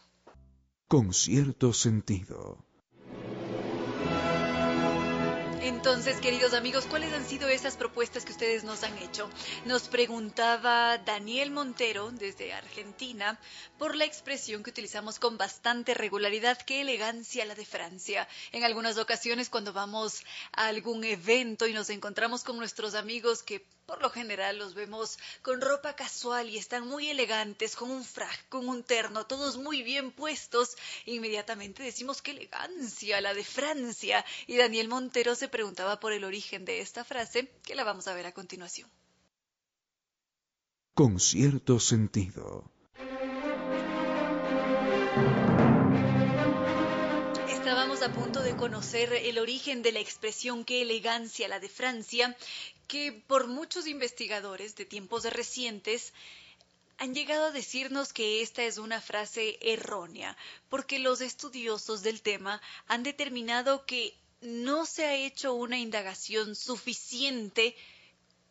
con 0.90 1.12
cierto 1.14 1.72
sentido. 1.72 2.58
Entonces, 5.62 6.18
queridos 6.22 6.54
amigos, 6.54 6.86
¿cuáles 6.86 7.12
han 7.12 7.28
sido 7.28 7.46
esas 7.46 7.76
propuestas 7.76 8.24
que 8.24 8.32
ustedes 8.32 8.64
nos 8.64 8.82
han 8.82 8.96
hecho? 8.96 9.28
Nos 9.66 9.88
preguntaba 9.88 10.96
Daniel 10.96 11.50
Montero 11.50 12.10
desde 12.12 12.54
Argentina 12.54 13.38
por 13.78 13.94
la 13.94 14.06
expresión 14.06 14.62
que 14.62 14.70
utilizamos 14.70 15.18
con 15.18 15.36
bastante 15.36 15.92
regularidad, 15.92 16.56
qué 16.62 16.80
elegancia 16.80 17.44
la 17.44 17.54
de 17.54 17.66
Francia. 17.66 18.26
En 18.52 18.64
algunas 18.64 18.96
ocasiones 18.96 19.50
cuando 19.50 19.74
vamos 19.74 20.24
a 20.52 20.68
algún 20.68 21.04
evento 21.04 21.66
y 21.66 21.74
nos 21.74 21.90
encontramos 21.90 22.42
con 22.42 22.56
nuestros 22.56 22.94
amigos 22.94 23.42
que 23.42 23.62
por 23.90 24.02
lo 24.02 24.10
general 24.10 24.56
los 24.56 24.74
vemos 24.74 25.18
con 25.42 25.60
ropa 25.60 25.96
casual 25.96 26.48
y 26.48 26.58
están 26.58 26.86
muy 26.86 27.08
elegantes, 27.08 27.74
con 27.74 27.90
un 27.90 28.04
frac, 28.04 28.48
con 28.48 28.68
un 28.68 28.84
terno, 28.84 29.26
todos 29.26 29.56
muy 29.56 29.82
bien 29.82 30.12
puestos. 30.12 30.76
Inmediatamente 31.06 31.82
decimos 31.82 32.22
qué 32.22 32.30
elegancia 32.30 33.20
la 33.20 33.34
de 33.34 33.42
Francia. 33.42 34.24
Y 34.46 34.56
Daniel 34.56 34.86
Montero 34.86 35.34
se 35.34 35.48
preguntaba 35.50 36.00
por 36.00 36.12
el 36.12 36.24
origen 36.24 36.64
de 36.64 36.80
esta 36.80 37.04
frase, 37.04 37.50
que 37.62 37.74
la 37.74 37.84
vamos 37.84 38.08
a 38.08 38.14
ver 38.14 38.26
a 38.26 38.32
continuación. 38.32 38.88
Con 40.94 41.20
cierto 41.20 41.80
sentido. 41.80 42.70
Estábamos 47.48 48.02
a 48.02 48.12
punto 48.12 48.42
de 48.42 48.56
conocer 48.56 49.12
el 49.12 49.38
origen 49.38 49.82
de 49.82 49.92
la 49.92 50.00
expresión 50.00 50.64
qué 50.64 50.82
elegancia 50.82 51.48
la 51.48 51.60
de 51.60 51.68
Francia, 51.68 52.36
que 52.88 53.12
por 53.12 53.46
muchos 53.46 53.86
investigadores 53.86 54.74
de 54.74 54.84
tiempos 54.84 55.24
recientes 55.24 56.12
han 56.98 57.14
llegado 57.14 57.46
a 57.46 57.50
decirnos 57.52 58.12
que 58.12 58.42
esta 58.42 58.62
es 58.64 58.76
una 58.76 59.00
frase 59.00 59.58
errónea, 59.62 60.36
porque 60.68 60.98
los 60.98 61.22
estudiosos 61.22 62.02
del 62.02 62.20
tema 62.20 62.60
han 62.88 63.02
determinado 63.02 63.86
que 63.86 64.14
no 64.40 64.86
se 64.86 65.04
ha 65.04 65.14
hecho 65.14 65.54
una 65.54 65.78
indagación 65.78 66.54
suficiente 66.54 67.76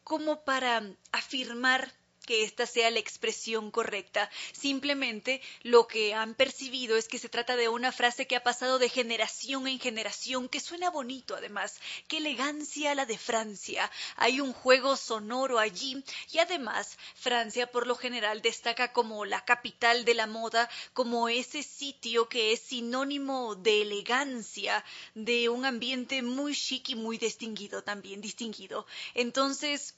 como 0.03 0.43
para 0.43 0.95
afirmar 1.11 1.91
que 2.29 2.43
esta 2.43 2.67
sea 2.67 2.91
la 2.91 2.99
expresión 2.99 3.71
correcta. 3.71 4.29
Simplemente 4.51 5.41
lo 5.63 5.87
que 5.87 6.13
han 6.13 6.35
percibido 6.35 6.95
es 6.95 7.07
que 7.07 7.17
se 7.17 7.27
trata 7.27 7.55
de 7.55 7.69
una 7.69 7.91
frase 7.91 8.27
que 8.27 8.35
ha 8.35 8.43
pasado 8.43 8.77
de 8.77 8.87
generación 8.87 9.65
en 9.65 9.79
generación, 9.79 10.47
que 10.47 10.59
suena 10.59 10.91
bonito 10.91 11.35
además. 11.35 11.79
Qué 12.07 12.17
elegancia 12.17 12.93
la 12.93 13.07
de 13.07 13.17
Francia. 13.17 13.89
Hay 14.15 14.41
un 14.41 14.53
juego 14.53 14.95
sonoro 14.95 15.57
allí 15.57 16.03
y 16.31 16.37
además 16.37 16.99
Francia 17.15 17.71
por 17.71 17.87
lo 17.87 17.95
general 17.95 18.43
destaca 18.43 18.93
como 18.93 19.25
la 19.25 19.43
capital 19.43 20.05
de 20.05 20.13
la 20.13 20.27
moda, 20.27 20.69
como 20.93 21.29
ese 21.29 21.63
sitio 21.63 22.29
que 22.29 22.53
es 22.53 22.59
sinónimo 22.59 23.55
de 23.55 23.81
elegancia, 23.81 24.85
de 25.15 25.49
un 25.49 25.65
ambiente 25.65 26.21
muy 26.21 26.53
chic 26.53 26.89
y 26.89 26.95
muy 26.95 27.17
distinguido 27.17 27.81
también, 27.81 28.21
distinguido. 28.21 28.85
Entonces, 29.15 29.95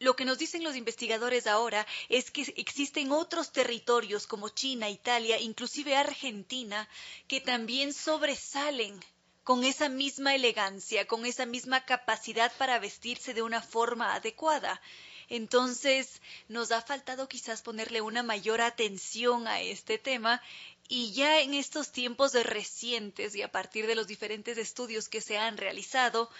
lo 0.00 0.16
que 0.16 0.24
nos 0.24 0.38
dicen 0.38 0.64
los 0.64 0.76
investigadores 0.76 1.46
ahora 1.46 1.86
es 2.08 2.30
que 2.30 2.42
existen 2.56 3.12
otros 3.12 3.52
territorios 3.52 4.26
como 4.26 4.48
China, 4.48 4.88
Italia, 4.88 5.38
inclusive 5.38 5.94
Argentina, 5.94 6.88
que 7.28 7.40
también 7.42 7.92
sobresalen 7.92 8.98
con 9.44 9.62
esa 9.62 9.90
misma 9.90 10.34
elegancia, 10.34 11.06
con 11.06 11.26
esa 11.26 11.44
misma 11.44 11.84
capacidad 11.84 12.50
para 12.56 12.78
vestirse 12.78 13.34
de 13.34 13.42
una 13.42 13.60
forma 13.60 14.14
adecuada. 14.14 14.80
Entonces, 15.28 16.22
nos 16.48 16.72
ha 16.72 16.80
faltado 16.80 17.28
quizás 17.28 17.60
ponerle 17.60 18.00
una 18.00 18.22
mayor 18.22 18.62
atención 18.62 19.46
a 19.46 19.60
este 19.60 19.98
tema 19.98 20.42
y 20.88 21.12
ya 21.12 21.40
en 21.40 21.52
estos 21.52 21.92
tiempos 21.92 22.32
recientes 22.32 23.34
y 23.34 23.42
a 23.42 23.52
partir 23.52 23.86
de 23.86 23.94
los 23.94 24.06
diferentes 24.06 24.56
estudios 24.56 25.08
que 25.10 25.20
se 25.20 25.36
han 25.36 25.58
realizado, 25.58 26.30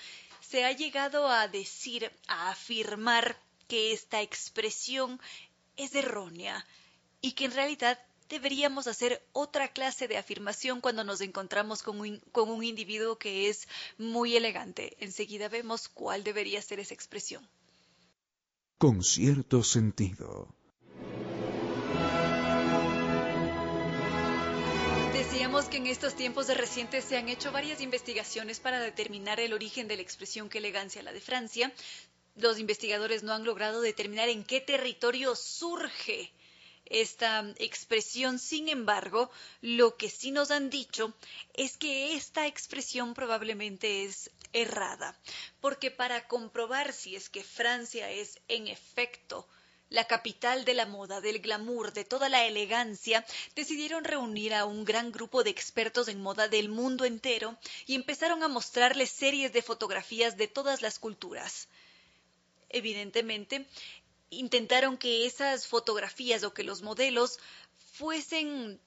se 0.40 0.64
ha 0.64 0.72
llegado 0.72 1.28
a 1.28 1.46
decir, 1.46 2.10
a 2.26 2.50
afirmar 2.50 3.38
que 3.70 3.92
esta 3.92 4.20
expresión 4.20 5.20
es 5.76 5.94
errónea 5.94 6.66
y 7.20 7.32
que 7.32 7.44
en 7.44 7.52
realidad 7.52 8.00
deberíamos 8.28 8.88
hacer 8.88 9.22
otra 9.32 9.68
clase 9.68 10.08
de 10.08 10.16
afirmación 10.16 10.80
cuando 10.80 11.04
nos 11.04 11.20
encontramos 11.20 11.84
con 11.84 12.00
un, 12.00 12.18
con 12.32 12.50
un, 12.50 12.64
individuo 12.64 13.16
que 13.16 13.48
es 13.48 13.68
muy 13.96 14.34
elegante. 14.34 14.96
Enseguida 14.98 15.48
vemos 15.48 15.88
cuál 15.88 16.24
debería 16.24 16.60
ser 16.60 16.80
esa 16.80 16.94
expresión. 16.94 17.48
Con 18.76 19.04
cierto 19.04 19.62
sentido. 19.62 20.52
Decíamos 25.12 25.66
que 25.66 25.76
en 25.76 25.86
estos 25.86 26.16
tiempos 26.16 26.48
de 26.48 26.54
recientes 26.54 27.04
se 27.04 27.16
han 27.16 27.28
hecho 27.28 27.52
varias 27.52 27.80
investigaciones 27.80 28.58
para 28.58 28.80
determinar 28.80 29.38
el 29.38 29.52
origen 29.52 29.86
de 29.86 29.94
la 29.94 30.02
expresión 30.02 30.48
que 30.48 30.58
elegancia 30.58 31.04
la 31.04 31.12
de 31.12 31.20
Francia 31.20 31.72
los 32.36 32.58
investigadores 32.58 33.22
no 33.22 33.32
han 33.32 33.44
logrado 33.44 33.80
determinar 33.80 34.28
en 34.28 34.44
qué 34.44 34.60
territorio 34.60 35.34
surge 35.36 36.32
esta 36.86 37.54
expresión. 37.58 38.38
Sin 38.38 38.68
embargo, 38.68 39.30
lo 39.60 39.96
que 39.96 40.10
sí 40.10 40.30
nos 40.30 40.50
han 40.50 40.70
dicho 40.70 41.14
es 41.54 41.76
que 41.76 42.14
esta 42.14 42.46
expresión 42.46 43.14
probablemente 43.14 44.04
es 44.04 44.30
errada, 44.52 45.16
porque 45.60 45.90
para 45.90 46.26
comprobar 46.26 46.92
si 46.92 47.16
es 47.16 47.28
que 47.28 47.44
Francia 47.44 48.10
es 48.10 48.38
en 48.48 48.66
efecto 48.68 49.46
la 49.88 50.06
capital 50.06 50.64
de 50.64 50.74
la 50.74 50.86
moda, 50.86 51.20
del 51.20 51.40
glamour, 51.40 51.92
de 51.92 52.04
toda 52.04 52.28
la 52.28 52.46
elegancia, 52.46 53.26
decidieron 53.56 54.04
reunir 54.04 54.54
a 54.54 54.64
un 54.64 54.84
gran 54.84 55.10
grupo 55.10 55.42
de 55.42 55.50
expertos 55.50 56.06
en 56.06 56.22
moda 56.22 56.46
del 56.46 56.68
mundo 56.68 57.04
entero 57.04 57.58
y 57.86 57.96
empezaron 57.96 58.44
a 58.44 58.48
mostrarles 58.48 59.10
series 59.10 59.52
de 59.52 59.62
fotografías 59.62 60.36
de 60.36 60.46
todas 60.46 60.80
las 60.80 61.00
culturas. 61.00 61.68
Evidentemente, 62.70 63.66
intentaron 64.30 64.96
que 64.96 65.26
esas 65.26 65.66
fotografías 65.66 66.42
o 66.44 66.54
que 66.54 66.64
los 66.64 66.82
modelos 66.82 67.38
fuesen 67.92 68.80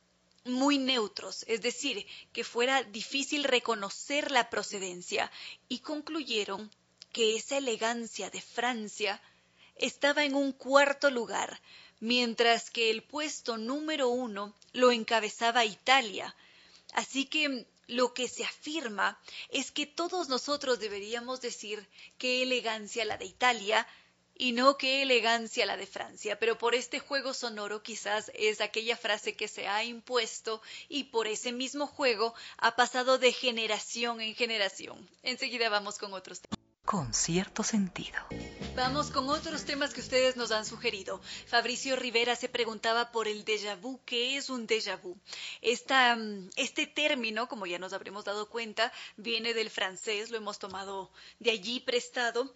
muy 0.45 0.77
neutros, 0.77 1.45
es 1.47 1.61
decir, 1.61 2.05
que 2.33 2.43
fuera 2.43 2.83
difícil 2.83 3.43
reconocer 3.43 4.31
la 4.31 4.49
procedencia, 4.49 5.31
y 5.69 5.79
concluyeron 5.79 6.71
que 7.11 7.35
esa 7.35 7.57
elegancia 7.57 8.29
de 8.29 8.41
Francia 8.41 9.21
estaba 9.75 10.25
en 10.25 10.35
un 10.35 10.51
cuarto 10.51 11.09
lugar, 11.11 11.61
mientras 11.99 12.69
que 12.69 12.89
el 12.89 13.03
puesto 13.03 13.57
número 13.57 14.09
uno 14.09 14.53
lo 14.73 14.91
encabezaba 14.91 15.65
Italia. 15.65 16.35
Así 16.93 17.25
que 17.25 17.65
lo 17.87 18.13
que 18.13 18.27
se 18.27 18.43
afirma 18.43 19.19
es 19.49 19.71
que 19.71 19.85
todos 19.85 20.29
nosotros 20.29 20.79
deberíamos 20.79 21.41
decir 21.41 21.87
qué 22.17 22.43
elegancia 22.43 23.05
la 23.05 23.17
de 23.17 23.25
Italia 23.25 23.87
y 24.35 24.51
no 24.53 24.77
qué 24.77 25.03
elegancia 25.03 25.65
la 25.65 25.77
de 25.77 25.85
Francia, 25.85 26.39
pero 26.39 26.57
por 26.57 26.73
este 26.75 26.99
juego 26.99 27.33
sonoro 27.33 27.83
quizás 27.83 28.31
es 28.33 28.61
aquella 28.61 28.97
frase 28.97 29.35
que 29.35 29.47
se 29.47 29.67
ha 29.67 29.83
impuesto 29.83 30.61
y 30.89 31.05
por 31.05 31.27
ese 31.27 31.51
mismo 31.51 31.85
juego 31.85 32.33
ha 32.57 32.75
pasado 32.75 33.17
de 33.17 33.31
generación 33.31 34.21
en 34.21 34.33
generación. 34.35 35.07
Enseguida 35.21 35.69
vamos 35.69 35.97
con 35.97 36.13
otros 36.13 36.41
temas 36.41 36.62
con 36.93 37.11
cierto 37.11 37.63
sentido. 37.63 38.19
Vamos 38.75 39.09
con 39.09 39.27
otros 39.27 39.65
temas 39.65 39.95
que 39.95 40.01
ustedes 40.01 40.37
nos 40.37 40.51
han 40.51 40.63
sugerido. 40.63 41.19
Fabricio 41.47 41.95
Rivera 41.95 42.35
se 42.35 42.49
preguntaba 42.49 43.11
por 43.11 43.27
el 43.27 43.43
déjà 43.45 43.75
vu. 43.81 43.99
¿Qué 44.05 44.37
es 44.37 44.51
un 44.51 44.67
déjà 44.67 45.01
vu? 45.01 45.17
Mm, 45.63 46.49
este 46.55 46.85
término, 46.85 47.47
como 47.47 47.65
ya 47.65 47.79
nos 47.79 47.93
habremos 47.93 48.25
dado 48.25 48.47
cuenta, 48.47 48.93
viene 49.17 49.55
del 49.55 49.71
francés, 49.71 50.29
lo 50.29 50.37
hemos 50.37 50.59
tomado 50.59 51.09
de 51.39 51.49
allí 51.49 51.79
prestado 51.79 52.53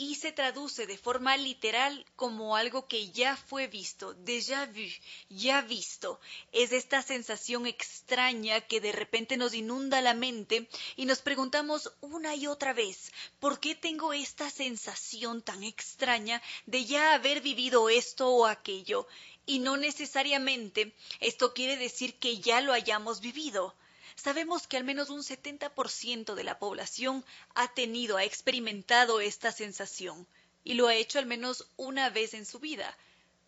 y 0.00 0.14
se 0.14 0.32
traduce 0.32 0.86
de 0.86 0.96
forma 0.96 1.36
literal 1.36 2.06
como 2.16 2.56
algo 2.56 2.88
que 2.88 3.10
ya 3.10 3.36
fue 3.36 3.66
visto, 3.66 4.14
déjà 4.14 4.64
vu, 4.64 4.88
ya 5.28 5.60
visto. 5.60 6.18
Es 6.52 6.72
esta 6.72 7.02
sensación 7.02 7.66
extraña 7.66 8.62
que 8.62 8.80
de 8.80 8.92
repente 8.92 9.36
nos 9.36 9.52
inunda 9.52 10.00
la 10.00 10.14
mente 10.14 10.70
y 10.96 11.04
nos 11.04 11.20
preguntamos 11.20 11.92
una 12.00 12.34
y 12.34 12.46
otra 12.46 12.72
vez, 12.72 13.12
¿por 13.40 13.60
qué 13.60 13.74
tengo 13.74 14.14
esta 14.14 14.48
sensación 14.48 15.42
tan 15.42 15.62
extraña 15.64 16.40
de 16.64 16.86
ya 16.86 17.12
haber 17.12 17.42
vivido 17.42 17.90
esto 17.90 18.26
o 18.30 18.46
aquello? 18.46 19.06
Y 19.44 19.58
no 19.58 19.76
necesariamente 19.76 20.94
esto 21.20 21.52
quiere 21.52 21.76
decir 21.76 22.18
que 22.18 22.38
ya 22.38 22.62
lo 22.62 22.72
hayamos 22.72 23.20
vivido 23.20 23.74
sabemos 24.20 24.66
que 24.66 24.76
al 24.76 24.84
menos 24.84 25.10
un 25.10 25.22
70% 25.22 26.34
de 26.34 26.44
la 26.44 26.58
población 26.58 27.24
ha 27.54 27.72
tenido, 27.74 28.16
ha 28.16 28.24
experimentado 28.24 29.20
esta 29.20 29.52
sensación 29.52 30.26
y 30.64 30.74
lo 30.74 30.86
ha 30.86 30.94
hecho 30.94 31.18
al 31.18 31.26
menos 31.26 31.66
una 31.76 32.10
vez 32.10 32.34
en 32.34 32.46
su 32.46 32.58
vida. 32.58 32.96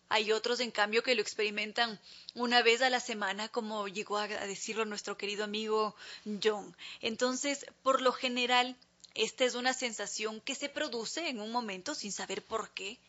Hay 0.09 0.31
otros, 0.31 0.59
en 0.59 0.71
cambio, 0.71 1.01
que 1.01 1.15
lo 1.15 1.21
experimentan 1.21 1.99
una 2.35 2.61
vez 2.61 2.81
a 2.81 2.89
la 2.89 2.99
semana, 2.99 3.49
como 3.49 3.87
llegó 3.87 4.17
a 4.17 4.27
decirlo 4.27 4.85
nuestro 4.85 5.17
querido 5.17 5.43
amigo 5.43 5.95
John. 6.43 6.75
Entonces, 7.01 7.65
por 7.81 8.01
lo 8.01 8.11
general, 8.11 8.75
esta 9.15 9.45
es 9.45 9.55
una 9.55 9.73
sensación 9.73 10.41
que 10.41 10.55
se 10.55 10.69
produce 10.69 11.29
en 11.29 11.39
un 11.39 11.51
momento 11.51 11.95
sin 11.95 12.11
saber 12.11 12.43
por 12.43 12.69
qué 12.71 12.99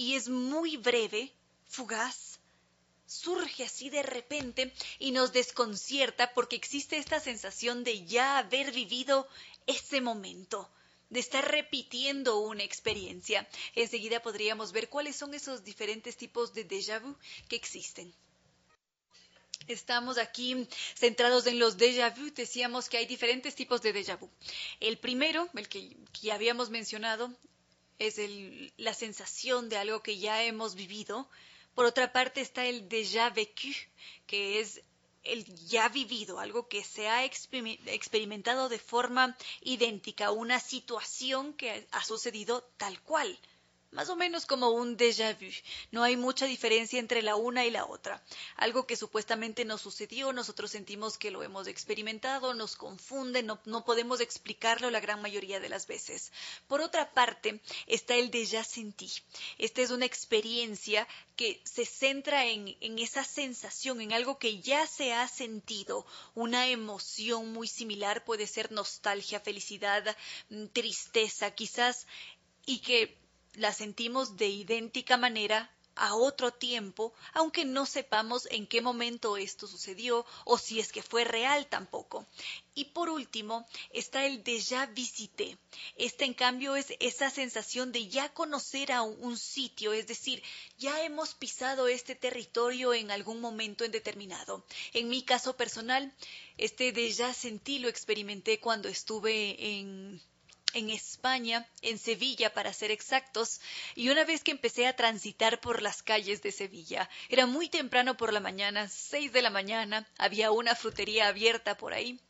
y 0.00 0.14
es 0.14 0.30
muy 0.30 0.78
breve, 0.78 1.30
fugaz 1.68 2.29
surge 3.10 3.64
así 3.64 3.90
de 3.90 4.04
repente 4.04 4.72
y 5.00 5.10
nos 5.10 5.32
desconcierta 5.32 6.32
porque 6.32 6.54
existe 6.54 6.96
esta 6.96 7.18
sensación 7.18 7.82
de 7.82 8.04
ya 8.04 8.38
haber 8.38 8.70
vivido 8.70 9.26
ese 9.66 10.00
momento 10.00 10.70
de 11.08 11.18
estar 11.18 11.50
repitiendo 11.50 12.38
una 12.38 12.62
experiencia. 12.62 13.48
Enseguida 13.74 14.22
podríamos 14.22 14.70
ver 14.70 14.88
cuáles 14.88 15.16
son 15.16 15.34
esos 15.34 15.64
diferentes 15.64 16.16
tipos 16.16 16.54
de 16.54 16.64
déjà 16.64 17.00
vu 17.00 17.16
que 17.48 17.56
existen. 17.56 18.14
Estamos 19.66 20.16
aquí 20.16 20.68
centrados 20.94 21.48
en 21.48 21.58
los 21.58 21.76
déjà 21.78 22.14
vu. 22.16 22.30
Decíamos 22.32 22.88
que 22.88 22.96
hay 22.96 23.06
diferentes 23.06 23.56
tipos 23.56 23.82
de 23.82 23.92
déjà 23.92 24.16
vu. 24.18 24.30
El 24.78 24.98
primero, 24.98 25.48
el 25.54 25.68
que 25.68 25.96
ya 26.22 26.36
habíamos 26.36 26.70
mencionado, 26.70 27.34
es 27.98 28.16
la 28.78 28.94
sensación 28.94 29.68
de 29.68 29.76
algo 29.76 30.02
que 30.02 30.16
ya 30.16 30.42
hemos 30.44 30.74
vivido, 30.74 31.28
por 31.74 31.84
otra 31.84 32.12
parte 32.12 32.40
está 32.40 32.66
el 32.66 32.88
déjà 32.88 33.30
vécu, 33.32 33.74
que 34.26 34.60
es 34.60 34.82
el 35.22 35.44
ya 35.66 35.88
vivido, 35.88 36.38
algo 36.38 36.68
que 36.68 36.82
se 36.82 37.08
ha 37.08 37.24
experimentado 37.24 38.68
de 38.68 38.78
forma 38.78 39.36
idéntica, 39.60 40.30
una 40.30 40.58
situación 40.60 41.52
que 41.54 41.86
ha 41.90 42.04
sucedido 42.04 42.62
tal 42.76 43.00
cual 43.02 43.38
más 43.92 44.08
o 44.08 44.16
menos 44.16 44.46
como 44.46 44.70
un 44.70 44.96
déjà 44.96 45.34
vu. 45.34 45.50
No 45.90 46.02
hay 46.02 46.16
mucha 46.16 46.46
diferencia 46.46 47.00
entre 47.00 47.22
la 47.22 47.34
una 47.36 47.64
y 47.66 47.70
la 47.70 47.86
otra. 47.86 48.22
Algo 48.56 48.86
que 48.86 48.96
supuestamente 48.96 49.64
nos 49.64 49.80
sucedió, 49.80 50.32
nosotros 50.32 50.70
sentimos 50.70 51.18
que 51.18 51.30
lo 51.30 51.42
hemos 51.42 51.66
experimentado, 51.66 52.54
nos 52.54 52.76
confunde, 52.76 53.42
no, 53.42 53.84
podemos 53.84 54.20
explicarlo 54.20 54.90
la 54.90 55.00
gran 55.00 55.20
mayoría 55.20 55.58
de 55.58 55.68
las 55.68 55.86
veces. 55.86 56.30
Por 56.68 56.80
otra 56.80 57.12
parte, 57.12 57.60
está 57.86 58.14
el 58.14 58.30
déjà 58.30 58.64
sentí. 58.64 59.10
Esta 59.58 59.82
es 59.82 59.90
una 59.90 60.06
experiencia 60.06 61.08
que 61.34 61.60
se 61.64 61.84
centra 61.84 62.46
en, 62.46 62.76
en 62.80 62.98
esa 62.98 63.24
sensación, 63.24 64.00
en 64.00 64.12
algo 64.12 64.38
que 64.38 64.60
ya 64.60 64.86
se 64.86 65.12
ha 65.12 65.26
sentido, 65.26 66.06
una 66.34 66.68
emoción 66.68 67.52
muy 67.52 67.66
similar, 67.66 68.24
puede 68.24 68.46
ser 68.46 68.70
nostalgia, 68.70 69.40
felicidad, 69.40 70.16
mm, 70.50 70.66
tristeza, 70.66 71.50
quizás, 71.52 72.06
y 72.66 72.78
que 72.78 73.19
la 73.54 73.72
sentimos 73.72 74.36
de 74.36 74.48
idéntica 74.48 75.16
manera 75.16 75.70
a 76.00 76.14
otro 76.14 76.50
tiempo, 76.50 77.12
aunque 77.34 77.64
no 77.66 77.84
sepamos 77.84 78.48
en 78.50 78.66
qué 78.66 78.80
momento 78.80 79.36
esto 79.36 79.66
sucedió 79.66 80.24
o 80.46 80.56
si 80.56 80.80
es 80.80 80.92
que 80.92 81.02
fue 81.02 81.24
real 81.24 81.66
tampoco. 81.66 82.26
Y 82.74 82.86
por 82.86 83.10
último 83.10 83.66
está 83.92 84.24
el 84.24 84.42
ya 84.42 84.86
visité. 84.86 85.58
Esta 85.96 86.24
en 86.24 86.32
cambio 86.32 86.74
es 86.74 86.94
esa 87.00 87.28
sensación 87.28 87.92
de 87.92 88.08
ya 88.08 88.32
conocer 88.32 88.92
a 88.92 89.02
un 89.02 89.36
sitio, 89.36 89.92
es 89.92 90.06
decir, 90.06 90.42
ya 90.78 91.02
hemos 91.04 91.34
pisado 91.34 91.86
este 91.86 92.14
territorio 92.14 92.94
en 92.94 93.10
algún 93.10 93.40
momento 93.40 93.84
en 93.84 93.92
determinado. 93.92 94.64
En 94.94 95.08
mi 95.08 95.22
caso 95.22 95.56
personal, 95.56 96.14
este 96.56 96.92
ya 97.12 97.34
sentí 97.34 97.78
lo 97.78 97.88
experimenté 97.88 98.58
cuando 98.58 98.88
estuve 98.88 99.56
en 99.72 100.22
en 100.74 100.90
España, 100.90 101.68
en 101.82 101.98
Sevilla 101.98 102.52
para 102.52 102.72
ser 102.72 102.90
exactos, 102.90 103.60
y 103.94 104.08
una 104.08 104.24
vez 104.24 104.42
que 104.42 104.50
empecé 104.50 104.86
a 104.86 104.96
transitar 104.96 105.60
por 105.60 105.82
las 105.82 106.02
calles 106.02 106.42
de 106.42 106.52
Sevilla, 106.52 107.08
era 107.28 107.46
muy 107.46 107.68
temprano 107.68 108.16
por 108.16 108.32
la 108.32 108.40
mañana, 108.40 108.88
seis 108.88 109.32
de 109.32 109.42
la 109.42 109.50
mañana, 109.50 110.06
había 110.18 110.50
una 110.50 110.74
frutería 110.74 111.28
abierta 111.28 111.76
por 111.76 111.92
ahí, 111.92 112.20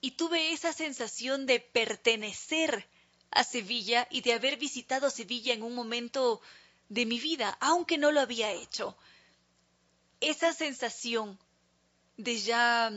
y 0.00 0.12
tuve 0.12 0.52
esa 0.52 0.72
sensación 0.72 1.46
de 1.46 1.60
pertenecer 1.60 2.88
a 3.30 3.44
Sevilla 3.44 4.08
y 4.10 4.22
de 4.22 4.32
haber 4.32 4.56
visitado 4.56 5.10
Sevilla 5.10 5.54
en 5.54 5.62
un 5.62 5.74
momento 5.74 6.40
de 6.88 7.06
mi 7.06 7.20
vida, 7.20 7.56
aunque 7.60 7.98
no 7.98 8.10
lo 8.10 8.20
había 8.20 8.50
hecho. 8.52 8.96
Esa 10.20 10.52
sensación 10.52 11.38
de 12.16 12.38
ya 12.38 12.92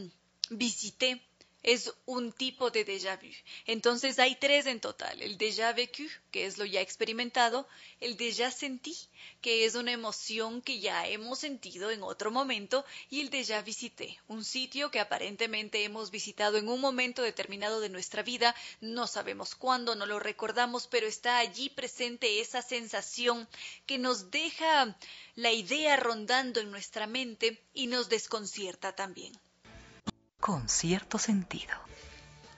visité 0.49 1.21
es 1.63 1.93
un 2.05 2.33
tipo 2.33 2.71
de 2.71 2.85
déjà 2.85 3.15
vu. 3.15 3.31
Entonces 3.65 4.19
hay 4.19 4.35
tres 4.35 4.65
en 4.65 4.81
total. 4.81 5.21
El 5.21 5.37
déjà 5.37 5.73
vécu, 5.73 6.03
que 6.29 6.45
es 6.45 6.57
lo 6.57 6.65
ya 6.65 6.81
experimentado, 6.81 7.65
el 8.01 8.17
déjà 8.17 8.51
senti, 8.51 8.95
que 9.41 9.63
es 9.63 9.75
una 9.75 9.93
emoción 9.93 10.61
que 10.61 10.81
ya 10.81 11.07
hemos 11.07 11.39
sentido 11.39 11.89
en 11.89 12.03
otro 12.03 12.31
momento, 12.31 12.85
y 13.09 13.21
el 13.21 13.29
déjà 13.29 13.63
visité, 13.63 14.19
un 14.27 14.43
sitio 14.43 14.91
que 14.91 14.99
aparentemente 14.99 15.85
hemos 15.85 16.11
visitado 16.11 16.57
en 16.57 16.67
un 16.67 16.81
momento 16.81 17.21
determinado 17.21 17.79
de 17.79 17.89
nuestra 17.89 18.23
vida, 18.23 18.53
no 18.81 19.07
sabemos 19.07 19.55
cuándo, 19.55 19.95
no 19.95 20.05
lo 20.05 20.19
recordamos, 20.19 20.87
pero 20.87 21.07
está 21.07 21.37
allí 21.37 21.69
presente 21.69 22.41
esa 22.41 22.61
sensación 22.61 23.47
que 23.85 23.97
nos 23.97 24.31
deja 24.31 24.97
la 25.35 25.53
idea 25.53 25.95
rondando 25.95 26.59
en 26.59 26.71
nuestra 26.71 27.07
mente 27.07 27.63
y 27.73 27.87
nos 27.87 28.09
desconcierta 28.09 28.93
también 28.93 29.33
con 30.43 30.67
cierto 30.67 31.17
sentido. 31.19 31.73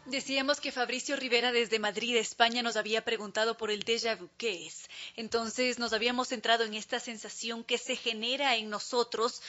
Decíamos 0.07 0.59
que 0.59 0.71
Fabricio 0.71 1.15
Rivera 1.17 1.51
desde 1.51 1.77
Madrid, 1.77 2.15
España, 2.15 2.63
nos 2.63 2.77
había 2.77 3.05
preguntado 3.05 3.57
por 3.57 3.69
el 3.69 3.85
déjà 3.85 4.17
vu, 4.17 4.27
¿qué 4.39 4.65
es? 4.65 4.89
Entonces 5.15 5.77
nos 5.77 5.93
habíamos 5.93 6.29
centrado 6.29 6.63
en 6.63 6.73
esta 6.73 6.99
sensación 6.99 7.63
que 7.63 7.77
se 7.77 7.95
genera 7.95 8.55
en 8.55 8.71
nosotros 8.71 9.43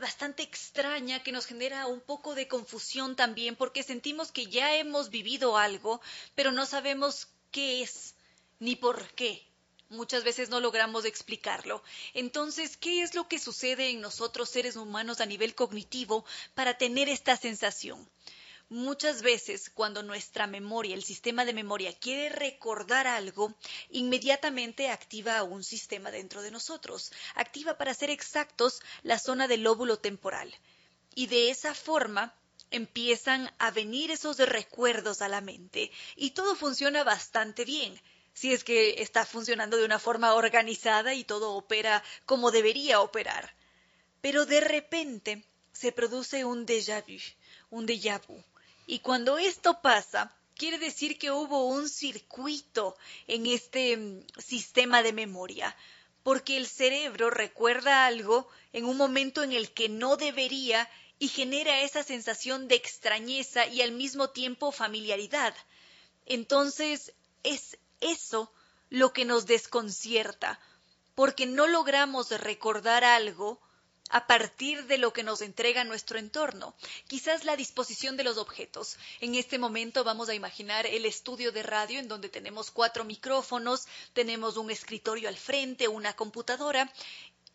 bastante 0.00 0.44
extraña, 0.44 1.24
que 1.24 1.32
nos 1.32 1.46
genera 1.46 1.88
un 1.88 2.00
poco 2.00 2.36
de 2.36 2.46
confusión 2.46 3.16
también, 3.16 3.56
porque 3.56 3.82
sentimos 3.82 4.30
que 4.30 4.46
ya 4.46 4.76
hemos 4.76 5.10
vivido 5.10 5.56
algo, 5.56 6.00
pero 6.36 6.52
no 6.52 6.64
sabemos 6.64 7.26
qué 7.50 7.82
es 7.82 8.14
ni 8.60 8.76
por 8.76 9.04
qué 9.14 9.48
Muchas 9.90 10.22
veces 10.22 10.50
no 10.50 10.60
logramos 10.60 11.06
explicarlo. 11.06 11.82
Entonces, 12.12 12.76
¿qué 12.76 13.00
es 13.00 13.14
lo 13.14 13.26
que 13.26 13.38
sucede 13.38 13.88
en 13.88 14.02
nosotros 14.02 14.50
seres 14.50 14.76
humanos 14.76 15.22
a 15.22 15.26
nivel 15.26 15.54
cognitivo 15.54 16.26
para 16.54 16.76
tener 16.76 17.08
esta 17.08 17.38
sensación? 17.38 18.06
Muchas 18.68 19.22
veces 19.22 19.70
cuando 19.70 20.02
nuestra 20.02 20.46
memoria, 20.46 20.94
el 20.94 21.02
sistema 21.02 21.46
de 21.46 21.54
memoria, 21.54 21.98
quiere 21.98 22.28
recordar 22.28 23.06
algo, 23.06 23.54
inmediatamente 23.88 24.90
activa 24.90 25.42
un 25.42 25.64
sistema 25.64 26.10
dentro 26.10 26.42
de 26.42 26.50
nosotros. 26.50 27.10
Activa, 27.34 27.78
para 27.78 27.94
ser 27.94 28.10
exactos, 28.10 28.82
la 29.02 29.18
zona 29.18 29.48
del 29.48 29.62
lóbulo 29.62 29.98
temporal. 29.98 30.54
Y 31.14 31.28
de 31.28 31.48
esa 31.48 31.74
forma 31.74 32.34
empiezan 32.70 33.50
a 33.58 33.70
venir 33.70 34.10
esos 34.10 34.36
recuerdos 34.36 35.22
a 35.22 35.28
la 35.28 35.40
mente. 35.40 35.90
Y 36.14 36.32
todo 36.32 36.54
funciona 36.54 37.04
bastante 37.04 37.64
bien 37.64 37.98
si 38.38 38.52
es 38.52 38.62
que 38.62 39.02
está 39.02 39.26
funcionando 39.26 39.76
de 39.76 39.84
una 39.84 39.98
forma 39.98 40.34
organizada 40.34 41.12
y 41.12 41.24
todo 41.24 41.54
opera 41.54 42.04
como 42.24 42.52
debería 42.52 43.00
operar. 43.00 43.52
Pero 44.20 44.46
de 44.46 44.60
repente 44.60 45.44
se 45.72 45.90
produce 45.90 46.44
un 46.44 46.64
déjà 46.64 47.04
vu, 47.04 47.18
un 47.70 47.84
déjà 47.84 48.20
vu. 48.24 48.40
Y 48.86 49.00
cuando 49.00 49.38
esto 49.38 49.82
pasa, 49.82 50.32
quiere 50.54 50.78
decir 50.78 51.18
que 51.18 51.32
hubo 51.32 51.66
un 51.66 51.88
circuito 51.88 52.96
en 53.26 53.46
este 53.46 53.96
mm, 53.96 54.22
sistema 54.38 55.02
de 55.02 55.12
memoria, 55.12 55.76
porque 56.22 56.56
el 56.56 56.68
cerebro 56.68 57.30
recuerda 57.30 58.06
algo 58.06 58.48
en 58.72 58.84
un 58.84 58.96
momento 58.96 59.42
en 59.42 59.52
el 59.52 59.72
que 59.72 59.88
no 59.88 60.16
debería 60.16 60.88
y 61.18 61.26
genera 61.26 61.82
esa 61.82 62.04
sensación 62.04 62.68
de 62.68 62.76
extrañeza 62.76 63.66
y 63.66 63.82
al 63.82 63.90
mismo 63.90 64.30
tiempo 64.30 64.70
familiaridad. 64.70 65.56
Entonces, 66.24 67.14
es 67.42 67.78
eso 68.00 68.52
lo 68.90 69.12
que 69.12 69.24
nos 69.24 69.46
desconcierta, 69.46 70.58
porque 71.14 71.46
no 71.46 71.66
logramos 71.66 72.30
recordar 72.30 73.04
algo 73.04 73.60
a 74.10 74.26
partir 74.26 74.86
de 74.86 74.98
lo 74.98 75.12
que 75.12 75.22
nos 75.22 75.42
entrega 75.42 75.84
nuestro 75.84 76.18
entorno. 76.18 76.74
Quizás 77.08 77.44
la 77.44 77.56
disposición 77.56 78.16
de 78.16 78.24
los 78.24 78.38
objetos. 78.38 78.96
En 79.20 79.34
este 79.34 79.58
momento 79.58 80.04
vamos 80.04 80.28
a 80.28 80.34
imaginar 80.34 80.86
el 80.86 81.04
estudio 81.04 81.52
de 81.52 81.62
radio 81.62 81.98
en 81.98 82.08
donde 82.08 82.28
tenemos 82.28 82.70
cuatro 82.70 83.04
micrófonos, 83.04 83.86
tenemos 84.14 84.56
un 84.56 84.70
escritorio 84.70 85.28
al 85.28 85.36
frente, 85.36 85.88
una 85.88 86.14
computadora 86.14 86.90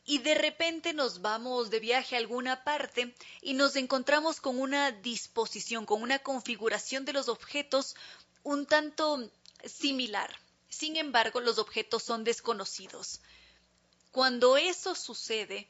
y 0.06 0.20
de 0.20 0.36
repente 0.36 0.94
nos 0.94 1.22
vamos 1.22 1.70
de 1.70 1.80
viaje 1.80 2.16
a 2.16 2.20
alguna 2.20 2.64
parte 2.64 3.16
y 3.42 3.54
nos 3.54 3.76
encontramos 3.76 4.42
con 4.42 4.60
una 4.60 4.92
disposición, 4.92 5.86
con 5.86 6.02
una 6.02 6.20
configuración 6.20 7.06
de 7.06 7.14
los 7.14 7.30
objetos 7.30 7.96
un 8.44 8.66
tanto 8.66 9.32
similar. 9.66 10.36
Sin 10.70 10.96
embargo, 10.96 11.40
los 11.40 11.60
objetos 11.60 12.04
son 12.04 12.24
desconocidos. 12.24 13.22
Cuando 14.12 14.58
eso 14.58 14.96
sucede, 14.96 15.68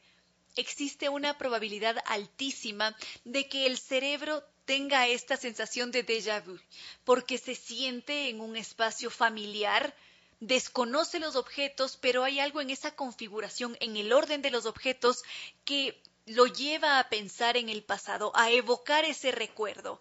existe 0.56 1.08
una 1.08 1.38
probabilidad 1.38 1.96
altísima 2.06 2.96
de 3.24 3.48
que 3.48 3.66
el 3.66 3.78
cerebro 3.78 4.44
tenga 4.64 5.08
esta 5.08 5.36
sensación 5.36 5.90
de 5.90 6.06
déjà 6.06 6.42
vu, 6.44 6.58
porque 7.04 7.38
se 7.38 7.54
siente 7.54 8.28
en 8.28 8.40
un 8.40 8.56
espacio 8.56 9.10
familiar, 9.10 9.94
desconoce 10.40 11.18
los 11.20 11.36
objetos, 11.36 11.98
pero 12.00 12.24
hay 12.24 12.40
algo 12.40 12.60
en 12.60 12.70
esa 12.70 12.94
configuración, 12.94 13.76
en 13.80 13.96
el 13.96 14.12
orden 14.12 14.42
de 14.42 14.50
los 14.50 14.66
objetos, 14.66 15.22
que 15.64 16.00
lo 16.26 16.46
lleva 16.46 16.98
a 16.98 17.08
pensar 17.08 17.56
en 17.56 17.68
el 17.68 17.82
pasado, 17.82 18.32
a 18.34 18.50
evocar 18.50 19.04
ese 19.04 19.32
recuerdo. 19.32 20.00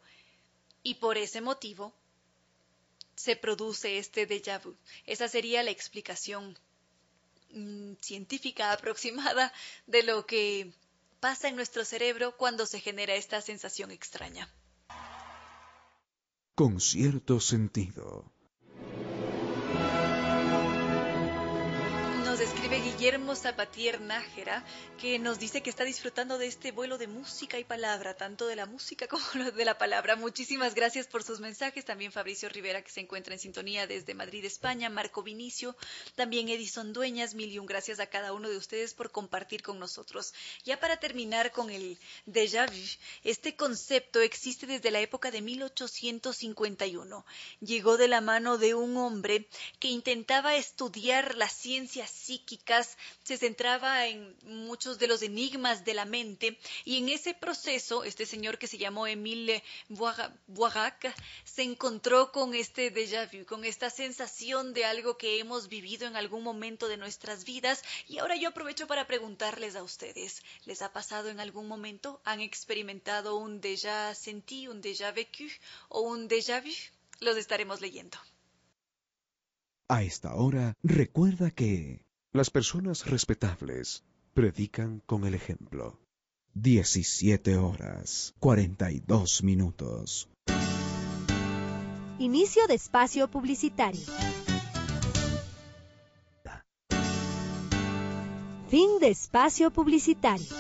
Y 0.82 0.96
por 0.96 1.18
ese 1.18 1.42
motivo 1.42 1.94
se 3.16 3.36
produce 3.36 3.98
este 3.98 4.28
déjà 4.28 4.60
vu. 4.60 4.76
Esa 5.06 5.28
sería 5.28 5.64
la 5.64 5.72
explicación 5.72 6.58
Mm, 7.54 7.94
científica 8.02 8.72
aproximada 8.72 9.54
de 9.86 10.02
lo 10.02 10.26
que 10.26 10.74
pasa 11.20 11.48
en 11.48 11.56
nuestro 11.56 11.86
cerebro 11.86 12.36
cuando 12.36 12.66
se 12.66 12.80
genera 12.80 13.14
esta 13.14 13.42
sensación 13.42 13.92
extraña. 13.92 14.50
Con 16.56 16.82
cierto 16.82 17.40
sentido. 17.40 18.33
Guillermo 23.04 23.36
Zapatier 23.36 24.00
Nájera, 24.00 24.64
que 24.98 25.20
nos 25.20 25.38
dice 25.38 25.62
que 25.62 25.70
está 25.70 25.84
disfrutando 25.84 26.38
de 26.38 26.48
este 26.48 26.72
vuelo 26.72 26.98
de 26.98 27.08
música 27.08 27.60
y 27.60 27.66
palabra, 27.66 28.14
tanto 28.14 28.48
de 28.48 28.56
la 28.56 28.66
música 28.66 29.08
como 29.10 29.52
de 29.52 29.66
la 29.66 29.78
palabra. 29.78 30.16
Muchísimas 30.16 30.74
gracias 30.74 31.08
por 31.08 31.22
sus 31.22 31.42
mensajes. 31.42 31.84
También 31.84 32.14
Fabricio 32.14 32.48
Rivera, 32.48 32.82
que 32.82 32.92
se 32.92 33.02
encuentra 33.02 33.34
en 33.34 33.42
sintonía 33.42 33.88
desde 33.88 34.14
Madrid, 34.14 34.46
España. 34.46 34.90
Marco 34.90 35.22
Vinicio, 35.22 35.76
también 36.16 36.48
Edison 36.48 36.94
Dueñas. 36.94 37.36
Mil 37.36 37.52
y 37.52 37.60
un 37.60 37.66
gracias 37.66 38.00
a 38.00 38.06
cada 38.06 38.32
uno 38.32 38.48
de 38.48 38.56
ustedes 38.56 38.94
por 38.94 39.12
compartir 39.12 39.64
con 39.64 39.80
nosotros. 39.80 40.34
Ya 40.64 40.80
para 40.80 40.96
terminar 40.96 41.52
con 41.52 41.72
el 41.72 41.98
déjà 42.26 42.66
vu, 42.68 42.88
este 43.26 43.58
concepto 43.58 44.22
existe 44.22 44.66
desde 44.66 44.92
la 44.92 45.02
época 45.02 45.30
de 45.30 45.42
1851. 45.42 47.26
Llegó 47.60 47.98
de 47.98 48.08
la 48.08 48.22
mano 48.22 48.58
de 48.58 48.76
un 48.76 48.96
hombre 48.96 49.50
que 49.80 49.90
intentaba 49.90 50.56
estudiar 50.56 51.36
la 51.36 51.50
ciencia 51.50 52.08
psíquicas, 52.08 52.93
se 53.24 53.38
centraba 53.38 54.08
en 54.08 54.36
muchos 54.44 55.00
de 55.00 55.08
los 55.08 55.22
enigmas 55.22 55.84
de 55.86 55.94
la 55.94 56.06
mente 56.06 56.58
y 56.86 56.98
en 56.98 57.10
ese 57.10 57.34
proceso 57.34 58.04
este 58.04 58.26
señor 58.26 58.58
que 58.58 58.68
se 58.68 58.78
llamó 58.78 59.08
Emile 59.08 59.64
Boirac 60.48 61.14
se 61.44 61.64
encontró 61.64 62.32
con 62.32 62.54
este 62.54 62.94
déjà 62.94 63.30
vu, 63.32 63.46
con 63.46 63.66
esta 63.66 63.90
sensación 63.90 64.74
de 64.74 64.86
algo 64.86 65.18
que 65.18 65.40
hemos 65.40 65.68
vivido 65.68 66.08
en 66.08 66.16
algún 66.16 66.44
momento 66.44 66.88
de 66.88 66.98
nuestras 66.98 67.46
vidas 67.46 67.84
y 68.08 68.18
ahora 68.18 68.36
yo 68.36 68.50
aprovecho 68.50 68.88
para 68.88 69.08
preguntarles 69.08 69.76
a 69.76 69.84
ustedes, 69.84 70.44
¿les 70.66 70.82
ha 70.82 70.94
pasado 70.94 71.30
en 71.30 71.40
algún 71.40 71.68
momento? 71.68 72.22
¿Han 72.26 72.42
experimentado 72.42 73.38
un 73.38 73.62
déjà 73.62 74.14
senti, 74.16 74.68
un 74.68 74.82
déjà 74.82 75.12
vécu 75.14 75.48
o 75.90 76.02
un 76.02 76.28
déjà 76.28 76.62
vu? 76.62 76.74
Los 77.20 77.38
estaremos 77.38 77.80
leyendo. 77.82 78.18
A 79.90 80.04
esta 80.04 80.34
hora, 80.36 80.74
recuerda 80.82 81.52
que 81.52 82.06
las 82.34 82.50
personas 82.50 83.06
respetables 83.06 84.04
predican 84.34 85.02
con 85.06 85.24
el 85.26 85.36
ejemplo. 85.36 86.00
17 86.56 87.58
horas 87.58 88.34
42 88.40 89.44
minutos. 89.44 90.28
Inicio 92.18 92.66
de 92.68 92.74
espacio 92.74 93.30
publicitario. 93.30 94.02
Fin 98.68 99.00
de 99.00 99.10
espacio 99.10 99.70
publicitario. 99.72 100.56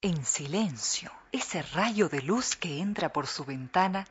En 0.00 0.24
silencio, 0.24 1.10
ese 1.32 1.62
rayo 1.62 2.08
de 2.08 2.22
luz 2.22 2.54
que 2.54 2.78
entra 2.78 3.12
por 3.12 3.26
su 3.26 3.44
ventana 3.44 4.06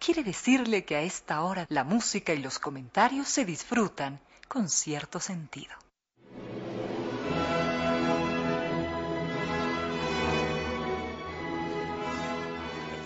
quiere 0.00 0.24
decirle 0.24 0.84
que 0.84 0.96
a 0.96 1.02
esta 1.02 1.42
hora 1.42 1.66
la 1.68 1.84
música 1.84 2.32
y 2.32 2.38
los 2.38 2.58
comentarios 2.58 3.28
se 3.28 3.44
disfrutan 3.44 4.18
con 4.48 4.68
cierto 4.68 5.20
sentido. 5.20 5.74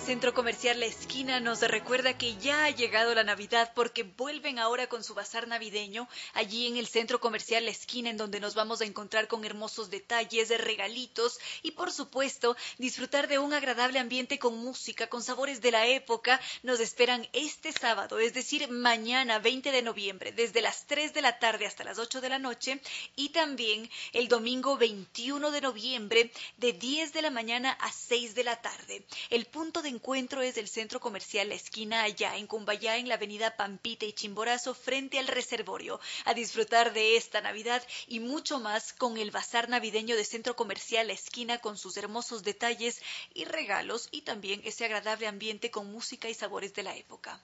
Centro 0.05 0.35
Comercial 0.35 0.81
La 0.81 0.86
Esquina 0.86 1.40
nos 1.40 1.62
recuerda 1.62 2.18
que 2.18 2.36
ya 2.36 2.66
ha 2.66 2.70
llegado 2.70 3.14
la 3.14 3.24
Navidad 3.24 3.72
porque 3.74 4.02
vuelven 4.02 4.59
ahora 4.59 4.86
con 4.86 5.02
su 5.02 5.14
bazar 5.14 5.48
navideño 5.48 6.10
allí 6.35 6.66
en 6.66 6.76
el 6.76 6.86
Centro 6.86 7.20
Comercial 7.20 7.64
La 7.64 7.70
Esquina 7.70 8.10
en 8.10 8.18
donde 8.18 8.39
nos 8.39 8.55
vamos 8.55 8.82
a 8.82 8.85
encontrar 8.85 9.28
con 9.28 9.47
hermosos 9.47 9.89
detalles, 9.89 10.51
de 10.51 10.59
regalitos 10.59 11.39
y 11.62 11.70
por 11.70 11.90
supuesto 11.90 12.55
disfrutar 12.76 13.28
de 13.28 13.39
un 13.39 13.55
agradable 13.55 13.98
ambiente 13.98 14.39
con 14.39 14.59
música, 14.59 15.06
con 15.06 15.22
sabores 15.22 15.62
de 15.62 15.70
la 15.70 15.86
época. 15.86 16.39
Nos 16.62 16.81
esperan 16.81 17.26
este 17.32 17.72
sábado, 17.72 18.18
es 18.18 18.35
decir, 18.35 18.68
mañana 18.68 19.39
20 19.39 19.72
de 19.72 19.81
noviembre, 19.81 20.32
desde 20.32 20.60
las 20.60 20.86
3 20.86 21.14
de 21.14 21.22
la 21.22 21.39
tarde 21.39 21.64
hasta 21.64 21.82
las 21.82 21.98
8 21.98 22.20
de 22.20 22.28
la 22.28 22.39
noche 22.39 22.78
y 23.16 23.31
también 23.31 23.89
el 24.12 24.28
domingo 24.28 24.76
21 24.76 25.51
de 25.51 25.60
noviembre 25.62 26.31
de 26.59 26.74
10 26.74 27.14
de 27.14 27.22
la 27.22 27.31
mañana 27.31 27.72
a 27.81 27.90
6 27.90 28.35
de 28.35 28.44
la 28.44 28.60
tarde. 28.60 29.06
El 29.31 29.47
punto 29.47 29.81
de 29.81 29.94
encuentro 29.95 30.43
es 30.43 30.55
del 30.57 30.69
centro 30.69 31.01
comercial 31.01 31.49
La 31.49 31.55
Esquina 31.55 32.03
allá 32.03 32.37
en 32.37 32.47
Cumbayá, 32.47 32.97
en 32.97 33.09
la 33.09 33.15
avenida 33.15 33.57
Pampita 33.57 34.05
y 34.05 34.12
Chimborazo, 34.12 34.75
frente 34.75 35.19
al 35.19 35.29
reservorio. 35.29 36.01
A 36.25 36.35
disfrutar 36.35 36.93
de 36.93 37.16
esta 37.16 37.41
Navidad 37.41 37.83
y 38.07 38.21
mucho 38.21 38.59
más 38.61 38.93
con 38.93 39.16
el 39.16 39.31
bazar 39.31 39.69
navideño 39.69 40.16
de 40.16 40.25
centro 40.25 40.57
comercial 40.57 41.07
La 41.07 41.12
Esquina 41.12 41.59
con 41.59 41.79
sus 41.79 41.97
hermosos 41.97 42.43
detalles 42.43 43.01
y 43.33 43.45
regalos 43.45 44.09
y 44.11 44.23
también 44.23 44.61
ese 44.65 44.85
agradable 44.85 45.27
ambiente 45.27 45.71
con 45.71 45.91
música 45.91 46.29
y 46.29 46.35
sabores 46.35 46.75
de 46.75 46.83
la 46.83 46.97
época. 46.97 47.41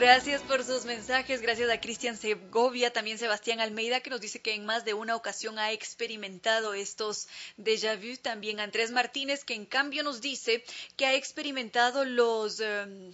Gracias 0.00 0.40
por 0.40 0.64
sus 0.64 0.86
mensajes, 0.86 1.42
gracias 1.42 1.68
a 1.68 1.78
Cristian 1.78 2.16
Segovia, 2.16 2.90
también 2.90 3.18
Sebastián 3.18 3.60
Almeida, 3.60 4.00
que 4.00 4.08
nos 4.08 4.22
dice 4.22 4.40
que 4.40 4.54
en 4.54 4.64
más 4.64 4.86
de 4.86 4.94
una 4.94 5.14
ocasión 5.14 5.58
ha 5.58 5.72
experimentado 5.72 6.72
estos 6.72 7.28
déjà 7.58 7.96
vu, 8.00 8.16
también 8.16 8.60
Andrés 8.60 8.92
Martínez, 8.92 9.44
que 9.44 9.52
en 9.52 9.66
cambio 9.66 10.02
nos 10.02 10.22
dice 10.22 10.64
que 10.96 11.04
ha 11.04 11.14
experimentado 11.14 12.06
los... 12.06 12.60
Em, 12.60 13.12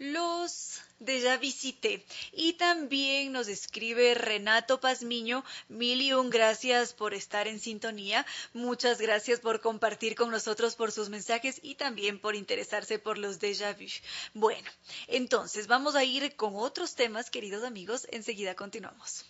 los 0.00 0.80
de 0.98 1.20
ya 1.20 1.36
visité. 1.36 2.04
Y 2.32 2.54
también 2.54 3.32
nos 3.32 3.48
escribe 3.48 4.14
Renato 4.14 4.80
Pazmiño, 4.80 5.44
mil 5.68 6.00
y 6.00 6.12
un 6.12 6.30
gracias 6.30 6.92
por 6.92 7.14
estar 7.14 7.46
en 7.46 7.60
sintonía. 7.60 8.26
Muchas 8.52 9.00
gracias 9.00 9.40
por 9.40 9.60
compartir 9.60 10.14
con 10.14 10.30
nosotros 10.30 10.76
por 10.76 10.92
sus 10.92 11.08
mensajes 11.08 11.60
y 11.62 11.74
también 11.76 12.20
por 12.20 12.34
interesarse 12.34 12.98
por 12.98 13.18
los 13.18 13.40
déjà 13.40 13.74
vu. 13.74 13.88
Bueno, 14.34 14.70
entonces 15.06 15.66
vamos 15.66 15.94
a 15.94 16.04
ir 16.04 16.34
con 16.36 16.54
otros 16.56 16.94
temas, 16.94 17.30
queridos 17.30 17.64
amigos. 17.64 18.06
Enseguida 18.10 18.54
continuamos. 18.54 19.24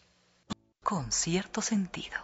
Con 0.82 1.12
cierto 1.12 1.61
sentido. 1.61 2.16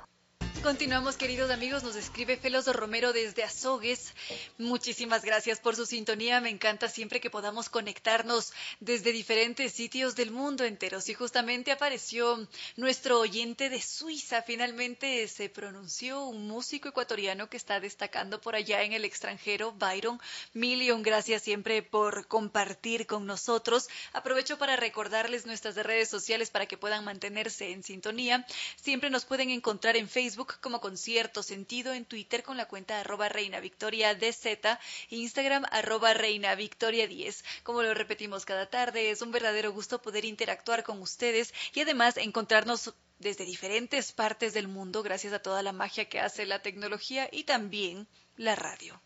Continuamos, 0.65 1.19
queridos 1.19 1.51
amigos. 1.51 1.83
Nos 1.83 1.95
escribe 1.95 2.39
Felos 2.39 2.67
Romero 2.75 3.13
desde 3.13 3.45
Azogues. 3.45 4.15
Muchísimas 4.57 5.23
gracias 5.23 5.61
por 5.61 5.77
su 5.77 5.85
sintonía. 5.85 6.41
Me 6.41 6.49
encanta 6.49 6.89
siempre 6.89 7.21
que 7.21 7.29
podamos 7.29 7.69
conectarnos 7.69 8.55
desde 8.81 9.13
diferentes 9.13 9.75
sitios 9.75 10.17
del 10.17 10.31
mundo 10.31 10.65
entero. 10.65 11.01
Y 11.07 11.13
justamente 11.13 11.71
apareció 11.71 12.49
nuestro 12.77 13.21
oyente 13.21 13.69
de 13.69 13.83
Suiza. 13.83 14.41
Finalmente 14.41 15.29
se 15.29 15.51
pronunció 15.51 16.25
un 16.25 16.49
músico 16.49 16.89
ecuatoriano 16.89 17.51
que 17.51 17.59
está 17.59 17.79
destacando 17.79 18.41
por 18.41 18.55
allá 18.55 18.85
en 18.85 18.95
el 18.95 19.05
extranjero, 19.05 19.73
Byron. 19.73 20.19
Million 20.55 21.03
gracias 21.03 21.43
siempre 21.43 21.83
por 21.83 22.27
compartir 22.27 23.07
con 23.07 23.27
nosotros. 23.27 23.91
Aprovecho 24.15 24.57
para 24.57 24.77
recordarles 24.77 25.45
nuestras 25.45 25.75
redes 25.75 26.09
sociales 26.09 26.49
para 26.49 26.65
que 26.65 26.79
puedan 26.79 27.05
mantenerse 27.05 27.71
en 27.71 27.83
sintonía. 27.83 28.47
Siempre 28.81 29.11
nos 29.11 29.27
pueden 29.27 29.51
encontrar 29.51 29.99
en 29.99 30.09
Facebook 30.09 30.54
como 30.61 30.81
Concierto 30.81 31.43
Sentido, 31.43 31.93
en 31.93 32.05
Twitter 32.05 32.43
con 32.43 32.57
la 32.57 32.67
cuenta 32.67 33.01
arroba 33.01 33.29
Reina 33.29 33.61
Victoria 33.61 34.15
DZ, 34.15 34.79
Instagram 35.11 35.65
arroba 35.71 36.15
Reina 36.15 36.55
Victoria 36.55 37.07
10. 37.07 37.45
Como 37.63 37.83
lo 37.83 37.95
repetimos 37.95 38.45
cada 38.45 38.69
tarde, 38.69 39.11
es 39.11 39.23
un 39.23 39.33
verdadero 39.33 39.73
gusto 39.73 40.01
poder 40.01 40.25
interactuar 40.25 40.83
con 40.83 41.01
ustedes 41.01 41.55
y 41.75 41.81
además 41.81 42.17
encontrarnos 42.17 42.95
desde 43.19 43.45
diferentes 43.45 44.13
partes 44.13 44.55
del 44.55 44.69
mundo 44.69 45.03
gracias 45.03 45.33
a 45.33 45.39
toda 45.39 45.63
la 45.63 45.73
magia 45.73 46.09
que 46.09 46.21
hace 46.21 46.47
la 46.47 46.63
tecnología 46.63 47.29
y 47.31 47.45
también 47.45 48.09
la 48.37 48.55
radio. 48.55 49.01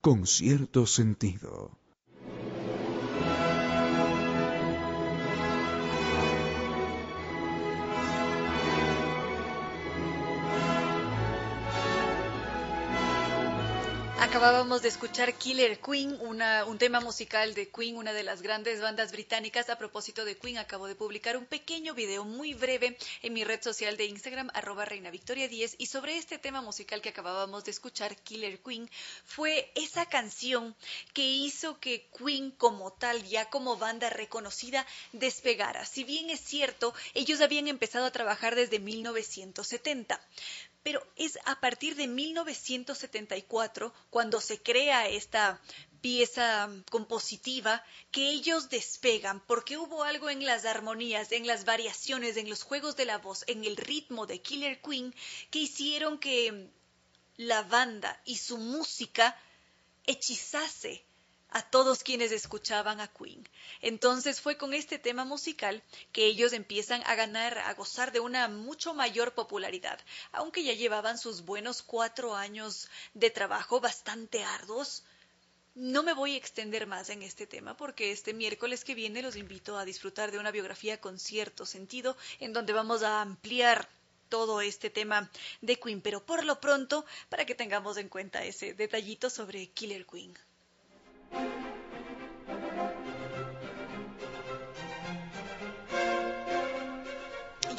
Concierto 0.00 0.86
Sentido 0.86 1.80
Acabábamos 14.30 14.80
de 14.80 14.88
escuchar 14.88 15.34
Killer 15.34 15.80
Queen, 15.80 16.16
un 16.20 16.78
tema 16.78 17.00
musical 17.00 17.52
de 17.52 17.68
Queen, 17.68 17.96
una 17.96 18.12
de 18.12 18.22
las 18.22 18.42
grandes 18.42 18.80
bandas 18.80 19.10
británicas. 19.10 19.68
A 19.68 19.76
propósito 19.76 20.24
de 20.24 20.36
Queen, 20.36 20.56
acabo 20.58 20.86
de 20.86 20.94
publicar 20.94 21.36
un 21.36 21.46
pequeño 21.46 21.94
video 21.94 22.24
muy 22.24 22.54
breve 22.54 22.96
en 23.22 23.32
mi 23.32 23.42
red 23.42 23.60
social 23.60 23.96
de 23.96 24.04
Instagram, 24.04 24.48
arroba 24.54 24.84
Reina 24.84 25.10
Victoria 25.10 25.48
10. 25.48 25.74
Y 25.78 25.86
sobre 25.86 26.16
este 26.16 26.38
tema 26.38 26.62
musical 26.62 27.02
que 27.02 27.08
acabábamos 27.08 27.64
de 27.64 27.72
escuchar, 27.72 28.14
Killer 28.18 28.60
Queen, 28.60 28.88
fue 29.24 29.72
esa 29.74 30.06
canción 30.06 30.76
que 31.12 31.26
hizo 31.28 31.80
que 31.80 32.06
Queen 32.16 32.52
como 32.52 32.92
tal, 32.92 33.24
ya 33.24 33.50
como 33.50 33.78
banda 33.78 34.10
reconocida, 34.10 34.86
despegara. 35.12 35.84
Si 35.84 36.04
bien 36.04 36.30
es 36.30 36.38
cierto, 36.38 36.94
ellos 37.14 37.40
habían 37.40 37.66
empezado 37.66 38.04
a 38.06 38.12
trabajar 38.12 38.54
desde 38.54 38.78
1970 38.78 40.20
pero 40.82 41.06
es 41.16 41.38
a 41.44 41.60
partir 41.60 41.94
de 41.96 42.06
1974 42.06 43.92
cuando 44.08 44.40
se 44.40 44.62
crea 44.62 45.08
esta 45.08 45.60
pieza 46.00 46.70
compositiva 46.90 47.84
que 48.10 48.30
ellos 48.30 48.70
despegan 48.70 49.40
porque 49.46 49.76
hubo 49.76 50.04
algo 50.04 50.30
en 50.30 50.44
las 50.44 50.64
armonías, 50.64 51.32
en 51.32 51.46
las 51.46 51.64
variaciones, 51.64 52.36
en 52.36 52.48
los 52.48 52.62
juegos 52.62 52.96
de 52.96 53.04
la 53.04 53.18
voz, 53.18 53.44
en 53.46 53.64
el 53.64 53.76
ritmo 53.76 54.26
de 54.26 54.40
Killer 54.40 54.80
Queen 54.80 55.14
que 55.50 55.58
hicieron 55.58 56.18
que 56.18 56.70
la 57.36 57.62
banda 57.62 58.20
y 58.24 58.36
su 58.36 58.58
música 58.58 59.38
hechizase 60.06 61.04
a 61.50 61.62
todos 61.62 62.02
quienes 62.04 62.32
escuchaban 62.32 63.00
a 63.00 63.08
Queen. 63.08 63.48
Entonces 63.80 64.40
fue 64.40 64.56
con 64.56 64.72
este 64.74 64.98
tema 64.98 65.24
musical 65.24 65.82
que 66.12 66.26
ellos 66.26 66.52
empiezan 66.52 67.02
a 67.06 67.14
ganar, 67.14 67.58
a 67.58 67.74
gozar 67.74 68.12
de 68.12 68.20
una 68.20 68.48
mucho 68.48 68.94
mayor 68.94 69.34
popularidad, 69.34 69.98
aunque 70.32 70.62
ya 70.62 70.72
llevaban 70.72 71.18
sus 71.18 71.44
buenos 71.44 71.82
cuatro 71.82 72.34
años 72.34 72.88
de 73.14 73.30
trabajo 73.30 73.80
bastante 73.80 74.44
arduos. 74.44 75.04
No 75.74 76.02
me 76.02 76.14
voy 76.14 76.34
a 76.34 76.36
extender 76.36 76.86
más 76.86 77.10
en 77.10 77.22
este 77.22 77.46
tema 77.46 77.76
porque 77.76 78.12
este 78.12 78.34
miércoles 78.34 78.84
que 78.84 78.94
viene 78.94 79.22
los 79.22 79.36
invito 79.36 79.78
a 79.78 79.84
disfrutar 79.84 80.30
de 80.30 80.38
una 80.38 80.50
biografía 80.50 81.00
con 81.00 81.18
cierto 81.18 81.66
sentido 81.66 82.16
en 82.38 82.52
donde 82.52 82.72
vamos 82.72 83.02
a 83.02 83.20
ampliar 83.20 83.88
todo 84.28 84.60
este 84.60 84.90
tema 84.90 85.30
de 85.60 85.76
Queen, 85.76 86.00
pero 86.00 86.24
por 86.24 86.44
lo 86.44 86.60
pronto 86.60 87.04
para 87.28 87.44
que 87.44 87.54
tengamos 87.54 87.96
en 87.96 88.08
cuenta 88.08 88.44
ese 88.44 88.74
detallito 88.74 89.28
sobre 89.28 89.66
Killer 89.68 90.06
Queen. 90.06 90.36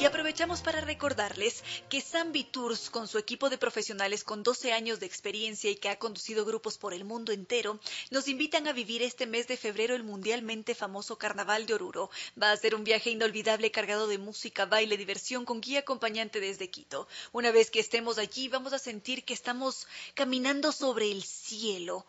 Y 0.02 0.06
aprovechamos 0.06 0.62
para 0.62 0.82
recordarles 0.82 1.64
que 1.88 2.02
Zambi 2.02 2.44
Tours, 2.44 2.90
con 2.90 3.08
su 3.08 3.20
equipo 3.20 3.52
de 3.52 3.60
profesionales 3.60 4.24
con 4.24 4.42
12 4.42 4.74
años 4.74 5.00
de 5.00 5.06
experiencia 5.06 5.70
y 5.70 5.76
que 5.76 5.90
ha 5.90 6.00
conducido 6.00 6.44
grupos 6.44 6.80
por 6.80 6.96
el 6.96 7.04
mundo 7.04 7.32
entero, 7.32 7.80
nos 8.10 8.28
invitan 8.28 8.68
a 8.68 8.74
vivir 8.74 9.04
este 9.04 9.28
mes 9.28 9.48
de 9.48 9.58
febrero 9.58 9.94
el 9.94 10.04
mundialmente 10.04 10.74
famoso 10.74 11.20
Carnaval 11.20 11.68
de 11.68 11.76
Oruro. 11.76 12.10
Va 12.42 12.52
a 12.52 12.58
ser 12.58 12.74
un 12.74 12.84
viaje 12.84 13.12
inolvidable 13.12 13.70
cargado 13.70 14.08
de 14.08 14.18
música, 14.18 14.66
baile, 14.66 14.98
diversión 14.98 15.46
con 15.46 15.62
guía 15.62 15.82
acompañante 15.82 16.40
desde 16.40 16.72
Quito. 16.72 17.08
Una 17.32 17.52
vez 17.52 17.70
que 17.70 17.80
estemos 17.80 18.18
allí, 18.18 18.48
vamos 18.48 18.74
a 18.74 18.80
sentir 18.80 19.24
que 19.24 19.36
estamos 19.36 19.86
caminando 20.16 20.72
sobre 20.72 21.12
el 21.12 21.22
cielo 21.22 22.08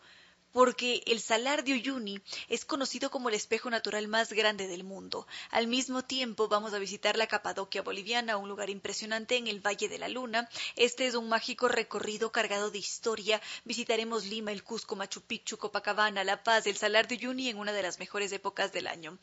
porque 0.53 1.03
el 1.07 1.19
Salar 1.19 1.65
de 1.65 1.73
Uyuni 1.73 2.21
es 2.47 2.63
conocido 2.63 3.11
como 3.11 3.27
el 3.27 3.35
espejo 3.35 3.69
natural 3.69 4.07
más 4.07 4.31
grande 4.31 4.67
del 4.67 4.85
mundo. 4.85 5.27
Al 5.49 5.67
mismo 5.67 6.03
tiempo 6.03 6.47
vamos 6.47 6.73
a 6.73 6.79
visitar 6.79 7.17
la 7.17 7.27
Capadocia 7.27 7.81
boliviana, 7.81 8.37
un 8.37 8.47
lugar 8.47 8.69
impresionante 8.69 9.35
en 9.35 9.47
el 9.47 9.59
Valle 9.59 9.89
de 9.89 9.99
la 9.99 10.07
Luna. 10.07 10.47
Este 10.77 11.07
es 11.07 11.15
un 11.15 11.27
mágico 11.27 11.67
recorrido 11.67 12.31
cargado 12.31 12.71
de 12.71 12.77
historia. 12.77 13.41
Visitaremos 13.65 14.25
Lima, 14.25 14.51
el 14.51 14.63
Cusco, 14.63 14.95
Machu 14.95 15.21
Picchu, 15.21 15.57
Copacabana, 15.57 16.23
La 16.23 16.43
Paz, 16.43 16.67
el 16.67 16.77
Salar 16.77 17.07
de 17.07 17.15
Uyuni 17.15 17.49
en 17.49 17.57
una 17.57 17.73
de 17.73 17.81
las 17.81 17.99
mejores 17.99 18.31
épocas 18.31 18.71
del 18.71 18.87
año 18.87 19.17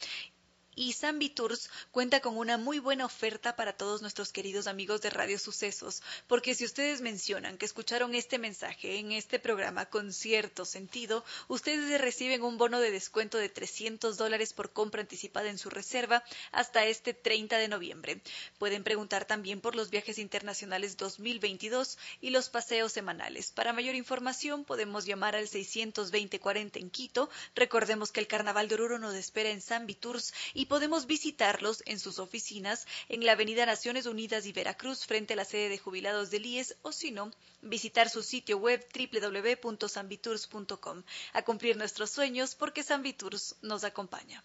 y 0.74 0.92
Zambi 0.92 1.28
Tours 1.28 1.68
cuenta 1.90 2.20
con 2.20 2.36
una 2.36 2.56
muy 2.56 2.78
buena 2.78 3.04
oferta 3.04 3.56
para 3.56 3.72
todos 3.72 4.02
nuestros 4.02 4.32
queridos 4.32 4.66
amigos 4.66 5.00
de 5.00 5.10
Radio 5.10 5.38
Sucesos, 5.38 6.02
porque 6.26 6.54
si 6.54 6.64
ustedes 6.64 7.00
mencionan 7.00 7.58
que 7.58 7.66
escucharon 7.66 8.14
este 8.14 8.38
mensaje 8.38 8.98
en 8.98 9.12
este 9.12 9.38
programa 9.38 9.86
con 9.86 10.12
cierto 10.12 10.64
sentido, 10.64 11.24
ustedes 11.48 12.00
reciben 12.00 12.42
un 12.42 12.58
bono 12.58 12.80
de 12.80 12.90
descuento 12.90 13.38
de 13.38 13.48
300 13.48 14.16
dólares 14.16 14.52
por 14.52 14.72
compra 14.72 15.00
anticipada 15.00 15.50
en 15.50 15.58
su 15.58 15.70
reserva 15.70 16.22
hasta 16.52 16.86
este 16.86 17.14
30 17.14 17.58
de 17.58 17.68
noviembre. 17.68 18.20
Pueden 18.58 18.84
preguntar 18.84 19.24
también 19.24 19.60
por 19.60 19.74
los 19.74 19.90
viajes 19.90 20.18
internacionales 20.18 20.96
2022 20.96 21.98
y 22.20 22.30
los 22.30 22.48
paseos 22.48 22.92
semanales. 22.92 23.50
Para 23.50 23.72
mayor 23.72 23.94
información 23.94 24.64
podemos 24.64 25.04
llamar 25.04 25.36
al 25.36 25.48
620-40 25.48 26.76
en 26.80 26.90
Quito. 26.90 27.28
Recordemos 27.54 28.12
que 28.12 28.20
el 28.20 28.26
Carnaval 28.26 28.68
de 28.68 28.74
Oruro 28.76 28.98
nos 28.98 29.14
espera 29.14 29.50
en 29.50 29.60
Zambi 29.60 29.94
Tours 29.94 30.32
y 30.54 30.59
podemos 30.66 31.06
visitarlos 31.06 31.82
en 31.86 31.98
sus 31.98 32.18
oficinas 32.18 32.86
en 33.08 33.24
la 33.24 33.32
Avenida 33.32 33.64
Naciones 33.66 34.06
Unidas 34.06 34.46
y 34.46 34.52
Veracruz 34.52 35.06
frente 35.06 35.34
a 35.34 35.36
la 35.36 35.44
sede 35.44 35.68
de 35.68 35.78
jubilados 35.78 36.30
del 36.30 36.46
IES 36.46 36.76
o 36.82 36.92
si 36.92 37.10
no, 37.10 37.30
visitar 37.62 38.08
su 38.08 38.22
sitio 38.22 38.58
web 38.58 38.86
www.sambitours.com 38.94 41.02
a 41.32 41.42
cumplir 41.42 41.76
nuestros 41.76 42.10
sueños 42.10 42.54
porque 42.54 42.82
Sambitours 42.82 43.56
nos 43.62 43.84
acompaña. 43.84 44.44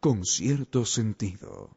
Con 0.00 0.24
cierto 0.24 0.84
sentido. 0.84 1.76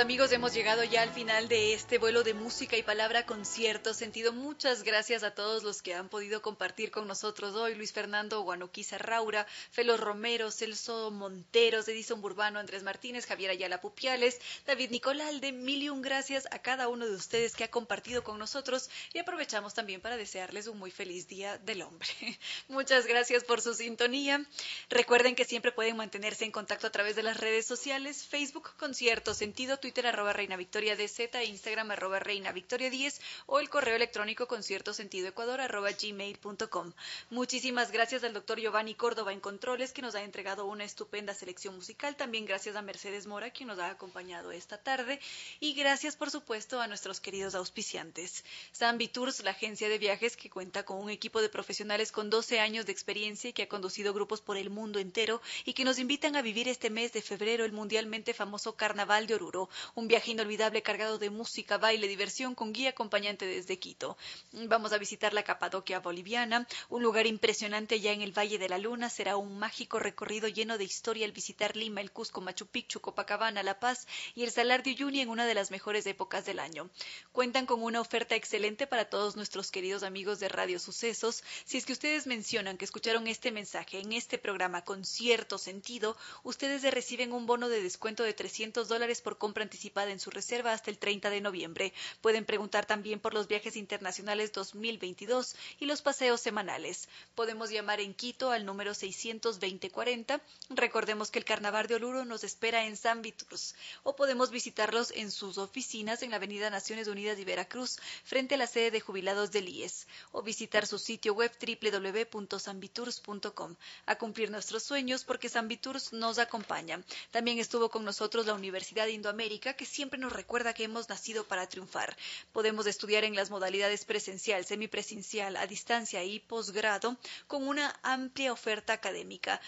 Amigos, 0.00 0.32
hemos 0.32 0.54
llegado 0.54 0.82
ya 0.82 1.02
al 1.02 1.10
final 1.10 1.46
de 1.48 1.74
este 1.74 1.98
vuelo 1.98 2.22
de 2.22 2.32
música 2.32 2.74
y 2.78 2.82
palabra 2.82 3.26
con 3.26 3.44
cierto 3.44 3.92
sentido. 3.92 4.32
Muchas 4.32 4.82
gracias 4.82 5.22
a 5.22 5.34
todos 5.34 5.62
los 5.62 5.82
que 5.82 5.94
han 5.94 6.08
podido 6.08 6.40
compartir 6.40 6.90
con 6.90 7.06
nosotros 7.06 7.54
hoy. 7.54 7.74
Luis 7.74 7.92
Fernando 7.92 8.40
Guanoquiza 8.40 8.96
Raura, 8.96 9.46
Felo 9.70 9.98
Romero, 9.98 10.50
Celso 10.50 11.10
Monteros, 11.10 11.86
Edison 11.86 12.22
Burbano, 12.22 12.58
Andrés 12.58 12.82
Martínez, 12.82 13.26
Javier 13.26 13.50
Ayala 13.50 13.82
Pupiales, 13.82 14.40
David 14.64 14.90
Nicolalde. 14.90 15.52
Mil 15.52 15.82
y 15.82 15.90
un 15.90 16.00
gracias 16.00 16.48
a 16.50 16.60
cada 16.60 16.88
uno 16.88 17.06
de 17.06 17.14
ustedes 17.14 17.54
que 17.54 17.64
ha 17.64 17.70
compartido 17.70 18.24
con 18.24 18.38
nosotros 18.38 18.88
y 19.12 19.18
aprovechamos 19.18 19.74
también 19.74 20.00
para 20.00 20.16
desearles 20.16 20.66
un 20.66 20.78
muy 20.78 20.90
feliz 20.90 21.28
Día 21.28 21.58
del 21.58 21.82
Hombre. 21.82 22.08
Muchas 22.68 23.04
gracias 23.04 23.44
por 23.44 23.60
su 23.60 23.74
sintonía. 23.74 24.42
Recuerden 24.88 25.34
que 25.34 25.44
siempre 25.44 25.72
pueden 25.72 25.98
mantenerse 25.98 26.46
en 26.46 26.52
contacto 26.52 26.86
a 26.86 26.90
través 26.90 27.16
de 27.16 27.22
las 27.22 27.36
redes 27.36 27.66
sociales, 27.66 28.24
Facebook 28.24 28.70
con 28.78 28.94
cierto 28.94 29.34
sentido, 29.34 29.76
Twitter 29.76 29.89
arroba 29.98 30.32
Reina 30.32 30.56
Victoria 30.56 30.94
DZ, 30.94 31.34
Instagram 31.44 31.90
arroba 31.90 32.20
Reina 32.20 32.52
Victoria 32.52 32.88
10 32.88 33.20
o 33.46 33.58
el 33.58 33.68
correo 33.68 33.96
electrónico 33.96 34.46
con 34.46 34.62
cierto 34.62 34.94
sentido 34.94 35.26
Ecuador 35.28 35.60
arroba 35.60 35.90
gmail.com. 35.90 36.92
Muchísimas 37.30 37.90
gracias 37.90 38.22
al 38.22 38.32
doctor 38.32 38.60
Giovanni 38.60 38.94
Córdoba 38.94 39.32
en 39.32 39.40
Controles 39.40 39.92
que 39.92 40.00
nos 40.00 40.14
ha 40.14 40.22
entregado 40.22 40.66
una 40.66 40.84
estupenda 40.84 41.34
selección 41.34 41.74
musical. 41.74 42.14
También 42.16 42.46
gracias 42.46 42.76
a 42.76 42.82
Mercedes 42.82 43.26
Mora 43.26 43.50
quien 43.50 43.66
nos 43.66 43.80
ha 43.80 43.90
acompañado 43.90 44.52
esta 44.52 44.78
tarde 44.78 45.18
y 45.58 45.74
gracias 45.74 46.14
por 46.14 46.30
supuesto 46.30 46.80
a 46.80 46.86
nuestros 46.86 47.18
queridos 47.18 47.56
auspiciantes. 47.56 48.44
Zambi 48.72 49.08
Tours, 49.08 49.42
la 49.42 49.50
agencia 49.50 49.88
de 49.88 49.98
viajes 49.98 50.36
que 50.36 50.50
cuenta 50.50 50.84
con 50.84 50.98
un 50.98 51.10
equipo 51.10 51.42
de 51.42 51.48
profesionales 51.48 52.12
con 52.12 52.30
12 52.30 52.60
años 52.60 52.86
de 52.86 52.92
experiencia 52.92 53.50
y 53.50 53.52
que 53.52 53.64
ha 53.64 53.68
conducido 53.68 54.14
grupos 54.14 54.40
por 54.40 54.56
el 54.56 54.70
mundo 54.70 55.00
entero 55.00 55.42
y 55.64 55.72
que 55.72 55.84
nos 55.84 55.98
invitan 55.98 56.36
a 56.36 56.42
vivir 56.42 56.68
este 56.68 56.90
mes 56.90 57.12
de 57.12 57.22
febrero 57.22 57.64
el 57.64 57.72
mundialmente 57.72 58.34
famoso 58.34 58.76
Carnaval 58.76 59.26
de 59.26 59.34
Oruro, 59.34 59.68
un 59.94 60.08
viaje 60.08 60.32
inolvidable 60.32 60.82
cargado 60.82 61.18
de 61.18 61.30
música, 61.30 61.78
baile, 61.78 62.08
diversión 62.08 62.54
con 62.54 62.72
guía 62.72 62.90
acompañante 62.90 63.46
desde 63.46 63.78
Quito. 63.78 64.16
Vamos 64.52 64.92
a 64.92 64.98
visitar 64.98 65.34
la 65.34 65.42
Capadocia 65.42 66.00
boliviana, 66.00 66.66
un 66.88 67.02
lugar 67.02 67.26
impresionante 67.26 68.00
ya 68.00 68.12
en 68.12 68.22
el 68.22 68.36
Valle 68.36 68.58
de 68.58 68.68
la 68.68 68.78
Luna. 68.78 69.10
Será 69.10 69.36
un 69.36 69.58
mágico 69.58 69.98
recorrido 69.98 70.48
lleno 70.48 70.78
de 70.78 70.84
historia 70.84 71.26
al 71.26 71.32
visitar 71.32 71.76
Lima, 71.76 72.00
el 72.00 72.12
Cusco, 72.12 72.40
Machu 72.40 72.66
Picchu, 72.66 73.00
Copacabana, 73.00 73.62
La 73.62 73.78
Paz 73.78 74.06
y 74.34 74.44
el 74.44 74.50
Salar 74.50 74.82
de 74.82 74.90
Uyuni 74.90 75.20
en 75.20 75.28
una 75.28 75.46
de 75.46 75.54
las 75.54 75.70
mejores 75.70 76.06
épocas 76.06 76.44
del 76.44 76.58
año. 76.58 76.90
Cuentan 77.32 77.66
con 77.66 77.82
una 77.82 78.00
oferta 78.00 78.34
excelente 78.34 78.86
para 78.86 79.08
todos 79.08 79.36
nuestros 79.36 79.70
queridos 79.70 80.02
amigos 80.02 80.40
de 80.40 80.48
Radio 80.48 80.78
Sucesos. 80.78 81.42
Si 81.64 81.78
es 81.78 81.86
que 81.86 81.92
ustedes 81.92 82.26
mencionan 82.26 82.76
que 82.76 82.84
escucharon 82.84 83.26
este 83.26 83.52
mensaje 83.52 84.00
en 84.00 84.12
este 84.12 84.38
programa 84.38 84.84
con 84.84 85.04
cierto 85.04 85.58
sentido, 85.58 86.16
ustedes 86.42 86.82
reciben 86.82 87.32
un 87.32 87.46
bono 87.46 87.68
de 87.68 87.82
descuento 87.82 88.22
de 88.22 88.34
300 88.34 88.88
dólares 88.88 89.20
por 89.20 89.38
compra 89.38 89.62
anticipada 89.70 90.10
en 90.10 90.18
su 90.18 90.30
reserva 90.30 90.72
hasta 90.72 90.90
el 90.90 90.98
30 90.98 91.30
de 91.30 91.40
noviembre. 91.40 91.92
Pueden 92.20 92.44
preguntar 92.44 92.86
también 92.86 93.20
por 93.20 93.34
los 93.34 93.46
viajes 93.46 93.76
internacionales 93.76 94.52
2022 94.52 95.54
y 95.78 95.86
los 95.86 96.02
paseos 96.02 96.40
semanales. 96.40 97.08
Podemos 97.36 97.70
llamar 97.70 98.00
en 98.00 98.12
Quito 98.12 98.50
al 98.50 98.66
número 98.66 98.94
62040. 98.94 100.40
Recordemos 100.70 101.30
que 101.30 101.38
el 101.38 101.44
Carnaval 101.44 101.86
de 101.86 101.94
Oruro 101.94 102.24
nos 102.24 102.42
espera 102.42 102.86
en 102.86 102.96
San 102.96 103.22
Vitus 103.22 103.76
o 104.02 104.16
podemos 104.16 104.50
visitarlos 104.50 105.12
en 105.12 105.30
sus 105.30 105.56
oficinas 105.56 106.22
en 106.22 106.30
la 106.30 106.36
Avenida 106.36 106.68
Naciones 106.68 107.06
Unidas 107.06 107.36
de 107.36 107.44
Veracruz, 107.44 108.00
frente 108.24 108.56
a 108.56 108.58
la 108.58 108.66
sede 108.66 108.90
de 108.90 109.00
jubilados 109.00 109.52
del 109.52 109.68
IES, 109.68 110.08
o 110.32 110.42
visitar 110.42 110.84
su 110.84 110.98
sitio 110.98 111.34
web 111.34 111.52
www.sanviturs.com 111.60 113.76
a 114.06 114.16
cumplir 114.16 114.50
nuestros 114.50 114.82
sueños 114.82 115.22
porque 115.22 115.48
San 115.48 115.68
Viturs 115.68 116.12
nos 116.12 116.38
acompaña. 116.38 117.00
También 117.30 117.60
estuvo 117.60 117.88
con 117.88 118.04
nosotros 118.04 118.46
la 118.46 118.54
Universidad 118.54 119.04
de 119.04 119.12
Indoamérica, 119.12 119.59
que 119.60 119.84
siempre 119.84 120.18
nos 120.18 120.32
recuerda 120.32 120.72
que 120.72 120.84
hemos 120.84 121.08
nacido 121.08 121.44
para 121.44 121.68
triunfar. 121.68 122.16
Podemos 122.52 122.86
estudiar 122.86 123.24
en 123.24 123.36
las 123.36 123.50
modalidades 123.50 124.04
presencial, 124.04 124.64
semipresencial, 124.64 125.56
a 125.56 125.66
distancia 125.66 126.24
y 126.24 126.40
posgrado 126.40 127.16
con 127.46 127.68
una 127.68 127.98
amplia 128.02 128.52
oferta 128.52 128.94
académica 128.94 129.60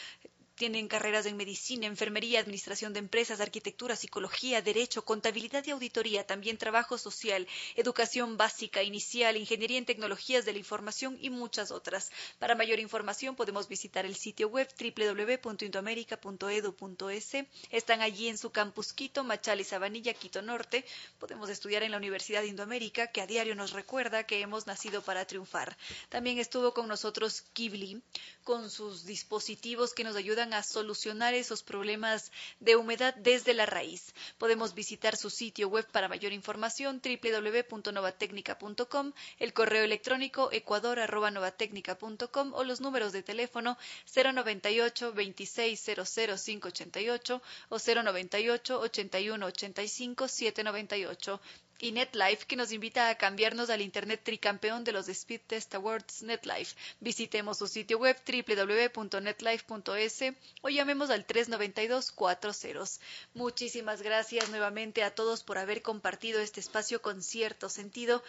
tienen 0.54 0.88
carreras 0.88 1.26
en 1.26 1.36
medicina, 1.36 1.86
enfermería, 1.86 2.40
administración 2.40 2.92
de 2.92 2.98
empresas, 2.98 3.40
arquitectura, 3.40 3.94
psicología, 3.96 4.62
derecho, 4.62 5.04
contabilidad 5.04 5.64
y 5.66 5.70
auditoría, 5.70 6.26
también 6.26 6.58
trabajo 6.58 6.98
social, 6.98 7.46
educación 7.76 8.36
básica, 8.36 8.82
inicial, 8.82 9.36
ingeniería 9.36 9.78
en 9.78 9.86
tecnologías 9.86 10.44
de 10.44 10.52
la 10.52 10.58
información 10.58 11.16
y 11.20 11.30
muchas 11.30 11.70
otras. 11.70 12.10
Para 12.38 12.54
mayor 12.54 12.80
información 12.80 13.36
podemos 13.36 13.68
visitar 13.68 14.04
el 14.04 14.16
sitio 14.16 14.48
web 14.48 14.68
www.indoamerica.edu.es. 14.78 17.32
Están 17.70 18.02
allí 18.02 18.28
en 18.28 18.38
su 18.38 18.50
campus 18.50 18.92
Quito, 18.92 19.24
Machal 19.24 19.60
y 19.60 19.64
Sabanilla, 19.64 20.14
Quito 20.14 20.42
Norte. 20.42 20.84
Podemos 21.18 21.48
estudiar 21.48 21.82
en 21.82 21.90
la 21.92 21.96
Universidad 21.96 22.42
de 22.42 22.48
Indoamérica, 22.48 23.08
que 23.08 23.20
a 23.20 23.26
diario 23.26 23.54
nos 23.54 23.72
recuerda 23.72 24.24
que 24.24 24.40
hemos 24.40 24.66
nacido 24.66 25.02
para 25.02 25.24
triunfar. 25.24 25.76
También 26.08 26.38
estuvo 26.38 26.74
con 26.74 26.88
nosotros 26.88 27.42
Kibli, 27.52 28.02
con 28.44 28.70
sus 28.70 29.04
dispositivos 29.04 29.94
que 29.94 30.04
nos 30.04 30.16
ayudan 30.16 30.41
a 30.52 30.64
solucionar 30.64 31.34
esos 31.34 31.62
problemas 31.62 32.32
de 32.58 32.74
humedad 32.74 33.14
desde 33.14 33.54
la 33.54 33.66
raíz. 33.66 34.12
Podemos 34.38 34.74
visitar 34.74 35.16
su 35.16 35.30
sitio 35.30 35.68
web 35.68 35.86
para 35.92 36.08
mayor 36.08 36.32
información 36.32 37.00
www.novatecnica.com, 37.00 39.12
el 39.38 39.52
correo 39.52 39.84
electrónico 39.84 40.50
ecuador@novatecnica.com 40.50 42.54
o 42.54 42.64
los 42.64 42.80
números 42.80 43.12
de 43.12 43.22
teléfono 43.22 43.78
098 44.12 45.12
2600 45.12 46.44
588 46.44 47.40
o 47.68 47.78
098 47.78 48.80
81 48.80 49.46
85 49.46 50.28
798 50.28 51.40
y 51.82 51.90
NetLife 51.90 52.46
que 52.46 52.54
nos 52.54 52.70
invita 52.70 53.08
a 53.08 53.16
cambiarnos 53.16 53.68
al 53.68 53.80
Internet 53.80 54.20
tricampeón 54.22 54.84
de 54.84 54.92
los 54.92 55.08
Speed 55.08 55.40
Test 55.48 55.74
Awards 55.74 56.22
NetLife. 56.22 56.76
Visitemos 57.00 57.58
su 57.58 57.66
sitio 57.66 57.98
web 57.98 58.16
www.netlife.es 58.24 60.20
o 60.60 60.68
llamemos 60.68 61.10
al 61.10 61.24
392 61.26 62.12
40. 62.12 62.52
Muchísimas 63.34 64.00
gracias 64.00 64.48
nuevamente 64.50 65.02
a 65.02 65.12
todos 65.12 65.42
por 65.42 65.58
haber 65.58 65.82
compartido 65.82 66.40
este 66.40 66.60
espacio 66.60 67.02
con 67.02 67.20
cierto 67.20 67.68
sentido 67.68 68.22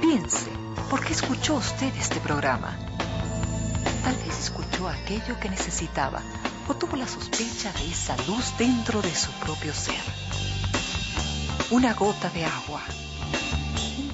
piense, 0.00 0.50
¿por 0.88 1.04
qué 1.04 1.12
escuchó 1.12 1.56
usted 1.56 1.94
este 1.96 2.20
programa? 2.20 2.78
Tal 4.04 4.16
vez 4.16 4.38
escuchó 4.40 4.88
aquello 4.88 5.38
que 5.38 5.50
necesitaba 5.50 6.22
o 6.66 6.74
tuvo 6.74 6.96
la 6.96 7.06
sospecha 7.06 7.72
de 7.72 7.90
esa 7.90 8.16
luz 8.26 8.56
dentro 8.56 9.02
de 9.02 9.14
su 9.14 9.30
propio 9.32 9.74
ser. 9.74 10.00
Una 11.70 11.92
gota 11.92 12.30
de 12.30 12.44
agua 12.44 12.82